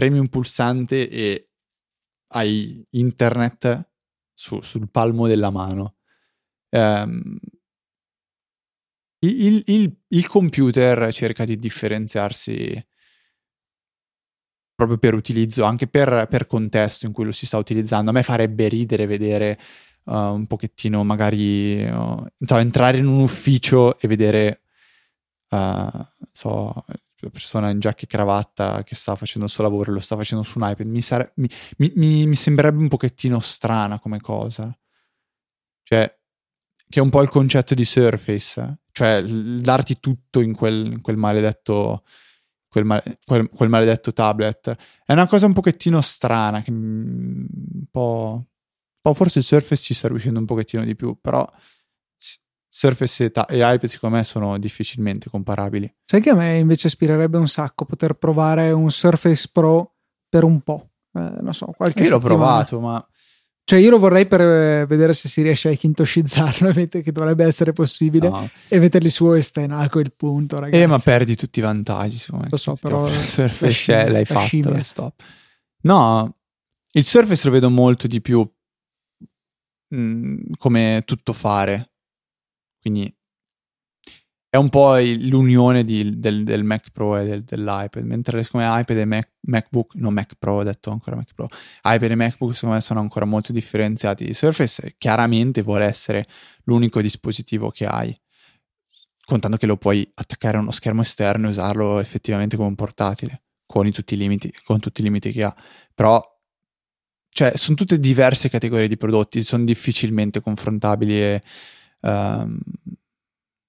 premi 0.00 0.18
un 0.18 0.28
pulsante 0.28 1.10
e 1.10 1.50
hai 2.28 2.82
internet 2.92 3.90
su, 4.32 4.62
sul 4.62 4.88
palmo 4.90 5.26
della 5.26 5.50
mano. 5.50 5.96
Um, 6.70 7.38
il, 9.18 9.62
il, 9.66 9.94
il 10.08 10.26
computer 10.26 11.12
cerca 11.12 11.44
di 11.44 11.56
differenziarsi 11.56 12.82
proprio 14.74 14.96
per 14.96 15.12
utilizzo, 15.12 15.64
anche 15.64 15.86
per, 15.86 16.28
per, 16.30 16.46
contesto 16.46 17.04
in 17.04 17.12
cui 17.12 17.26
lo 17.26 17.32
si 17.32 17.44
sta 17.44 17.58
utilizzando. 17.58 18.08
A 18.08 18.14
me 18.14 18.22
farebbe 18.22 18.68
ridere 18.68 19.04
vedere 19.04 19.60
uh, 20.04 20.14
un 20.14 20.46
pochettino, 20.46 21.04
magari, 21.04 21.84
uh, 21.84 22.26
entrare 22.38 22.96
in 22.96 23.06
un 23.06 23.20
ufficio 23.20 23.98
e 23.98 24.08
vedere, 24.08 24.62
uh, 25.50 26.06
so, 26.32 26.86
la 27.20 27.30
persona 27.30 27.70
in 27.70 27.78
giacca 27.78 28.02
e 28.02 28.06
cravatta 28.06 28.82
che 28.82 28.94
sta 28.94 29.14
facendo 29.14 29.46
il 29.46 29.52
suo 29.52 29.62
lavoro 29.62 29.90
e 29.90 29.94
lo 29.94 30.00
sta 30.00 30.16
facendo 30.16 30.44
su 30.44 30.58
un 30.58 30.68
iPad. 30.68 30.86
Mi, 30.86 31.00
sare- 31.00 31.32
mi, 31.36 31.48
mi, 31.78 32.26
mi 32.26 32.34
sembrerebbe 32.34 32.78
un 32.78 32.88
pochettino 32.88 33.40
strana 33.40 33.98
come 33.98 34.20
cosa. 34.20 34.76
Cioè, 35.82 36.18
che 36.88 36.98
è 36.98 37.02
un 37.02 37.10
po' 37.10 37.22
il 37.22 37.28
concetto 37.28 37.74
di 37.74 37.84
Surface, 37.84 38.80
cioè 38.92 39.22
darti 39.22 40.00
tutto 40.00 40.40
in 40.40 40.54
quel, 40.54 40.92
in 40.92 41.00
quel 41.00 41.16
maledetto 41.16 42.04
quel, 42.70 42.84
male, 42.84 43.18
quel, 43.24 43.48
quel, 43.48 43.68
maledetto 43.68 44.12
tablet. 44.12 44.76
È 45.04 45.12
una 45.12 45.26
cosa 45.26 45.46
un 45.46 45.52
pochettino 45.52 46.00
strana, 46.00 46.62
che, 46.62 46.70
un, 46.70 47.46
po', 47.90 48.32
un 48.34 48.44
po', 49.00 49.14
forse 49.14 49.40
il 49.40 49.44
Surface 49.44 49.82
ci 49.82 49.94
sta 49.94 50.08
riuscendo 50.08 50.38
un 50.38 50.46
pochettino 50.46 50.84
di 50.84 50.94
più, 50.94 51.18
però 51.20 51.48
Surface 52.72 53.24
e, 53.24 53.32
e 53.48 53.56
iPad 53.56 53.84
secondo 53.86 54.16
me 54.16 54.24
sono 54.24 54.56
difficilmente 54.56 55.28
comparabili. 55.28 55.92
Sai 56.04 56.20
che 56.20 56.30
a 56.30 56.34
me 56.34 56.58
invece 56.58 56.86
ispirerebbe 56.86 57.36
un 57.36 57.48
sacco 57.48 57.84
poter 57.84 58.14
provare 58.14 58.70
un 58.70 58.90
Surface 58.90 59.48
Pro 59.52 59.96
per 60.28 60.44
un 60.44 60.60
po'. 60.60 60.90
Eh, 61.12 61.32
non 61.40 61.52
so, 61.52 61.66
qualche 61.76 62.04
Io 62.04 62.10
l'ho 62.10 62.20
provato, 62.20 62.78
ma 62.78 63.04
cioè, 63.70 63.78
io 63.78 63.90
lo 63.90 64.00
vorrei 64.00 64.26
per 64.26 64.40
eh, 64.40 64.86
vedere 64.86 65.12
se 65.12 65.28
si 65.28 65.42
riesce 65.42 65.68
a 65.68 65.74
kintoshizzarlo, 65.76 66.72
che 66.90 67.12
dovrebbe 67.12 67.44
essere 67.44 67.72
possibile, 67.72 68.28
no. 68.28 68.50
e 68.66 68.80
metterli 68.80 69.08
su 69.08 69.26
OST, 69.26 69.64
a 69.70 69.88
quel 69.88 70.12
punto, 70.12 70.58
ragazzi. 70.58 70.82
Eh, 70.82 70.86
ma 70.88 70.98
perdi 70.98 71.36
tutti 71.36 71.60
i 71.60 71.62
vantaggi, 71.62 72.18
secondo 72.18 72.46
me. 72.46 72.50
Lo 72.50 72.56
so, 72.56 72.74
però... 72.74 73.08
Il 73.08 73.20
Surface 73.20 74.10
l'hai 74.10 74.24
fatto, 74.24 74.46
scimmia. 74.46 74.82
stop. 74.82 75.22
No, 75.82 76.36
il 76.90 77.04
Surface 77.04 77.46
lo 77.46 77.52
vedo 77.52 77.70
molto 77.70 78.08
di 78.08 78.20
più 78.20 78.40
mh, 79.88 79.96
mm, 79.96 80.38
come 80.58 81.02
tutto 81.06 81.32
fare. 81.32 81.89
Quindi 82.80 83.14
è 84.52 84.56
un 84.56 84.68
po' 84.68 84.96
l'unione 84.98 85.84
di, 85.84 86.18
del, 86.18 86.42
del, 86.42 86.64
Mac 86.64 86.90
Pro 86.90 87.16
e 87.16 87.24
del, 87.24 87.44
dell'iPad, 87.44 88.02
mentre 88.02 88.44
come 88.48 88.66
iPad 88.68 88.96
e 88.96 89.04
Mac, 89.04 89.30
MacBook, 89.42 89.94
non 89.94 90.12
Mac 90.12 90.34
Pro, 90.36 90.54
ho 90.54 90.62
detto 90.64 90.90
ancora 90.90 91.14
Mac 91.14 91.32
Pro, 91.34 91.48
iPad 91.84 92.10
e 92.10 92.14
MacBook 92.16 92.54
secondo 92.54 92.74
me 92.74 92.80
sono 92.80 92.98
ancora 92.98 93.26
molto 93.26 93.52
differenziati. 93.52 94.34
Surface 94.34 94.96
chiaramente 94.98 95.62
vuole 95.62 95.84
essere 95.84 96.26
l'unico 96.64 97.00
dispositivo 97.00 97.70
che 97.70 97.86
hai, 97.86 98.12
contando 99.24 99.56
che 99.56 99.66
lo 99.66 99.76
puoi 99.76 100.10
attaccare 100.14 100.56
a 100.56 100.60
uno 100.60 100.72
schermo 100.72 101.02
esterno 101.02 101.46
e 101.46 101.50
usarlo 101.50 102.00
effettivamente 102.00 102.56
come 102.56 102.68
un 102.68 102.74
portatile, 102.74 103.42
con, 103.64 103.88
tutti 103.92 104.14
i 104.14 104.16
limiti, 104.16 104.52
con 104.64 104.80
tutti 104.80 105.00
i 105.00 105.04
limiti 105.04 105.30
che 105.30 105.44
ha. 105.44 105.56
Però, 105.94 106.20
cioè, 107.28 107.52
sono 107.56 107.76
tutte 107.76 108.00
diverse 108.00 108.48
categorie 108.48 108.88
di 108.88 108.96
prodotti, 108.96 109.44
sono 109.44 109.62
difficilmente 109.62 110.40
confrontabili 110.40 111.20
e... 111.20 111.42
Um, 112.00 112.58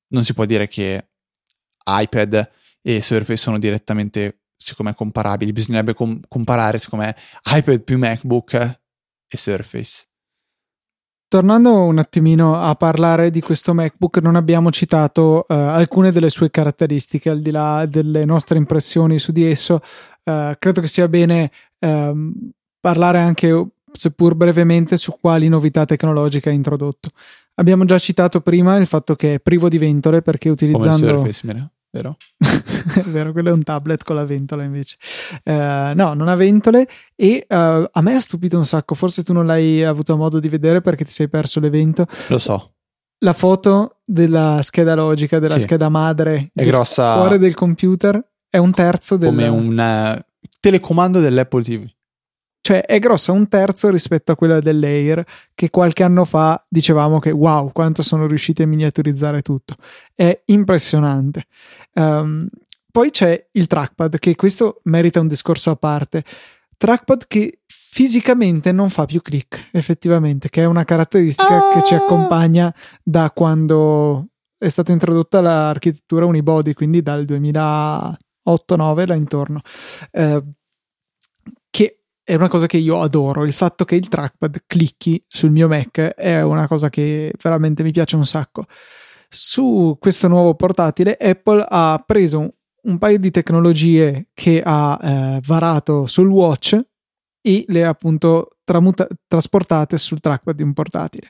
non 0.07 0.23
si 0.23 0.34
può 0.34 0.45
dire 0.45 0.67
che 0.67 1.09
iPad 1.86 2.49
e 2.82 3.01
Surface 3.01 3.38
sono 3.38 3.59
direttamente, 3.59 4.41
secondo 4.55 4.91
me, 4.91 4.97
comparabili. 4.97 5.53
Bisognerebbe 5.53 5.93
com- 5.93 6.19
comparare, 6.27 6.79
secondo 6.79 7.05
me, 7.05 7.15
iPad 7.45 7.82
più 7.82 7.97
MacBook 7.97 8.53
e 9.27 9.38
Surface. 9.38 10.05
Tornando 11.32 11.84
un 11.84 11.97
attimino 11.97 12.59
a 12.59 12.75
parlare 12.75 13.29
di 13.29 13.39
questo 13.39 13.73
MacBook, 13.73 14.17
non 14.17 14.36
abbiamo 14.36 14.69
citato 14.69 15.45
uh, 15.47 15.53
alcune 15.53 16.11
delle 16.11 16.29
sue 16.29 16.51
caratteristiche, 16.51 17.29
al 17.29 17.39
di 17.39 17.51
là 17.51 17.86
delle 17.86 18.25
nostre 18.25 18.57
impressioni 18.57 19.17
su 19.17 19.32
di 19.32 19.45
esso. 19.45 19.82
Uh, 20.25 20.51
credo 20.59 20.82
che 20.82 20.88
sia 20.88 21.07
bene 21.07 21.49
uh, 21.79 22.34
parlare 22.82 23.19
anche, 23.19 23.65
seppur 24.02 24.34
brevemente, 24.34 24.97
su 24.97 25.16
quali 25.22 25.47
novità 25.47 25.86
tecnologiche 25.86 26.49
ha 26.49 26.52
introdotto. 26.52 27.10
Abbiamo 27.56 27.86
già 27.86 27.99
citato 27.99 28.41
prima 28.41 28.78
il 28.78 28.88
fatto 28.88 29.16
che 29.16 29.36
è 29.36 29.39
privo 29.39 29.70
di 29.70 29.78
ventole 29.78 30.24
perché 30.24 30.49
utilizzando... 30.49 31.06
Come 31.06 31.30
il 31.30 31.36
Surface, 31.36 31.41
mira, 31.45 31.72
vero? 31.91 32.18
è 32.95 33.04
vero, 33.04 33.32
quello 33.32 33.49
è 33.49 33.52
un 33.52 33.62
tablet 33.62 34.04
con 34.04 34.16
la 34.16 34.26
ventola 34.26 34.64
invece. 34.64 34.97
Uh, 35.43 35.93
no, 35.93 36.14
non 36.14 36.28
ha 36.28 36.36
ventole 36.36 36.88
e 37.16 37.45
uh, 37.47 37.56
a 37.56 38.02
me 38.02 38.16
ha 38.16 38.22
stupito 38.22 38.58
un 38.58 38.66
sacco, 38.66 38.95
forse 38.95 39.22
tu 39.22 39.34
non 39.34 39.45
l'hai 39.45 39.84
avuto 39.84 40.18
modo 40.18 40.39
di 40.39 40.49
vedere 40.49 40.82
perché 40.82 41.06
ti 41.06 41.12
sei 41.12 41.30
perso 41.30 41.60
l'evento. 41.60 42.08
Lo 42.30 42.39
so. 42.39 42.72
La 43.20 43.34
foto 43.34 43.97
della 44.04 44.62
scheda 44.64 44.95
logica, 44.95 45.38
della 45.38 45.60
sì. 45.60 45.66
scheda 45.66 45.89
madre, 45.89 46.49
è 46.56 46.66
grossa. 46.66 47.18
cuore 47.18 47.38
del 47.38 47.54
computer, 47.54 48.20
è 48.49 48.58
un 48.58 48.72
terzo 48.72 49.16
del... 49.16 49.30
Come 49.30 49.47
un 49.47 50.24
telecomando 50.60 51.20
dell'Apple 51.20 51.62
TV. 51.62 51.88
Cioè 52.62 52.86
è 52.86 52.99
grossa 52.99 53.32
un 53.32 53.47
terzo 53.47 53.89
rispetto 53.89 54.32
a 54.32 54.36
quella 54.36 54.59
dell'Air 54.59 55.26
che 55.55 55.72
qualche 55.72 56.03
anno 56.03 56.26
fa 56.26 56.64
dicevamo 56.70 57.18
che 57.18 57.32
wow 57.32 57.72
quanto 57.72 58.03
sono 58.03 58.28
riusciti 58.28 58.62
a 58.62 58.68
miniaturizzare 58.68 59.41
tutto. 59.41 59.76
È 60.14 60.43
impressionante. 60.45 61.45
Um, 61.95 62.47
poi 62.91 63.09
c'è 63.09 63.47
il 63.53 63.68
trackpad 63.68 64.20
che 64.20 64.36
questo 64.36 64.82
merita 64.84 65.20
un 65.20 65.28
discorso 65.28 65.72
a 65.72 65.76
parte. 65.76 66.24
Trackpad 66.78 67.26
che 67.28 67.62
fisicamente 67.66 68.72
non 68.72 68.89
fa 68.89 69.05
più 69.05 69.22
click 69.22 69.70
effettivamente, 69.72 70.49
che 70.49 70.62
è 70.62 70.66
una 70.66 70.84
caratteristica 70.84 71.57
ah! 71.57 71.74
che 71.74 71.84
ci 71.84 71.93
ah! 71.93 71.97
accompagna 71.97 72.74
da 73.01 73.32
quando 73.32 74.28
è 74.57 74.68
stata 74.68 74.91
introdotta 74.91 75.41
l'architettura 75.41 76.26
unibody, 76.26 76.74
quindi 76.74 77.01
dal 77.01 77.24
2008-9 77.24 78.18
là 79.07 79.16
intorno. 79.16 79.62
Che 80.12 80.43
è 82.32 82.36
una 82.36 82.47
cosa 82.47 82.65
che 82.65 82.77
io 82.77 83.01
adoro. 83.01 83.43
Il 83.43 83.51
fatto 83.51 83.84
che 83.84 83.95
il 83.95 84.07
trackpad 84.07 84.63
clicchi 84.65 85.21
sul 85.27 85.51
mio 85.51 85.67
Mac 85.67 85.99
è 85.99 86.41
una 86.41 86.65
cosa 86.65 86.89
che 86.89 87.34
veramente 87.43 87.84
mi 87.84 87.91
piace 87.91 88.15
un 88.15 88.25
sacco. 88.25 88.67
Su 89.27 89.97
questo 89.99 90.29
nuovo 90.29 90.55
portatile, 90.55 91.17
Apple 91.19 91.65
ha 91.67 92.01
preso 92.05 92.53
un 92.84 92.97
paio 92.97 93.19
di 93.19 93.32
tecnologie 93.32 94.29
che 94.34 94.61
ha 94.63 94.97
eh, 95.01 95.39
varato 95.45 96.05
sul 96.07 96.29
watch 96.29 96.79
e 97.41 97.65
le 97.67 97.85
appunto 97.85 98.57
tramuta- 98.63 99.07
trasportate 99.27 99.97
sul 99.97 100.19
trackpad 100.19 100.55
di 100.55 100.63
un 100.63 100.73
portatile. 100.73 101.27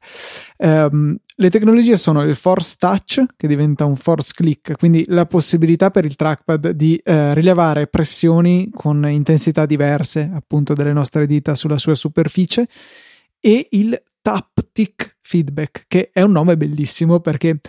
Um, 0.58 1.16
le 1.36 1.50
tecnologie 1.50 1.98
sono 1.98 2.24
il 2.24 2.36
Force 2.36 2.76
Touch, 2.78 3.24
che 3.36 3.48
diventa 3.48 3.86
un 3.86 3.96
Force 3.96 4.34
Click, 4.36 4.78
quindi 4.78 5.04
la 5.08 5.26
possibilità 5.26 5.90
per 5.90 6.06
il 6.06 6.16
trackpad 6.16 6.70
di 6.72 6.98
eh, 6.98 7.34
rilevare 7.34 7.88
pressioni 7.88 8.70
con 8.72 9.08
intensità 9.10 9.66
diverse, 9.66 10.30
appunto, 10.34 10.74
delle 10.74 10.94
nostre 10.94 11.26
dita 11.26 11.56
sulla 11.56 11.78
sua 11.78 11.96
superficie, 11.96 12.68
e 13.40 13.68
il 13.72 14.00
Taptic 14.22 15.18
Feedback, 15.22 15.86
che 15.88 16.10
è 16.14 16.22
un 16.22 16.32
nome 16.32 16.58
bellissimo 16.58 17.22
perché 17.22 17.60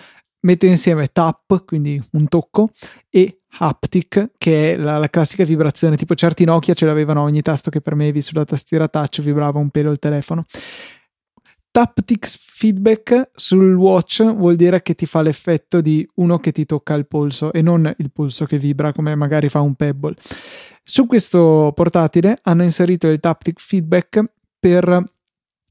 mette 0.41 0.67
insieme 0.67 1.09
tap, 1.09 1.65
quindi 1.65 2.03
un 2.11 2.29
tocco, 2.29 2.73
e 3.09 3.42
haptic, 3.59 4.33
che 4.39 4.73
è 4.73 4.77
la, 4.77 4.99
la, 4.99 5.09
classica 5.09 5.45
vibrazione, 5.45 5.97
tipo 5.97 6.15
certi 6.15 6.45
Nokia 6.45 6.75
ce 6.75 6.87
l'avevano 6.87 7.23
ogni 7.23 7.43
tasto 7.43 7.71
che 7.71 7.81
premevi 7.81 8.21
sulla 8.21 8.45
tastiera 8.45 8.89
touch, 8.89 9.21
vibrava 9.21 9.59
un 9.59 9.71
pelo 9.71 9.91
il 9.91 9.99
telefono. 9.99 10.45
Taptic 11.71 12.29
feedback 12.29 13.31
sul 13.35 13.75
watch 13.75 14.23
vuol 14.23 14.57
dire 14.57 14.83
che 14.83 14.95
ti 14.95 15.07
fa 15.07 15.23
l'effetto 15.23 15.81
di 15.81 16.07
uno 16.17 16.39
che 16.39 16.53
ti 16.53 16.67
tocca 16.67 16.93
il 16.95 17.07
polso 17.07 17.51
e 17.51 17.63
non 17.63 17.91
il 17.97 18.11
polso 18.13 18.45
che 18.45 18.59
vibra 18.59 18.93
come 18.93 19.15
magari 19.15 19.49
fa 19.49 19.61
un 19.61 19.75
pebble. 19.75 20.15
Su 20.85 21.07
questo 21.07 21.73
portatile 21.75 22.39
hanno 22.43 22.63
inserito 22.63 23.09
il 23.09 23.21
taptic 23.21 23.59
feedback 23.59 24.23
per 24.59 25.03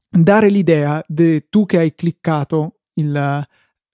dare 0.08 0.48
l'idea 0.48 1.02
di 1.06 1.46
tu 1.48 1.66
che 1.66 1.78
hai 1.78 1.94
cliccato 1.94 2.80
il, 2.94 3.46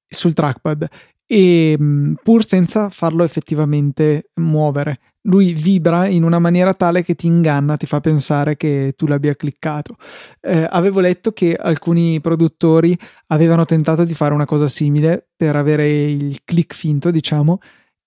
sul 0.08 0.32
trackpad 0.32 0.88
e 1.30 1.76
mm, 1.78 2.14
pur 2.22 2.44
senza 2.44 2.88
farlo 2.88 3.22
effettivamente 3.22 4.30
muovere. 4.36 4.98
Lui 5.28 5.52
vibra 5.52 6.06
in 6.06 6.24
una 6.24 6.38
maniera 6.38 6.72
tale 6.72 7.02
che 7.02 7.14
ti 7.14 7.26
inganna, 7.26 7.76
ti 7.76 7.84
fa 7.84 8.00
pensare 8.00 8.56
che 8.56 8.94
tu 8.96 9.06
l'abbia 9.06 9.34
cliccato. 9.34 9.96
Eh, 10.40 10.66
avevo 10.70 11.00
letto 11.00 11.32
che 11.32 11.54
alcuni 11.54 12.18
produttori 12.22 12.98
avevano 13.26 13.66
tentato 13.66 14.04
di 14.04 14.14
fare 14.14 14.32
una 14.32 14.46
cosa 14.46 14.68
simile 14.68 15.28
per 15.36 15.54
avere 15.54 15.86
il 15.86 16.40
click 16.44 16.74
finto, 16.74 17.10
diciamo, 17.10 17.58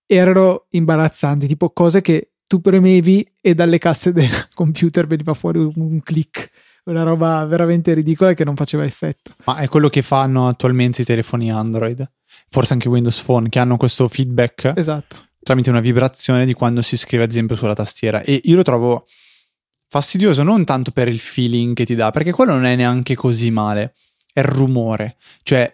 erano 0.07 0.65
imbarazzanti, 0.71 1.45
tipo 1.45 1.69
cose 1.69 2.01
che 2.01 2.31
tu 2.47 2.59
premevi 2.59 3.33
e 3.39 3.53
dalle 3.53 3.77
casse 3.77 4.11
del 4.11 4.31
computer 4.55 5.05
veniva 5.05 5.35
fuori 5.35 5.59
un 5.59 6.01
click 6.01 6.49
una 6.83 7.03
roba 7.03 7.45
veramente 7.45 7.93
ridicola 7.93 8.33
che 8.33 8.43
non 8.43 8.55
faceva 8.55 8.83
effetto. 8.83 9.35
Ma 9.45 9.57
è 9.57 9.67
quello 9.67 9.89
che 9.89 10.01
fanno 10.01 10.47
attualmente 10.47 11.03
i 11.03 11.05
telefoni 11.05 11.51
Android, 11.51 12.09
forse 12.51 12.73
anche 12.73 12.89
Windows 12.89 13.21
Phone, 13.21 13.47
che 13.47 13.59
hanno 13.59 13.77
questo 13.77 14.09
feedback 14.09 14.73
esatto. 14.75 15.29
tramite 15.41 15.69
una 15.69 15.79
vibrazione 15.79 16.45
di 16.45 16.53
quando 16.53 16.81
si 16.81 16.97
scrive, 16.97 17.23
ad 17.23 17.29
esempio, 17.29 17.55
sulla 17.55 17.73
tastiera. 17.73 18.21
E 18.21 18.41
io 18.43 18.57
lo 18.57 18.63
trovo 18.63 19.05
fastidioso 19.87 20.43
non 20.43 20.65
tanto 20.65 20.91
per 20.91 21.07
il 21.07 21.19
feeling 21.19 21.73
che 21.73 21.85
ti 21.85 21.95
dà, 21.95 22.11
perché 22.11 22.31
quello 22.31 22.51
non 22.53 22.65
è 22.65 22.75
neanche 22.75 23.15
così 23.15 23.51
male, 23.51 23.93
è 24.33 24.41
il 24.41 24.45
rumore. 24.45 25.15
Cioè, 25.43 25.73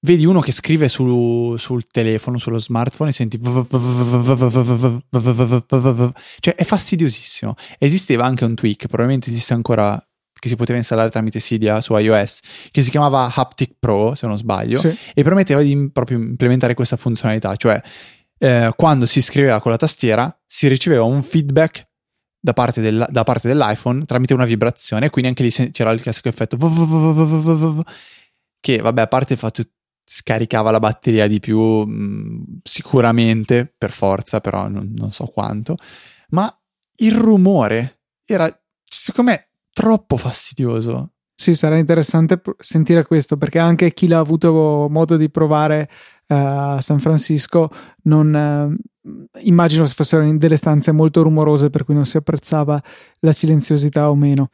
vedi 0.00 0.26
uno 0.26 0.40
che 0.40 0.52
scrive 0.52 0.88
su, 0.88 1.56
sul 1.56 1.86
telefono, 1.86 2.36
sullo 2.36 2.58
smartphone 2.58 3.08
e 3.10 3.12
senti 3.14 3.40
cioè 6.40 6.54
è 6.54 6.64
fastidiosissimo. 6.64 7.54
Esisteva 7.78 8.26
anche 8.26 8.44
un 8.44 8.54
tweak, 8.54 8.88
probabilmente 8.88 9.30
esiste 9.30 9.54
ancora 9.54 10.02
che 10.40 10.48
si 10.48 10.56
poteva 10.56 10.78
installare 10.78 11.10
tramite 11.10 11.38
Cydia 11.38 11.80
su 11.80 11.94
iOS, 11.94 12.40
che 12.72 12.82
si 12.82 12.90
chiamava 12.90 13.30
Haptic 13.32 13.74
Pro, 13.78 14.14
se 14.16 14.26
non 14.26 14.36
sbaglio, 14.38 14.80
sì. 14.80 14.96
e 15.14 15.22
permetteva 15.22 15.60
di 15.60 15.90
proprio 15.92 16.18
implementare 16.18 16.74
questa 16.74 16.96
funzionalità, 16.96 17.54
cioè 17.54 17.80
eh, 18.38 18.72
quando 18.74 19.06
si 19.06 19.20
scriveva 19.20 19.60
con 19.60 19.70
la 19.70 19.76
tastiera 19.76 20.34
si 20.46 20.66
riceveva 20.66 21.04
un 21.04 21.22
feedback 21.22 21.88
da 22.40 22.54
parte, 22.54 22.80
del, 22.80 23.06
da 23.10 23.22
parte 23.22 23.48
dell'iPhone 23.48 24.06
tramite 24.06 24.32
una 24.32 24.46
vibrazione, 24.46 25.06
e 25.06 25.10
quindi 25.10 25.28
anche 25.28 25.42
lì 25.42 25.70
c'era 25.70 25.90
il 25.90 26.00
classico 26.00 26.28
effetto 26.28 26.56
che 28.58 28.78
vabbè, 28.78 29.02
a 29.02 29.06
parte 29.06 29.34
il 29.34 29.38
fatto 29.38 29.62
scaricava 30.02 30.70
la 30.70 30.80
batteria 30.80 31.28
di 31.28 31.38
più 31.38 31.60
mh, 31.60 32.60
sicuramente 32.62 33.72
per 33.76 33.92
forza, 33.92 34.40
però 34.40 34.68
non, 34.68 34.92
non 34.96 35.12
so 35.12 35.26
quanto, 35.26 35.76
ma 36.30 36.50
il 36.96 37.12
rumore 37.12 38.00
era 38.24 38.50
secondo 38.82 39.30
me 39.30 39.49
troppo 39.80 40.18
fastidioso. 40.18 41.12
Sì, 41.34 41.54
sarà 41.54 41.78
interessante 41.78 42.38
sentire 42.58 43.06
questo 43.06 43.38
perché 43.38 43.58
anche 43.58 43.94
chi 43.94 44.08
l'ha 44.08 44.18
avuto 44.18 44.88
modo 44.90 45.16
di 45.16 45.30
provare 45.30 45.88
uh, 46.28 46.34
a 46.34 46.80
San 46.82 46.98
Francisco 46.98 47.70
non 48.02 48.78
uh, 49.02 49.40
immagino 49.42 49.86
se 49.86 49.94
fossero 49.94 50.22
in 50.22 50.36
delle 50.36 50.56
stanze 50.56 50.92
molto 50.92 51.22
rumorose 51.22 51.70
per 51.70 51.84
cui 51.84 51.94
non 51.94 52.04
si 52.04 52.18
apprezzava 52.18 52.78
la 53.20 53.32
silenziosità 53.32 54.10
o 54.10 54.14
meno. 54.14 54.50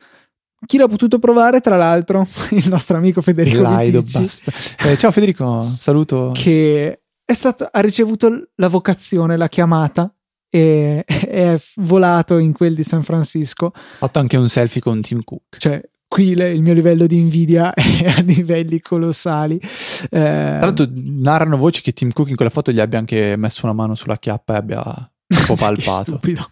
Chi 0.65 0.79
l'ha 0.79 0.87
potuto 0.87 1.19
provare, 1.19 1.61
tra 1.61 1.77
l'altro, 1.77 2.25
il 2.53 2.69
nostro 2.69 2.97
amico 2.97 3.21
Federico 3.21 3.63
Laido, 3.63 4.03
basta. 4.03 4.53
Eh, 4.89 4.97
ciao 4.97 5.11
Federico, 5.11 5.69
saluto. 5.81 6.31
Che 6.35 7.01
stato, 7.35 7.69
ha 7.69 7.81
ricevuto 7.81 8.51
la 8.55 8.69
vocazione, 8.69 9.37
la 9.37 9.49
chiamata 9.49 10.16
e 10.57 11.05
è 11.07 11.61
volato 11.77 12.39
in 12.39 12.53
quel 12.53 12.75
di 12.75 12.83
San 12.83 13.03
Francisco. 13.03 13.67
Ho 13.67 13.73
fatto 13.75 14.19
anche 14.19 14.37
un 14.37 14.49
selfie 14.49 14.81
con 14.81 15.01
Tim 15.03 15.23
Cook. 15.23 15.59
Cioè, 15.59 15.83
qui 16.09 16.31
il 16.31 16.63
mio 16.63 16.73
livello 16.73 17.07
di 17.07 17.19
invidia 17.19 17.73
è 17.75 18.07
a 18.07 18.21
livelli 18.21 18.81
colossali. 18.81 19.59
Eh, 19.63 20.09
Tra 20.09 20.59
l'altro, 20.61 20.87
narrano 20.93 21.57
voci 21.57 21.83
che 21.83 21.93
Tim 21.93 22.11
Cook 22.13 22.31
in 22.31 22.37
quella 22.37 22.51
foto 22.51 22.73
gli 22.73 22.81
abbia 22.81 22.99
anche 22.99 23.37
messo 23.37 23.61
una 23.67 23.75
mano 23.75 23.95
sulla 23.95 24.19
chiappa 24.19 24.55
e 24.55 24.57
abbia 24.57 24.83
un 24.85 25.45
po' 25.47 25.57
palpato. 25.57 26.05
stupido. 26.05 26.51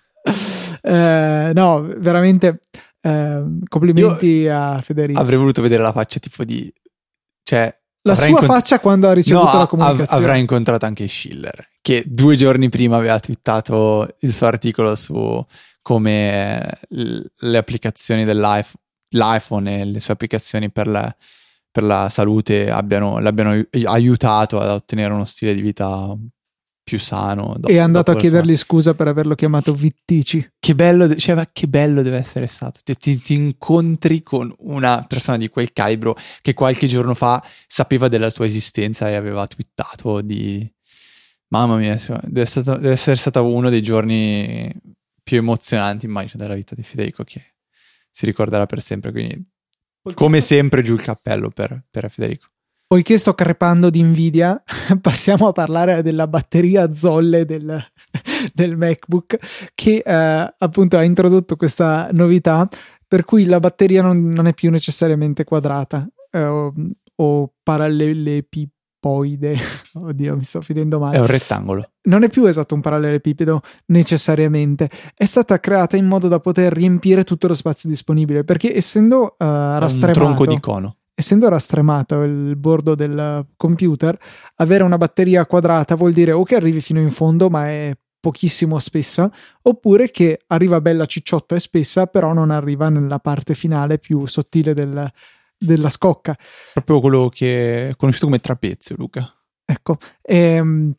Eh, 0.83 1.51
no, 1.55 1.81
veramente 1.99 2.61
eh, 3.01 3.45
complimenti 3.69 4.27
Io 4.27 4.55
a 4.55 4.81
Federico. 4.83 5.19
Avrei 5.21 5.39
voluto 5.39 5.63
vedere 5.63 5.83
la 5.83 5.93
faccia 5.93 6.19
tipo 6.19 6.45
di... 6.45 6.73
Cioè, 7.43 7.75
la 8.07 8.15
sua 8.15 8.27
incont- 8.27 8.47
faccia 8.47 8.81
quando 8.81 9.09
ha 9.09 9.13
ricevuto 9.13 9.53
no, 9.53 9.59
la 9.59 9.67
comunicazione. 9.67 10.11
Av- 10.11 10.19
avrà 10.19 10.37
incontrato 10.37 10.85
anche 10.85 11.09
Schiller, 11.09 11.71
che 11.81 12.05
due 12.07 12.37
giorni 12.37 12.69
prima 12.69 12.97
aveva 12.97 13.19
twittato 13.19 14.15
il 14.21 14.33
suo 14.33 14.47
articolo 14.47 14.95
su 14.95 15.45
come 15.81 16.71
le 16.89 17.57
applicazioni 17.57 18.25
dell'iPhone 18.25 19.81
e 19.81 19.85
le 19.85 20.01
sue 20.01 20.13
applicazioni 20.13 20.71
per 20.71 20.87
la, 20.87 21.15
per 21.71 21.83
la 21.83 22.09
salute 22.09 22.71
abbiano, 22.71 23.19
l'abbiano 23.19 23.63
aiutato 23.85 24.61
ad 24.61 24.69
ottenere 24.69 25.13
uno 25.13 25.25
stile 25.25 25.55
di 25.55 25.61
vita 25.61 26.15
più 26.85 26.99
sano. 27.01 27.55
Dopo, 27.57 27.69
è 27.69 27.79
andato 27.79 28.11
a 28.11 28.17
chiedergli 28.17 28.57
scusa 28.57 28.95
per 28.95 29.09
averlo 29.09 29.35
chiamato 29.35 29.73
Vittici. 29.73 30.47
Che 30.59 30.75
bello, 30.75 31.17
cioè, 31.17 31.49
che 31.51 31.67
bello 31.67 32.03
deve 32.03 32.19
essere 32.19 32.47
stato. 32.47 32.81
Ti, 32.85 32.95
ti, 32.97 33.19
ti, 33.19 33.35
incontri 33.35 34.23
con 34.23 34.55
una 34.59 35.05
persona 35.09 35.39
di 35.39 35.49
quel 35.49 35.73
calibro 35.73 36.17
che 36.43 36.53
qualche 36.53 36.87
giorno 36.87 37.15
fa 37.15 37.43
sapeva 37.67 38.09
della 38.09 38.31
tua 38.31 38.45
esistenza 38.45 39.09
e 39.09 39.15
aveva 39.15 39.47
twittato 39.47 40.21
di... 40.21 40.71
Mamma 41.49 41.77
mia, 41.77 41.97
deve, 42.23 42.47
stato, 42.47 42.75
deve 42.75 42.93
essere 42.93 43.17
stato 43.17 43.47
uno 43.47 43.71
dei 43.71 43.83
giorni 43.83 44.73
più 45.23 45.39
emozionanti, 45.39 46.05
immagino, 46.05 46.43
della 46.43 46.55
vita 46.55 46.75
di 46.75 46.83
Federico 46.83 47.23
che 47.23 47.55
si 48.11 48.27
ricorderà 48.27 48.67
per 48.67 48.83
sempre. 48.83 49.11
Quindi, 49.11 49.43
come 50.15 50.41
sempre, 50.41 50.83
giù 50.83 50.95
il 50.95 51.01
cappello 51.01 51.51
per, 51.51 51.85
per 51.91 52.11
Federico. 52.11 52.49
Poiché 52.95 53.19
sto 53.19 53.35
crepando 53.35 53.91
di 53.91 53.99
invidia, 53.99 54.63
passiamo 55.03 55.49
a 55.49 55.53
parlare 55.53 56.01
della 56.01 56.29
batteria 56.29 56.93
zolle 56.93 57.45
del, 57.45 57.77
del 58.55 58.77
MacBook 58.77 59.71
che 59.75 60.01
eh, 60.07 60.55
appunto 60.57 60.97
ha 60.97 61.03
introdotto 61.03 61.57
questa 61.57 62.11
novità 62.13 62.69
per 63.09 63.25
cui 63.25 63.47
la 63.47 63.59
batteria 63.59 64.01
non, 64.01 64.29
non 64.29 64.47
è 64.47 64.55
più 64.55 64.71
necessariamente 64.71 65.43
quadrata 65.43 66.09
eh, 66.31 66.45
o, 66.45 66.73
o 67.17 67.53
parallelepipoide. 67.65 69.59
Oddio, 69.95 70.37
mi 70.37 70.45
sto 70.45 70.61
finendo 70.61 71.01
male. 71.01 71.17
È 71.17 71.21
un 71.21 71.27
rettangolo. 71.27 71.95
Non 72.03 72.23
è 72.23 72.29
più 72.29 72.45
esatto 72.45 72.77
un 72.77 72.81
parallelepipedo 72.81 73.61
necessariamente. 73.87 74.89
È 75.17 75.25
stata 75.25 75.59
creata 75.59 75.97
in 75.97 76.07
modo 76.07 76.29
da 76.29 76.39
poter 76.39 76.73
riempire 76.73 77.25
tutto 77.25 77.49
lo 77.49 77.55
spazio 77.55 77.89
disponibile 77.89 78.45
perché 78.45 78.73
essendo 78.73 79.35
uh, 79.37 79.45
rastremato. 79.45 80.21
Un 80.21 80.27
tronco 80.27 80.47
di 80.47 80.61
cono. 80.61 80.99
Essendo 81.15 81.49
rastremato 81.49 82.23
il 82.23 82.57
bordo 82.57 82.95
del 82.95 83.47
computer, 83.57 84.19
avere 84.57 84.83
una 84.83 84.99
batteria 84.99 85.47
quadrata 85.47 85.95
vuol 85.95 86.13
dire 86.13 86.33
o 86.33 86.43
che 86.43 86.57
arrivi 86.57 86.81
fino 86.81 87.01
in 87.01 87.11
fondo, 87.11 87.49
ma 87.49 87.69
è 87.69 87.97
pochissimo 88.19 88.79
spessa, 88.79 89.31
oppure 89.63 90.11
che 90.11 90.41
arriva 90.47 90.81
bella 90.81 91.05
cicciotta 91.05 91.55
e 91.55 91.61
spessa, 91.61 92.07
però 92.07 92.33
non 92.33 92.51
arriva 92.51 92.89
nella 92.89 93.19
parte 93.19 93.55
finale 93.55 93.99
più 93.99 94.25
sottile 94.27 94.73
del, 94.73 95.09
della 95.59 95.89
scocca. 95.89 96.37
Proprio 96.73 97.01
quello 97.01 97.29
che 97.29 97.91
è 97.91 97.97
conosciuto 97.97 98.27
come 98.27 98.41
trapezio, 98.41 98.97
Luca. 98.97 99.31
Ecco, 99.65 99.99
ehm, 100.23 100.95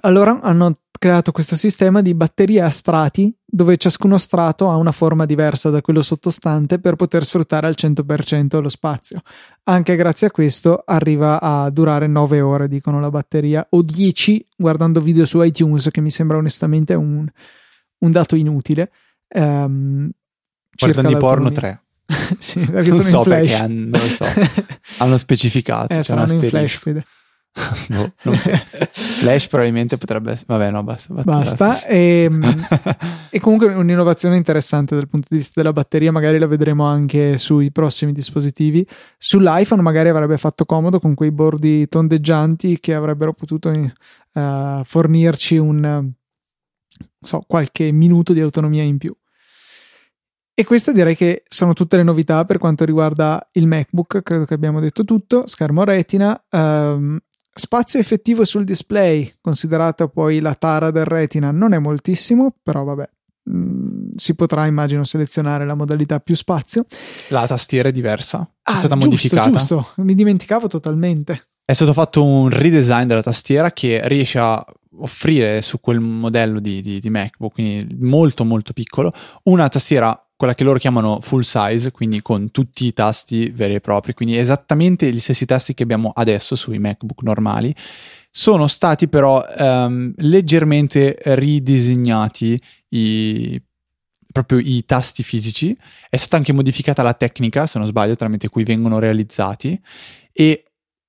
allora 0.00 0.40
hanno 0.40 0.72
creato 1.02 1.32
questo 1.32 1.56
sistema 1.56 2.00
di 2.00 2.14
batterie 2.14 2.60
a 2.60 2.70
strati 2.70 3.34
dove 3.44 3.76
ciascuno 3.76 4.18
strato 4.18 4.70
ha 4.70 4.76
una 4.76 4.92
forma 4.92 5.26
diversa 5.26 5.68
da 5.68 5.80
quello 5.80 6.00
sottostante 6.00 6.78
per 6.78 6.94
poter 6.94 7.24
sfruttare 7.24 7.66
al 7.66 7.74
100% 7.76 8.60
lo 8.60 8.68
spazio. 8.68 9.20
Anche 9.64 9.96
grazie 9.96 10.28
a 10.28 10.30
questo 10.30 10.80
arriva 10.86 11.40
a 11.40 11.68
durare 11.70 12.06
9 12.06 12.40
ore, 12.40 12.68
dicono 12.68 13.00
la 13.00 13.10
batteria, 13.10 13.66
o 13.70 13.82
10 13.82 14.46
guardando 14.56 15.00
video 15.00 15.26
su 15.26 15.42
iTunes, 15.42 15.88
che 15.90 16.00
mi 16.00 16.10
sembra 16.10 16.36
onestamente 16.36 16.94
un, 16.94 17.26
un 17.98 18.10
dato 18.12 18.36
inutile. 18.36 18.92
Um, 19.34 20.08
guardando 20.76 21.10
i 21.10 21.16
porno 21.16 21.50
3. 21.50 21.82
sì, 22.38 22.60
perché 22.60 22.90
non 22.90 23.02
so 23.02 23.24
flash. 23.24 23.40
perché 23.40 23.54
hanno, 23.56 23.98
non 23.98 24.00
so, 24.00 24.24
hanno 25.02 25.16
specificato. 25.16 25.94
Eh, 25.94 26.02
saranno 26.04 26.34
in 26.34 26.40
flash, 26.40 26.76
Fede. 26.76 27.04
no, 27.88 28.12
Flash 28.92 29.46
probabilmente 29.48 29.98
potrebbe 29.98 30.32
essere. 30.32 30.46
Vabbè, 30.48 30.70
no, 30.70 30.82
basta. 30.82 31.12
Basta. 31.12 31.30
basta. 31.30 31.86
E, 31.86 32.24
ehm, 32.24 32.54
e, 33.30 33.40
comunque 33.40 33.66
un'innovazione 33.68 34.36
interessante 34.36 34.94
dal 34.94 35.08
punto 35.08 35.28
di 35.30 35.36
vista 35.36 35.52
della 35.56 35.72
batteria. 35.72 36.10
Magari 36.10 36.38
la 36.38 36.46
vedremo 36.46 36.84
anche 36.84 37.36
sui 37.36 37.70
prossimi 37.70 38.12
dispositivi. 38.12 38.86
Sull'iPhone, 39.18 39.82
magari 39.82 40.08
avrebbe 40.08 40.38
fatto 40.38 40.64
comodo 40.64 40.98
con 40.98 41.14
quei 41.14 41.30
bordi 41.30 41.86
tondeggianti 41.88 42.80
che 42.80 42.94
avrebbero 42.94 43.34
potuto 43.34 43.68
uh, 43.68 44.82
fornirci 44.84 45.58
un 45.58 46.10
so, 47.20 47.44
qualche 47.46 47.92
minuto 47.92 48.32
di 48.32 48.40
autonomia 48.40 48.82
in 48.82 48.96
più. 48.96 49.14
E 50.54 50.64
questo 50.64 50.92
direi 50.92 51.16
che 51.16 51.44
sono 51.48 51.72
tutte 51.72 51.96
le 51.96 52.02
novità 52.02 52.44
per 52.44 52.58
quanto 52.58 52.84
riguarda 52.84 53.48
il 53.52 53.66
MacBook, 53.66 54.22
credo 54.22 54.44
che 54.44 54.54
abbiamo 54.54 54.80
detto 54.80 55.02
tutto, 55.02 55.46
schermo 55.46 55.82
retina, 55.82 56.40
um, 56.50 57.18
Spazio 57.54 57.98
effettivo 57.98 58.46
sul 58.46 58.64
display, 58.64 59.30
considerata 59.40 60.08
poi 60.08 60.40
la 60.40 60.54
tara 60.54 60.90
del 60.90 61.04
retina, 61.04 61.50
non 61.50 61.74
è 61.74 61.78
moltissimo, 61.78 62.54
però 62.62 62.82
vabbè, 62.84 63.08
mh, 63.42 63.56
mm, 63.56 64.08
si 64.16 64.34
potrà 64.34 64.64
immagino 64.66 65.04
selezionare 65.04 65.66
la 65.66 65.74
modalità 65.74 66.18
più 66.20 66.34
spazio. 66.34 66.86
La 67.28 67.46
tastiera 67.46 67.90
è 67.90 67.92
diversa, 67.92 68.38
ah, 68.38 68.72
è 68.72 68.76
stata 68.76 68.94
giusto, 68.94 69.08
modificata. 69.08 69.50
Giusto, 69.50 69.88
mi 69.96 70.14
dimenticavo 70.14 70.66
totalmente. 70.66 71.48
È 71.62 71.74
stato 71.74 71.92
fatto 71.92 72.24
un 72.24 72.48
redesign 72.48 73.06
della 73.06 73.22
tastiera 73.22 73.70
che 73.72 74.00
riesce 74.08 74.38
a 74.38 74.64
offrire 74.98 75.62
su 75.62 75.80
quel 75.80 76.00
modello 76.00 76.58
di, 76.58 76.80
di, 76.80 77.00
di 77.00 77.10
MacBook, 77.10 77.52
quindi 77.52 77.96
molto 78.00 78.44
molto 78.44 78.72
piccolo, 78.72 79.12
una 79.44 79.68
tastiera 79.68 80.21
quella 80.42 80.56
che 80.56 80.64
loro 80.64 80.80
chiamano 80.80 81.20
full 81.20 81.42
size, 81.42 81.92
quindi 81.92 82.20
con 82.20 82.50
tutti 82.50 82.86
i 82.86 82.92
tasti 82.92 83.50
veri 83.50 83.76
e 83.76 83.80
propri, 83.80 84.12
quindi 84.12 84.36
esattamente 84.36 85.08
gli 85.12 85.20
stessi 85.20 85.46
tasti 85.46 85.72
che 85.72 85.84
abbiamo 85.84 86.10
adesso 86.12 86.56
sui 86.56 86.80
MacBook 86.80 87.22
normali. 87.22 87.72
Sono 88.28 88.66
stati 88.66 89.06
però 89.06 89.40
um, 89.56 90.12
leggermente 90.16 91.16
ridisegnati 91.22 92.60
i, 92.88 93.62
proprio 94.32 94.58
i 94.58 94.84
tasti 94.84 95.22
fisici, 95.22 95.78
è 96.10 96.16
stata 96.16 96.38
anche 96.38 96.52
modificata 96.52 97.04
la 97.04 97.14
tecnica, 97.14 97.68
se 97.68 97.78
non 97.78 97.86
sbaglio, 97.86 98.16
tramite 98.16 98.48
cui 98.48 98.64
vengono 98.64 98.98
realizzati 98.98 99.80
e 100.32 100.64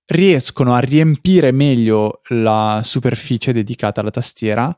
riescono 0.05 0.75
a 0.75 0.79
riempire 0.79 1.51
meglio 1.51 2.21
la 2.27 2.81
superficie 2.83 3.51
dedicata 3.51 4.01
alla 4.01 4.11
tastiera 4.11 4.77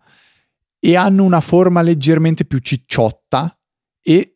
e 0.80 0.96
hanno 0.96 1.26
una 1.26 1.42
forma 1.42 1.82
leggermente 1.82 2.46
più 2.46 2.60
cicciotta 2.60 3.60
e 4.02 4.35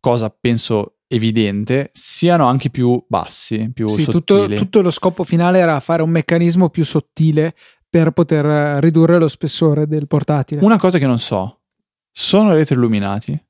cosa 0.00 0.30
penso 0.30 0.96
evidente, 1.06 1.90
siano 1.92 2.46
anche 2.46 2.70
più 2.70 3.04
bassi, 3.08 3.70
più 3.72 3.88
sì, 3.88 4.04
tutto, 4.04 4.46
tutto, 4.46 4.80
lo 4.80 4.90
scopo 4.90 5.24
finale 5.24 5.58
era 5.58 5.78
fare 5.80 6.02
un 6.02 6.10
meccanismo 6.10 6.70
più 6.70 6.84
sottile 6.84 7.54
per 7.88 8.12
poter 8.12 8.80
ridurre 8.80 9.18
lo 9.18 9.26
spessore 9.26 9.86
del 9.88 10.06
portatile. 10.06 10.64
Una 10.64 10.78
cosa 10.78 10.98
che 10.98 11.06
non 11.06 11.18
so, 11.18 11.62
sono 12.10 12.54
retroilluminati? 12.54 13.44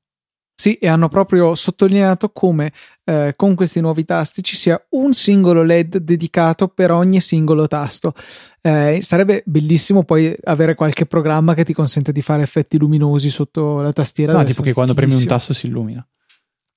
Sì, 0.61 0.75
e 0.75 0.87
hanno 0.87 1.07
proprio 1.07 1.55
sottolineato 1.55 2.29
come 2.29 2.71
eh, 3.03 3.33
con 3.35 3.55
questi 3.55 3.79
nuovi 3.79 4.05
tasti 4.05 4.43
ci 4.43 4.55
sia 4.55 4.79
un 4.89 5.11
singolo 5.11 5.63
LED 5.63 5.97
dedicato 5.97 6.67
per 6.67 6.91
ogni 6.91 7.19
singolo 7.19 7.67
tasto. 7.67 8.13
Eh, 8.61 8.99
sarebbe 9.01 9.41
bellissimo 9.45 10.03
poi 10.03 10.35
avere 10.43 10.75
qualche 10.75 11.07
programma 11.07 11.55
che 11.55 11.65
ti 11.65 11.73
consente 11.73 12.11
di 12.11 12.21
fare 12.21 12.43
effetti 12.43 12.77
luminosi 12.77 13.31
sotto 13.31 13.81
la 13.81 13.91
tastiera. 13.91 14.33
No, 14.33 14.43
tipo 14.43 14.61
che 14.61 14.73
quando 14.73 14.93
premi 14.93 15.15
un 15.15 15.25
tasto 15.25 15.53
si 15.53 15.65
illumina. 15.65 16.07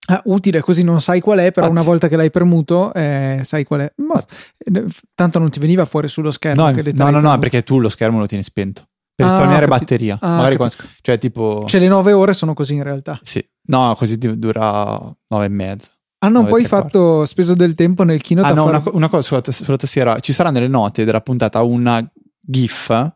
Ah, 0.06 0.20
utile 0.26 0.60
così 0.60 0.84
non 0.84 1.00
sai 1.00 1.20
qual 1.20 1.38
è, 1.38 1.50
però 1.50 1.70
una 1.70 1.82
volta 1.82 2.08
che 2.08 2.16
l'hai 2.16 2.30
premuto 2.30 2.92
eh, 2.92 3.40
sai 3.42 3.64
qual 3.64 3.80
è. 3.80 3.92
Ma, 3.96 4.22
eh, 4.58 4.86
tanto 5.14 5.38
non 5.38 5.50
ti 5.50 5.60
veniva 5.60 5.84
fuori 5.86 6.08
sullo 6.08 6.30
schermo. 6.30 6.70
No, 6.70 6.82
no, 6.92 7.10
no, 7.10 7.20
no, 7.20 7.38
perché 7.38 7.62
tu 7.62 7.78
lo 7.78 7.88
schermo 7.88 8.18
lo 8.18 8.26
tieni 8.26 8.42
spento. 8.42 8.86
Per 9.14 9.24
ah, 9.24 9.30
risparmiare 9.30 9.66
batteria. 9.66 10.18
Ah, 10.20 10.36
Magari 10.36 10.56
quando, 10.56 10.74
cioè, 11.00 11.18
tipo... 11.18 11.64
cioè 11.66 11.80
le 11.80 11.88
nove 11.88 12.12
ore 12.12 12.32
sono 12.32 12.52
così 12.52 12.74
in 12.74 12.82
realtà. 12.82 13.18
Sì, 13.22 13.42
no, 13.68 13.94
così 13.96 14.18
dura 14.18 14.98
nove 15.28 15.44
e 15.44 15.48
mezzo. 15.48 15.90
Hanno 16.18 16.40
ah, 16.40 16.44
poi 16.44 16.64
fatto, 16.64 17.24
speso 17.24 17.54
del 17.54 17.74
tempo 17.74 18.02
nel 18.02 18.20
keynote. 18.20 18.48
Ah, 18.48 18.52
no, 18.54 18.64
fare... 18.64 18.76
una, 18.78 18.90
una, 18.92 19.08
cosa 19.08 19.22
sulla, 19.22 19.42
sulla 19.46 19.76
tastiera. 19.76 20.18
Ci 20.20 20.32
sarà 20.32 20.50
nelle 20.50 20.68
note 20.68 21.04
della 21.04 21.20
puntata 21.20 21.62
una 21.62 22.04
GIF 22.40 23.12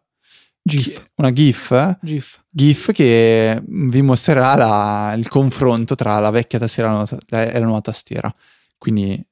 GIF. 0.68 1.10
Una 1.16 1.32
GIF, 1.32 1.98
GIF. 2.00 2.44
GIF 2.48 2.92
che 2.92 3.62
vi 3.66 4.02
mostrerà 4.02 4.54
la, 4.54 5.14
il 5.16 5.28
confronto 5.28 5.94
tra 5.94 6.18
la 6.18 6.30
vecchia 6.30 6.58
tastiera 6.58 7.04
e 7.28 7.58
la 7.58 7.64
nuova 7.64 7.80
tastiera. 7.80 8.32
Quindi 8.76 9.24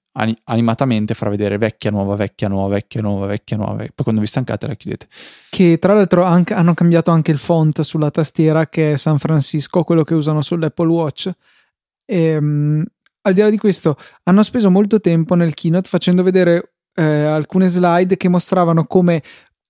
animatamente 0.45 1.15
farà 1.15 1.31
vedere 1.31 1.59
vecchia, 1.59 1.91
nuova, 1.91 2.17
vecchia, 2.17 2.49
nuova, 2.49 2.75
vecchia, 2.75 3.03
nuova, 3.03 3.27
vecchia, 3.27 3.57
nuova. 3.57 3.77
Poi 3.77 3.93
quando 4.03 4.21
vi 4.21 4.27
stancate 4.27 4.67
la 4.67 4.75
chiudete. 4.75 5.09
Che 5.51 5.79
tra 5.79 5.95
l'altro 5.95 6.25
anche, 6.25 6.55
hanno 6.55 6.75
cambiato 6.75 7.11
anche 7.11 7.33
il 7.33 7.39
font 7.39 7.83
sulla 7.83 8.11
tastiera 8.11 8.67
che 8.67 8.93
è 8.93 8.97
San 8.97 9.19
Francisco, 9.19 9.85
quello 9.85 10.05
che 10.05 10.15
usano 10.15 10.41
sull'Apple 10.41 10.89
Watch. 10.89 11.31
E, 12.07 12.37
um, 12.37 12.85
al 13.23 13.33
di 13.33 13.41
là 13.41 13.51
di 13.51 13.59
questo, 13.59 13.97
hanno 14.23 14.43
speso 14.43 14.71
molto 14.71 15.01
tempo 15.01 15.35
nel 15.35 15.53
keynote 15.53 15.89
facendo 15.89 16.23
vedere 16.23 16.77
eh, 16.95 17.03
alcune 17.03 17.69
slide 17.69 18.17
che 18.17 18.29
mostravano 18.29 18.87
come 18.87 19.23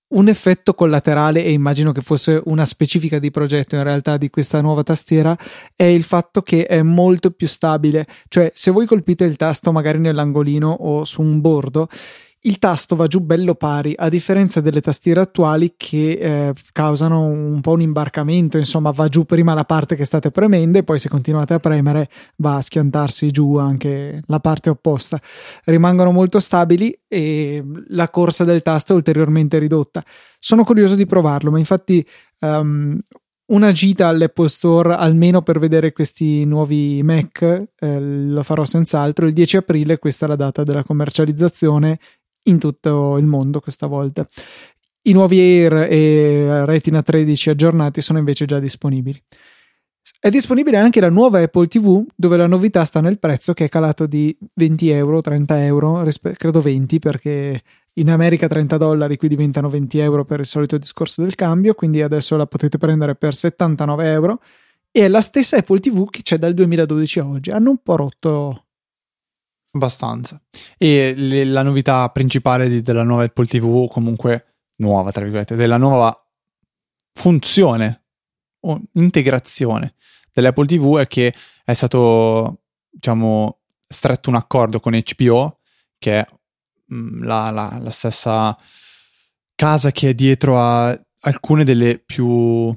un 0.09 0.27
effetto 0.29 0.73
collaterale, 0.73 1.43
e 1.43 1.51
immagino 1.51 1.91
che 1.91 2.01
fosse 2.01 2.41
una 2.45 2.65
specifica 2.65 3.19
di 3.19 3.31
progetto 3.31 3.75
in 3.75 3.83
realtà 3.83 4.17
di 4.17 4.29
questa 4.29 4.61
nuova 4.61 4.83
tastiera, 4.83 5.37
è 5.75 5.83
il 5.83 6.03
fatto 6.03 6.41
che 6.41 6.65
è 6.65 6.81
molto 6.81 7.31
più 7.31 7.47
stabile. 7.47 8.07
Cioè, 8.27 8.51
se 8.53 8.71
voi 8.71 8.85
colpite 8.85 9.25
il 9.25 9.35
tasto 9.35 9.71
magari 9.71 9.99
nell'angolino 9.99 10.69
o 10.69 11.03
su 11.03 11.21
un 11.21 11.41
bordo, 11.41 11.89
il 12.41 12.59
tasto 12.59 12.95
va 12.95 13.07
giù 13.07 13.19
bello 13.19 13.55
pari, 13.55 13.93
a 13.97 14.09
differenza 14.09 14.61
delle 14.61 14.79
tastiere 14.79 15.19
attuali 15.19 15.73
che 15.75 16.11
eh, 16.11 16.53
causano 16.71 17.23
un 17.25 17.59
po' 17.61 17.71
un 17.71 17.81
imbarcamento, 17.81 18.57
insomma 18.57 18.91
va 18.91 19.09
giù 19.09 19.25
prima 19.25 19.53
la 19.53 19.65
parte 19.65 19.95
che 19.95 20.05
state 20.05 20.31
premendo 20.31 20.77
e 20.77 20.83
poi 20.83 20.99
se 20.99 21.09
continuate 21.09 21.55
a 21.55 21.59
premere 21.59 22.09
va 22.37 22.57
a 22.57 22.61
schiantarsi 22.61 23.31
giù 23.31 23.57
anche 23.57 24.21
la 24.27 24.39
parte 24.39 24.69
opposta. 24.69 25.19
Rimangono 25.65 26.11
molto 26.11 26.39
stabili 26.39 26.97
e 27.07 27.63
la 27.87 28.09
corsa 28.09 28.43
del 28.43 28.61
tasto 28.61 28.93
è 28.93 28.95
ulteriormente 28.95 29.57
ridotta. 29.57 30.03
Sono 30.39 30.63
curioso 30.63 30.95
di 30.95 31.05
provarlo, 31.05 31.51
ma 31.51 31.57
infatti 31.57 32.05
um, 32.41 32.97
una 33.47 33.71
gita 33.71 34.07
all'Apple 34.07 34.47
Store 34.47 34.93
almeno 34.93 35.41
per 35.41 35.59
vedere 35.59 35.91
questi 35.91 36.45
nuovi 36.45 37.01
Mac, 37.03 37.41
eh, 37.79 37.99
lo 37.99 38.43
farò 38.43 38.63
senz'altro. 38.63 39.25
Il 39.25 39.33
10 39.33 39.57
aprile, 39.57 39.99
questa 39.99 40.25
è 40.25 40.29
la 40.29 40.35
data 40.35 40.63
della 40.63 40.83
commercializzazione 40.83 41.99
in 42.47 42.59
tutto 42.59 43.17
il 43.17 43.25
mondo 43.25 43.59
questa 43.59 43.87
volta. 43.87 44.27
I 45.03 45.13
nuovi 45.13 45.39
Air 45.39 45.87
e 45.89 46.65
Retina 46.65 47.01
13 47.01 47.51
aggiornati 47.51 48.01
sono 48.01 48.19
invece 48.19 48.45
già 48.45 48.59
disponibili. 48.59 49.21
È 50.19 50.29
disponibile 50.29 50.77
anche 50.77 50.99
la 50.99 51.09
nuova 51.09 51.41
Apple 51.41 51.67
TV, 51.67 52.03
dove 52.15 52.37
la 52.37 52.47
novità 52.47 52.83
sta 52.85 53.01
nel 53.01 53.19
prezzo 53.19 53.53
che 53.53 53.65
è 53.65 53.69
calato 53.69 54.05
di 54.05 54.35
20 54.53 54.89
euro, 54.89 55.21
30 55.21 55.63
euro, 55.65 56.05
credo 56.35 56.61
20 56.61 56.99
perché 56.99 57.61
in 57.93 58.09
America 58.09 58.47
30 58.47 58.77
dollari, 58.77 59.17
qui 59.17 59.27
diventano 59.27 59.69
20 59.69 59.99
euro 59.99 60.25
per 60.25 60.39
il 60.39 60.45
solito 60.45 60.77
discorso 60.77 61.21
del 61.21 61.35
cambio, 61.35 61.73
quindi 61.73 62.01
adesso 62.01 62.35
la 62.35 62.45
potete 62.47 62.77
prendere 62.77 63.15
per 63.15 63.33
79 63.33 64.11
euro. 64.11 64.41
E 64.91 65.05
è 65.05 65.07
la 65.07 65.21
stessa 65.21 65.57
Apple 65.57 65.79
TV 65.79 66.09
che 66.09 66.21
c'è 66.21 66.37
dal 66.37 66.53
2012 66.53 67.19
a 67.19 67.27
oggi. 67.27 67.51
Hanno 67.51 67.69
un 67.69 67.77
po' 67.77 67.95
rotto 67.95 68.66
Abbastanza. 69.71 70.41
E 70.77 71.13
le, 71.15 71.43
la 71.45 71.61
novità 71.61 72.09
principale 72.09 72.69
di, 72.69 72.81
della 72.81 73.03
nuova 73.03 73.23
Apple 73.23 73.45
TV, 73.45 73.87
comunque 73.89 74.55
nuova, 74.77 75.11
tra 75.11 75.23
virgolette, 75.23 75.55
della 75.55 75.77
nuova 75.77 76.13
funzione 77.13 78.03
o 78.61 78.81
integrazione 78.93 79.95
dell'Apple 80.31 80.65
TV 80.65 80.99
è 80.99 81.07
che 81.07 81.33
è 81.63 81.73
stato, 81.73 82.61
diciamo, 82.89 83.59
stretto 83.87 84.29
un 84.29 84.35
accordo 84.35 84.79
con 84.79 84.93
HBO, 84.93 85.59
che 85.97 86.19
è 86.19 86.27
mm, 86.93 87.23
la, 87.23 87.49
la, 87.49 87.77
la 87.81 87.91
stessa 87.91 88.55
casa 89.55 89.91
che 89.91 90.09
è 90.09 90.13
dietro 90.13 90.59
a 90.59 90.97
alcune 91.21 91.63
delle 91.63 91.97
più 91.97 92.75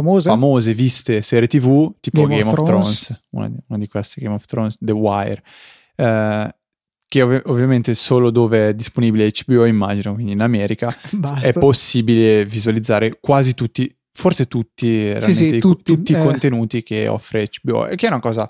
famose, 0.00 0.28
famose 0.28 0.74
viste 0.74 1.22
serie 1.22 1.48
tv 1.48 1.94
tipo 2.00 2.22
Game, 2.22 2.38
Game 2.38 2.50
of, 2.50 2.62
Thrones, 2.62 3.04
Thrones 3.04 3.22
una, 3.30 3.48
di, 3.48 3.56
una, 3.68 3.78
di, 3.78 3.88
queste 3.88 4.20
Game 4.20 4.34
of 4.34 4.44
Thrones 4.44 4.76
The 4.80 4.92
Wire 4.92 5.42
eh, 5.96 6.54
che 7.08 7.22
ov- 7.22 7.42
ovviamente 7.46 7.94
solo 7.94 8.30
dove 8.30 8.68
è 8.68 8.74
disponibile 8.74 9.30
HBO 9.44 9.64
immagino 9.64 10.14
quindi 10.14 10.32
in 10.32 10.40
America 10.40 10.94
è 11.40 11.52
possibile 11.52 12.44
visualizzare 12.44 13.18
quasi 13.20 13.54
tutti 13.54 13.90
forse 14.16 14.48
tutti, 14.48 15.14
sì, 15.20 15.34
sì, 15.34 15.58
tutti, 15.58 15.94
tutti 15.94 16.12
eh. 16.14 16.18
i 16.18 16.22
contenuti 16.22 16.82
che 16.82 17.06
offre 17.06 17.48
HBO 17.62 17.86
e 17.86 17.96
che 17.96 18.06
è 18.06 18.08
una 18.08 18.20
cosa 18.20 18.48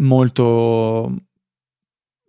molto 0.00 1.14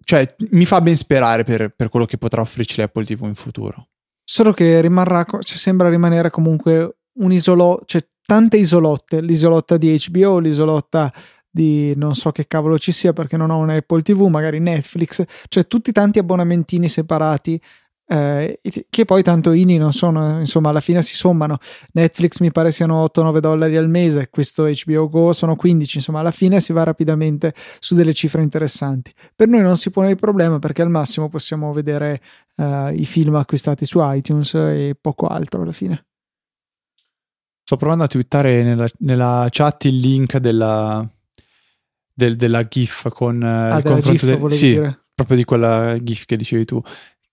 cioè 0.04 0.26
mi 0.52 0.66
fa 0.66 0.82
ben 0.82 0.96
sperare 0.96 1.44
per, 1.44 1.70
per 1.70 1.90
quello 1.90 2.06
che 2.06 2.18
potrà 2.18 2.42
offrirci 2.42 2.80
l'Apple 2.80 3.06
TV 3.06 3.24
in 3.24 3.36
futuro. 3.36 3.88
Solo 4.24 4.54
che 4.54 4.82
rimarrà 4.82 5.26
cioè, 5.26 5.58
sembra 5.58 5.90
rimanere 5.90 6.30
comunque 6.30 6.98
un 7.20 7.32
isolo 7.32 7.82
cioè 7.86 8.06
tante 8.26 8.58
isolotte, 8.58 9.22
l'isolotta 9.22 9.78
di 9.78 10.00
HBO, 10.10 10.40
l'isolotta 10.40 11.12
di 11.50 11.94
non 11.96 12.16
so 12.16 12.32
che 12.32 12.48
cavolo 12.48 12.80
ci 12.80 12.92
sia 12.92 13.14
perché 13.14 13.38
non 13.38 13.52
ho 13.52 13.58
un 13.58 13.70
Apple 13.70 14.02
TV, 14.02 14.26
magari 14.28 14.60
Netflix, 14.60 15.24
cioè 15.48 15.68
tutti 15.68 15.92
tanti 15.92 16.20
abbonamentini 16.20 16.88
separati 16.88 17.62
eh, 18.06 18.60
che 18.90 19.06
poi 19.06 19.24
tanto 19.24 19.54
INI 19.54 19.78
non 19.78 19.94
sono, 19.94 20.40
insomma 20.40 20.70
alla 20.70 20.82
fine 20.82 21.02
si 21.02 21.16
sommano. 21.16 21.58
Netflix 21.94 22.40
mi 22.40 22.52
pare 22.52 22.72
siano 22.72 23.04
8-9 23.06 23.38
dollari 23.40 23.78
al 23.78 23.90
mese, 23.90 24.30
questo 24.30 24.70
HBO 24.86 25.10
Go 25.10 25.34
sono 25.34 25.56
15, 25.56 25.98
insomma 25.98 26.20
alla 26.20 26.32
fine 26.32 26.60
si 26.60 26.74
va 26.74 26.84
rapidamente 26.84 27.54
su 27.80 27.96
delle 27.96 28.14
cifre 28.14 28.42
interessanti. 28.42 29.14
Per 29.36 29.48
noi 29.48 29.62
non 29.62 29.78
si 29.78 29.90
pone 29.90 30.10
il 30.10 30.18
problema 30.18 30.60
perché 30.60 30.82
al 30.82 30.90
massimo 30.90 31.30
possiamo 31.30 31.72
vedere 31.72 32.22
eh, 32.56 32.94
i 32.96 33.06
film 33.06 33.36
acquistati 33.36 33.86
su 33.86 34.00
iTunes 34.02 34.54
e 34.56 34.96
poco 35.00 35.28
altro 35.28 35.62
alla 35.62 35.72
fine. 35.72 36.06
Sto 37.64 37.78
provando 37.78 38.04
a 38.04 38.08
twittare 38.08 38.62
nella, 38.62 38.90
nella 39.00 39.48
chat 39.50 39.86
il 39.86 39.98
link 39.98 40.38
della, 40.38 41.10
del, 42.14 42.36
della 42.36 42.68
GIF 42.68 43.10
con 43.10 43.42
eh, 43.42 43.48
ah, 43.48 43.78
il 43.78 43.84
confronto 43.84 44.12
GIF, 44.12 44.38
del, 44.38 44.52
sì, 44.52 44.70
dire. 44.72 45.06
proprio 45.16 45.38
di 45.38 45.46
quella 45.46 45.98
GIF 46.02 46.26
che 46.26 46.36
dicevi 46.36 46.66
tu, 46.66 46.82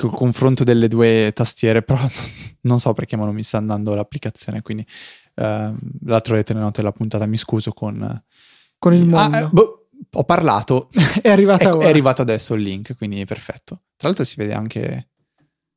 il 0.07 0.11
confronto 0.11 0.63
delle 0.63 0.87
due 0.87 1.33
tastiere, 1.35 1.83
però 1.85 2.01
non 2.63 2.79
so 2.79 2.93
perché 2.93 3.17
ma 3.17 3.25
non 3.25 3.35
mi 3.35 3.43
sta 3.43 3.59
andando 3.59 3.93
l'applicazione, 3.95 4.63
quindi 4.63 4.87
uh, 5.35 5.75
la 6.05 6.21
troverete 6.21 6.53
nelle 6.53 6.65
note 6.65 6.81
della 6.81 6.93
puntata, 6.93 7.27
mi 7.27 7.37
scuso 7.37 7.73
con... 7.73 8.23
Con 8.79 8.95
il 8.95 9.07
mondo. 9.07 9.37
Ah, 9.37 9.41
eh, 9.41 9.49
boh, 9.49 9.89
ho 10.13 10.25
parlato, 10.25 10.91
è, 11.21 11.29
arrivata 11.29 11.71
è, 11.71 11.77
è, 11.77 11.89
arrivato 11.89 12.23
adesso 12.23 12.55
il 12.55 12.63
link, 12.63 12.97
quindi 12.97 13.25
perfetto. 13.25 13.83
Tra 13.97 14.07
l'altro 14.07 14.25
si 14.25 14.37
vede 14.37 14.55
anche... 14.55 15.09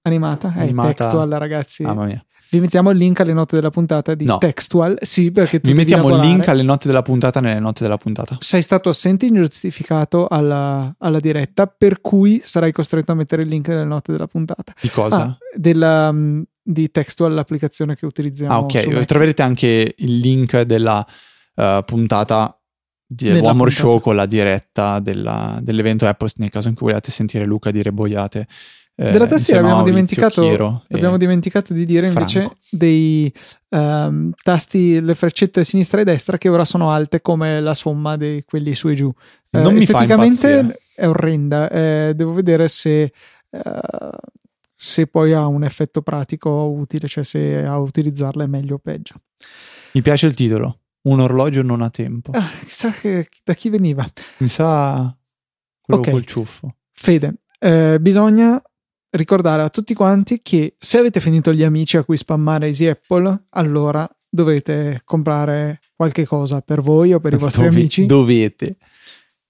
Animata, 0.04 0.54
animata. 0.56 0.89
è 0.89 0.93
textual 0.93 1.30
ragazzi. 1.32 1.84
Mamma 1.84 2.06
mia. 2.06 2.24
Vi 2.54 2.60
mettiamo 2.60 2.91
il 2.91 2.97
link 2.99 3.20
alle 3.20 3.34
note 3.34 3.56
della 3.56 3.72
puntata 3.72 4.14
di 4.14 4.26
no. 4.26 4.38
Textual. 4.38 4.95
Sì, 5.01 5.32
perché 5.32 5.60
tu 5.60 5.70
Vi 5.70 5.74
mettiamo 5.74 6.10
il 6.10 6.22
link 6.22 6.47
alle 6.49 6.62
note 6.62 6.86
della 6.88 7.01
puntata 7.01 7.39
nelle 7.39 7.60
note 7.60 7.82
della 7.82 7.97
puntata. 7.97 8.38
Sei 8.41 8.62
stato 8.62 8.89
assente 8.89 9.26
ingiustificato 9.26 10.28
alla, 10.28 10.93
alla, 10.99 11.20
diretta, 11.20 11.66
per 11.66 11.99
cui 11.99 12.41
sarai 12.43 12.72
costretto 12.72 13.12
a 13.12 13.16
mettere 13.16 13.41
il 13.41 13.47
link 13.47 13.68
nelle 13.70 13.86
note 13.86 14.12
della 14.12 14.28
puntata. 14.28 14.72
Di 14.80 14.89
cosa? 14.89 15.22
Ah, 15.22 15.38
della, 15.56 16.10
um, 16.10 16.43
di 16.62 16.91
Textual, 16.91 17.34
l'applicazione 17.34 17.95
che 17.95 18.06
utilizziamo. 18.06 18.54
Ah, 18.54 18.60
ok. 18.60 19.04
Troverete 19.06 19.41
anche 19.41 19.95
il 19.97 20.18
link 20.20 20.62
della 20.62 21.04
uh, 21.56 21.84
puntata 21.84 22.56
di 23.08 23.32
One 23.32 23.54
More 23.54 23.72
Show 23.72 23.99
con 23.99 24.16
la 24.16 24.28
diretta 24.28 24.99
della, 24.99 25.58
dell'evento 25.60 26.06
Apple 26.06 26.30
nel 26.36 26.51
caso 26.51 26.68
in 26.68 26.76
cui 26.76 26.88
vogliate 26.88 27.10
sentire 27.10 27.45
Luca 27.45 27.72
dire 27.72 27.91
boiate 27.91 28.47
eh, 28.96 29.12
Della 29.12 29.26
tastiera 29.26 29.62
abbiamo 29.62 29.82
dimenticato, 29.82 30.84
abbiamo 30.88 31.18
dimenticato 31.18 31.74
di 31.74 31.84
dire 31.84 32.12
Franco. 32.12 32.38
invece 32.38 32.56
dei 32.70 33.34
um, 33.70 34.32
tasti, 34.44 35.02
le 35.02 35.16
freccette 35.16 35.62
a 35.62 35.64
sinistra 35.64 36.02
e 36.02 36.04
destra 36.04 36.38
che 36.38 36.48
ora 36.48 36.64
sono 36.64 36.91
alte 36.91 37.20
come 37.20 37.60
la 37.60 37.74
somma 37.74 38.18
di 38.18 38.44
quelli 38.46 38.76
su 38.76 38.89
e 38.89 38.94
giù. 38.94 39.12
Non 39.50 39.66
uh, 39.66 39.72
mi 39.72 39.82
esteticamente 39.82 40.80
è 40.94 41.08
orrenda, 41.08 41.72
eh, 41.72 42.14
devo 42.16 42.34
vedere 42.34 42.68
se, 42.68 43.12
uh, 43.50 43.60
se 44.76 45.08
poi 45.08 45.34
ha 45.34 45.48
un 45.48 45.64
effetto 45.64 46.04
pratico 46.04 46.52
utile, 46.52 47.08
cioè 47.08 47.24
se 47.24 47.66
a 47.66 47.80
utilizzarla 47.80 48.44
è 48.44 48.48
meglio 48.48 48.76
o 48.76 48.80
peggio. 48.80 49.16
Mi 49.94 50.04
piace 50.04 50.28
il 50.28 50.36
titolo, 50.36 50.82
un 51.04 51.20
orologio 51.20 51.64
non 51.64 51.82
ha 51.82 51.89
tempo. 51.89 52.30
Ah, 52.34 52.48
chissà 52.64 52.91
che, 52.91 53.28
da 53.44 53.56
chi 53.56 53.70
veniva. 53.70 54.06
Mi 54.38 54.48
sa 54.48 55.16
quello 55.82 56.00
okay. 56.00 56.14
col 56.14 56.26
ciuffo. 56.26 56.76
Fede, 56.91 57.39
eh, 57.58 57.98
bisogna 58.00 58.62
ricordare 59.14 59.64
a 59.64 59.70
tutti 59.70 59.93
quanti 59.93 60.41
che 60.41 60.76
se 60.78 60.97
avete 60.97 61.20
finito 61.20 61.53
gli 61.53 61.64
amici 61.64 61.97
a 61.97 62.03
cui 62.03 62.18
spammare 62.18 62.68
Easy 62.68 62.88
Apple, 62.88 63.45
allora 63.49 64.09
dovete 64.30 65.01
comprare 65.05 65.80
qualche 65.95 66.26
cosa 66.26 66.61
per 66.61 66.82
voi 66.82 67.14
o 67.14 67.20
per 67.20 67.34
i 67.34 67.38
vostri 67.38 67.64
Dove, 67.64 67.76
amici. 67.76 68.05
Dovete. 68.05 68.78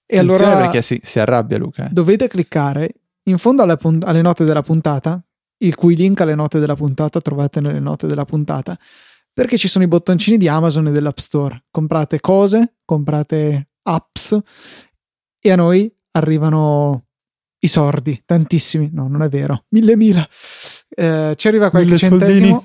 E 0.06 0.18
allora 0.18 0.56
perché 0.56 0.82
si, 0.82 1.00
si, 1.02 1.18
arrabbia 1.18 1.58
Luca. 1.58 1.86
Eh. 1.86 1.88
Dovete 1.90 2.28
cliccare 2.28 2.94
in 3.24 3.38
fondo 3.38 3.62
alle, 3.62 3.78
alle 4.02 4.22
note 4.22 4.44
della 4.44 4.62
puntata, 4.62 5.22
il 5.58 5.74
cui 5.74 5.96
link 5.96 6.20
alle 6.20 6.34
note 6.34 6.58
della 6.58 6.76
puntata 6.76 7.20
trovate 7.20 7.60
nelle 7.60 7.80
note 7.80 8.06
della 8.06 8.26
puntata, 8.26 8.78
perché 9.32 9.56
ci 9.56 9.66
sono 9.66 9.84
i 9.84 9.88
bottoncini 9.88 10.36
di 10.36 10.46
Amazon 10.46 10.88
e 10.88 10.92
dell'App 10.92 11.18
Store. 11.18 11.64
Comprate 11.70 12.20
cose, 12.20 12.76
comprate 12.84 13.70
apps 13.82 14.38
e 15.40 15.50
a 15.50 15.56
noi 15.56 15.90
arrivano 16.12 17.03
i 17.64 17.68
sordi, 17.68 18.22
tantissimi, 18.24 18.90
no, 18.92 19.08
non 19.08 19.22
è 19.22 19.28
vero, 19.28 19.64
mille 19.70 19.96
mila. 19.96 20.26
Eh, 20.88 21.34
ci 21.36 21.48
arriva 21.48 21.70
qualche 21.70 21.88
mille 21.88 21.98
centesimo 21.98 22.46
soldini. 22.46 22.62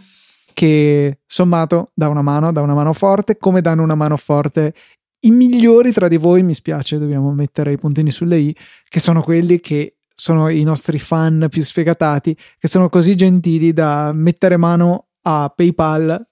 che 0.54 1.20
sommato 1.26 1.92
dà 1.94 2.08
una 2.08 2.22
mano, 2.22 2.52
dà 2.52 2.62
una 2.62 2.74
mano 2.74 2.94
forte, 2.94 3.38
come 3.38 3.62
danno 3.62 3.84
una 3.84 3.96
mano 3.96 4.18
forte 4.18 4.74
i 5.22 5.32
migliori 5.32 5.92
tra 5.92 6.08
di 6.08 6.18
voi, 6.18 6.44
mi 6.44 6.54
spiace, 6.54 6.98
dobbiamo 6.98 7.34
mettere 7.34 7.74
i 7.74 7.78
puntini 7.78 8.12
sulle 8.12 8.38
i, 8.38 8.56
che 8.88 9.00
sono 9.00 9.22
quelli 9.22 9.60
che 9.60 9.98
sono 10.14 10.50
i 10.50 10.64
nostri 10.64 11.00
fan 11.00 11.48
più 11.50 11.64
sfegatati, 11.64 12.38
che 12.58 12.68
sono 12.68 12.90
così 12.90 13.16
gentili 13.16 13.74
da 13.74 14.12
mettere 14.14 14.58
mano 14.58 15.08
a 15.24 15.52
PayPal 15.54 16.28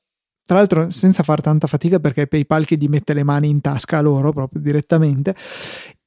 tra 0.47 0.55
l'altro 0.55 0.89
senza 0.91 1.24
fare 1.24 1.41
tanta 1.41 1.68
fatica 1.68 1.99
perché 1.99 2.22
è 2.22 2.28
PayPal 2.28 2.63
che 2.63 2.78
gli 2.78 2.88
mette 2.88 3.13
le 3.13 3.24
mani 3.24 3.49
in 3.49 3.59
tasca 3.59 3.97
a 3.97 4.01
loro 4.01 4.32
proprio 4.32 4.61
direttamente 4.61 5.36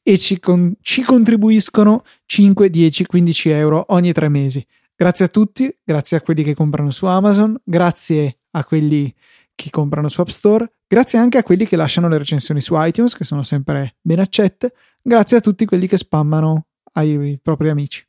e 0.02 0.18
ci, 0.18 0.38
con, 0.38 0.74
ci 0.80 1.02
contribuiscono 1.02 2.02
5, 2.26 2.70
10, 2.70 3.06
15 3.06 3.48
euro 3.50 3.84
ogni 3.88 4.12
tre 4.12 4.28
mesi. 4.28 4.64
Grazie 4.94 5.26
a 5.26 5.28
tutti, 5.28 5.74
grazie 5.82 6.18
a 6.18 6.20
quelli 6.20 6.42
che 6.42 6.54
comprano 6.54 6.90
su 6.90 7.06
Amazon, 7.06 7.58
grazie 7.64 8.40
a 8.50 8.64
quelli 8.64 9.12
che 9.54 9.70
comprano 9.70 10.08
su 10.08 10.20
App 10.20 10.28
Store, 10.28 10.72
grazie 10.86 11.18
anche 11.18 11.38
a 11.38 11.42
quelli 11.42 11.66
che 11.66 11.76
lasciano 11.76 12.08
le 12.08 12.18
recensioni 12.18 12.60
su 12.60 12.74
iTunes, 12.76 13.16
che 13.16 13.24
sono 13.24 13.42
sempre 13.42 13.96
ben 14.00 14.20
accette, 14.20 14.72
grazie 15.02 15.38
a 15.38 15.40
tutti 15.40 15.64
quelli 15.64 15.86
che 15.86 15.96
spammano 15.96 16.66
ai 16.92 17.38
propri 17.42 17.68
amici. 17.68 18.04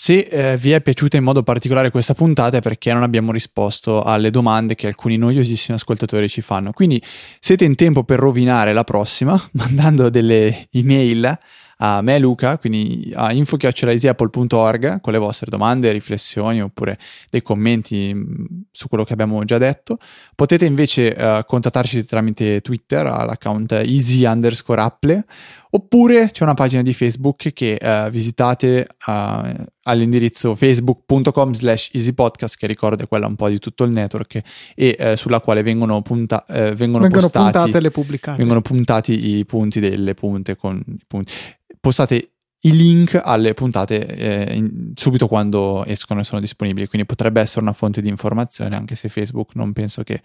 Se 0.00 0.20
eh, 0.20 0.56
vi 0.56 0.70
è 0.70 0.80
piaciuta 0.80 1.16
in 1.16 1.24
modo 1.24 1.42
particolare 1.42 1.90
questa 1.90 2.14
puntata 2.14 2.58
è 2.58 2.60
perché 2.60 2.92
non 2.92 3.02
abbiamo 3.02 3.32
risposto 3.32 4.04
alle 4.04 4.30
domande 4.30 4.76
che 4.76 4.86
alcuni 4.86 5.16
noiosissimi 5.16 5.76
ascoltatori 5.76 6.28
ci 6.28 6.40
fanno. 6.40 6.70
Quindi 6.70 7.02
siete 7.40 7.64
in 7.64 7.74
tempo 7.74 8.04
per 8.04 8.20
rovinare 8.20 8.72
la 8.72 8.84
prossima 8.84 9.36
mandando 9.54 10.08
delle 10.08 10.68
email 10.70 11.36
a 11.80 12.00
me 12.00 12.18
Luca, 12.18 12.58
quindi 12.58 13.12
a 13.14 13.32
info.easyapple.org 13.32 15.00
con 15.00 15.12
le 15.12 15.18
vostre 15.18 15.50
domande, 15.50 15.92
riflessioni 15.92 16.60
oppure 16.62 16.98
dei 17.30 17.42
commenti 17.42 18.12
mm, 18.14 18.44
su 18.70 18.88
quello 18.88 19.04
che 19.04 19.12
abbiamo 19.12 19.44
già 19.44 19.58
detto. 19.58 19.98
Potete 20.34 20.64
invece 20.64 21.14
uh, 21.16 21.44
contattarci 21.44 22.04
tramite 22.04 22.60
Twitter 22.62 23.06
all'account 23.06 23.72
easy 23.72 24.24
underscore 24.24 24.80
apple 24.80 25.24
oppure 25.70 26.30
c'è 26.30 26.42
una 26.42 26.54
pagina 26.54 26.82
di 26.82 26.94
Facebook 26.94 27.52
che 27.52 27.78
uh, 27.80 28.10
visitate 28.10 28.86
uh, 29.06 29.64
all'indirizzo 29.82 30.54
facebook.com 30.54 31.54
slash 31.54 31.90
easypodcast 31.92 32.56
che 32.56 32.66
ricorda 32.66 33.06
quella 33.06 33.26
un 33.26 33.36
po' 33.36 33.48
di 33.48 33.58
tutto 33.58 33.84
il 33.84 33.90
network 33.90 34.40
e 34.74 34.96
uh, 34.98 35.14
sulla 35.14 35.40
quale 35.40 35.62
vengono, 35.62 36.00
punta- 36.02 36.44
vengono, 36.48 36.74
vengono 36.74 37.08
postati, 37.08 37.58
puntate 37.58 37.80
le 37.80 37.90
pubblicate. 37.90 38.38
vengono 38.38 38.60
puntati 38.60 39.36
i 39.36 39.44
punti 39.44 39.80
delle 39.80 40.14
punte 40.14 40.56
con 40.56 40.82
i 40.86 41.04
punti. 41.06 41.32
Postate 41.80 42.37
i 42.62 42.74
link 42.74 43.20
alle 43.22 43.54
puntate 43.54 44.04
eh, 44.06 44.54
in, 44.56 44.92
subito 44.94 45.28
quando 45.28 45.84
escono 45.84 46.20
e 46.20 46.24
sono 46.24 46.40
disponibili, 46.40 46.88
quindi 46.88 47.06
potrebbe 47.06 47.40
essere 47.40 47.60
una 47.60 47.72
fonte 47.72 48.00
di 48.00 48.08
informazione, 48.08 48.74
anche 48.74 48.96
se 48.96 49.08
Facebook 49.08 49.54
non 49.54 49.72
penso 49.72 50.02
che 50.02 50.20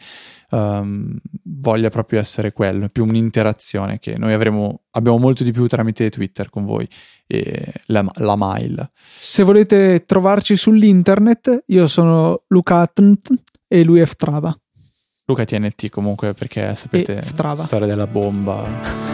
um, 0.49 1.15
voglia 1.43 1.89
proprio 1.89 2.19
essere 2.19 2.51
quello, 2.51 2.86
è 2.86 2.89
più 2.89 3.05
un'interazione 3.05 3.99
che 3.99 4.17
noi 4.17 4.34
avremo, 4.34 4.81
abbiamo 4.91 5.19
molto 5.19 5.43
di 5.43 5.51
più 5.51 5.67
tramite 5.67 6.09
Twitter 6.09 6.49
con 6.49 6.65
voi 6.65 6.88
e 7.27 7.71
la, 7.88 8.03
la 8.15 8.36
mail. 8.36 8.89
Se 9.19 9.43
volete 9.43 10.03
trovarci 10.05 10.55
sull'internet, 10.55 11.65
io 11.67 11.88
sono 11.88 12.43
Lucatent 12.47 13.31
e 13.67 13.84
lui 13.84 13.99
è 13.99 14.05
Ftrava. 14.05 14.57
Luca 15.25 15.45
TNT 15.45 15.89
comunque 15.89 16.34
perché 16.34 16.75
sapete 16.75 17.23
la 17.38 17.55
storia 17.55 17.88
della 17.88 18.07
bomba 18.07 19.12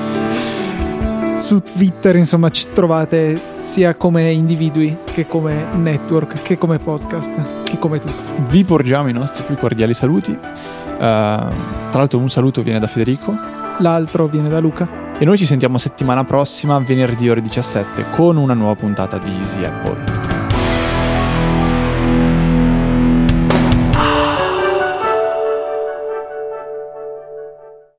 su 1.39 1.61
Twitter, 1.61 2.15
insomma, 2.17 2.51
ci 2.51 2.67
trovate 2.73 3.39
sia 3.57 3.95
come 3.95 4.31
individui 4.31 4.97
che 5.05 5.25
come 5.25 5.65
network, 5.75 6.41
che 6.41 6.57
come 6.57 6.77
podcast, 6.77 7.63
che 7.63 7.79
come 7.79 7.99
tutto. 7.99 8.43
Vi 8.49 8.63
porgiamo 8.63 9.07
i 9.07 9.13
nostri 9.13 9.43
più 9.43 9.55
cordiali 9.55 9.93
saluti. 9.93 10.31
Uh, 10.31 10.97
tra 10.97 11.51
l'altro 11.91 12.19
un 12.19 12.29
saluto 12.29 12.61
viene 12.61 12.79
da 12.79 12.87
Federico. 12.87 13.33
L'altro 13.79 14.27
viene 14.27 14.49
da 14.49 14.59
Luca. 14.59 15.07
E 15.17 15.25
noi 15.25 15.37
ci 15.37 15.45
sentiamo 15.45 15.77
settimana 15.77 16.25
prossima, 16.25 16.77
venerdì 16.79 17.29
ore 17.29 17.41
17, 17.41 18.05
con 18.15 18.35
una 18.35 18.53
nuova 18.53 18.75
puntata 18.75 19.17
di 19.17 19.31
Easy 19.31 19.63
Apple. 19.63 20.38